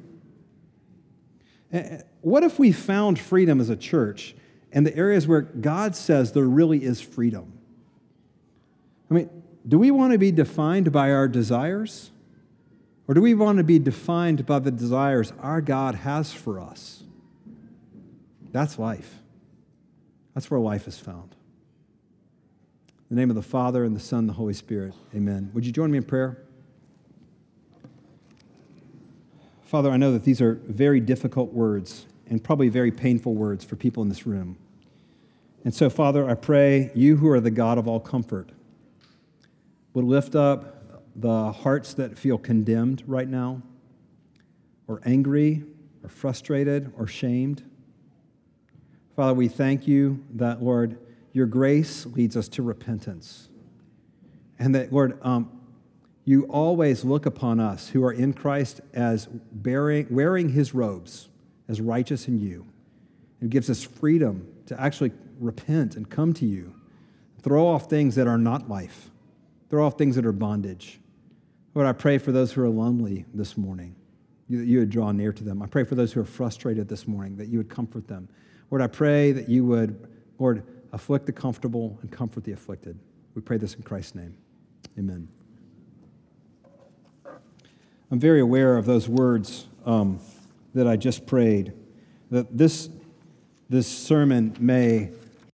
What 2.22 2.43
if 2.43 2.59
we 2.59 2.72
found 2.72 3.20
freedom 3.20 3.59
as 3.59 3.70
a 3.70 3.76
church 3.76 4.36
in 4.74 4.84
the 4.84 4.95
areas 4.95 5.28
where 5.28 5.41
God 5.41 5.95
says 5.95 6.34
there 6.34 6.43
really 6.43 6.84
is 6.84 6.99
freedom? 6.99 7.53
I 9.09 9.13
mean, 9.13 9.30
do 9.65 9.78
we 9.80 9.91
want 9.91 10.11
to 10.11 10.19
be 10.19 10.32
defined 10.32 10.91
by 10.91 11.11
our 11.11 11.28
desires? 11.28 12.09
Or 13.07 13.13
do 13.13 13.21
we 13.21 13.34
want 13.34 13.59
to 13.59 13.63
be 13.63 13.80
defined 13.80 14.45
by 14.45 14.59
the 14.59 14.71
desires 14.71 15.32
our 15.39 15.61
God 15.61 15.95
has 15.95 16.34
for 16.34 16.59
us? 16.59 17.03
That's 18.51 18.80
life. 18.80 19.19
That's 20.34 20.49
where 20.49 20.59
life 20.59 20.88
is 20.88 20.97
found. 20.97 21.36
In 23.09 23.15
the 23.15 23.21
name 23.21 23.30
of 23.30 23.36
the 23.36 23.43
Father, 23.43 23.84
and 23.84 23.95
the 23.95 23.99
Son, 23.99 24.19
and 24.19 24.30
the 24.30 24.34
Holy 24.34 24.53
Spirit. 24.53 24.95
Amen. 25.13 25.51
Would 25.53 25.65
you 25.65 25.71
join 25.71 25.91
me 25.91 25.97
in 25.97 26.03
prayer? 26.03 26.39
Father, 29.65 29.91
I 29.91 29.97
know 29.97 30.11
that 30.13 30.24
these 30.24 30.41
are 30.41 30.55
very 30.67 30.99
difficult 30.99 31.53
words 31.53 32.05
and 32.28 32.43
probably 32.43 32.69
very 32.69 32.91
painful 32.91 33.36
words 33.36 33.63
for 33.63 33.76
people 33.76 34.01
in 34.01 34.09
this 34.09 34.26
room. 34.26 34.57
And 35.64 35.74
so, 35.74 35.89
Father, 35.89 36.30
I 36.30 36.34
pray 36.34 36.91
you 36.93 37.18
who 37.18 37.30
are 37.30 37.39
the 37.39 37.51
God 37.51 37.78
of 37.78 37.88
all 37.88 37.99
comfort 37.99 38.51
would 39.93 40.05
lift 40.05 40.36
up 40.36 41.01
the 41.16 41.51
hearts 41.51 41.93
that 41.93 42.18
feel 42.18 42.38
condemned 42.38 43.03
right 43.05 43.28
now, 43.28 43.61
or 44.88 45.01
angry, 45.05 45.64
or 46.03 46.09
frustrated, 46.09 46.91
or 46.97 47.07
shamed. 47.07 47.64
Father, 49.16 49.34
we 49.34 49.47
thank 49.47 49.88
you 49.88 50.24
that, 50.34 50.61
Lord, 50.61 50.97
your 51.32 51.45
grace 51.45 52.05
leads 52.07 52.36
us 52.36 52.47
to 52.49 52.64
repentance. 52.64 53.47
And 54.59 54.76
that, 54.76 54.91
Lord, 54.91 55.18
um, 55.22 55.61
you 56.26 56.43
always 56.45 57.05
look 57.05 57.26
upon 57.26 57.59
us 57.59 57.89
who 57.89 58.03
are 58.03 58.14
in 58.14 58.34
Christ 58.34 58.82
as 58.93 59.28
bearing, 59.28 60.07
wearing 60.09 60.49
his 60.49 60.74
robes, 60.74 61.30
as 61.68 61.80
righteous 61.80 62.28
in 62.28 62.39
you, 62.39 62.66
and 63.39 63.49
gives 63.49 63.70
us 63.70 63.84
freedom 63.84 64.47
to 64.66 64.80
actually 64.80 65.11
repent 65.44 65.96
and 65.96 66.10
come 66.10 66.34
to 66.34 66.46
you. 66.46 66.76
Throw 67.41 67.68
off 67.68 67.89
things 67.89 68.16
that 68.16 68.26
are 68.28 68.38
not 68.38 68.70
life, 68.70 69.10
throw 69.70 69.86
off 69.86 69.98
things 69.98 70.16
that 70.16 70.26
are 70.26 70.32
bondage. 70.32 71.00
Lord, 71.76 71.88
I 71.88 71.91
pray 71.91 72.18
for 72.18 72.32
those 72.32 72.54
who 72.54 72.62
are 72.64 72.70
lonely 72.70 73.26
this 73.34 73.58
morning, 73.58 73.96
that 74.50 74.66
you 74.66 74.80
would 74.80 74.89
draw 74.89 75.12
near 75.12 75.34
to 75.34 75.44
them. 75.44 75.62
I 75.62 75.66
pray 75.66 75.84
for 75.84 75.96
those 75.96 76.14
who 76.14 76.22
are 76.22 76.26
frustrated 76.26 76.88
this 76.88 77.08
morning, 77.08 77.36
that 77.38 77.48
you 77.48 77.58
would 77.58 77.70
comfort 77.70 78.08
them. 78.08 78.30
Lord, 78.72 78.82
I 78.82 78.88
pray 78.88 79.32
that 79.34 79.50
you 79.50 79.66
would, 79.66 80.08
Lord, 80.39 80.64
afflict 80.94 81.26
the 81.26 81.32
comfortable, 81.32 81.98
and 82.02 82.12
comfort 82.12 82.44
the 82.44 82.52
afflicted. 82.52 82.98
We 83.36 83.41
pray 83.41 83.58
this 83.58 83.74
in 83.74 83.82
Christ's 83.82 84.16
name. 84.16 84.38
Amen. 84.98 85.28
I'm 88.12 88.20
very 88.20 88.41
aware 88.41 88.78
of 88.78 88.86
those 88.86 89.10
words 89.10 89.68
um, 89.86 90.20
that 90.76 90.88
I 90.88 90.96
just 90.96 91.26
prayed, 91.26 91.74
that 92.30 92.56
this, 92.56 92.89
this 93.70 93.88
sermon 93.88 94.56
may 94.60 95.10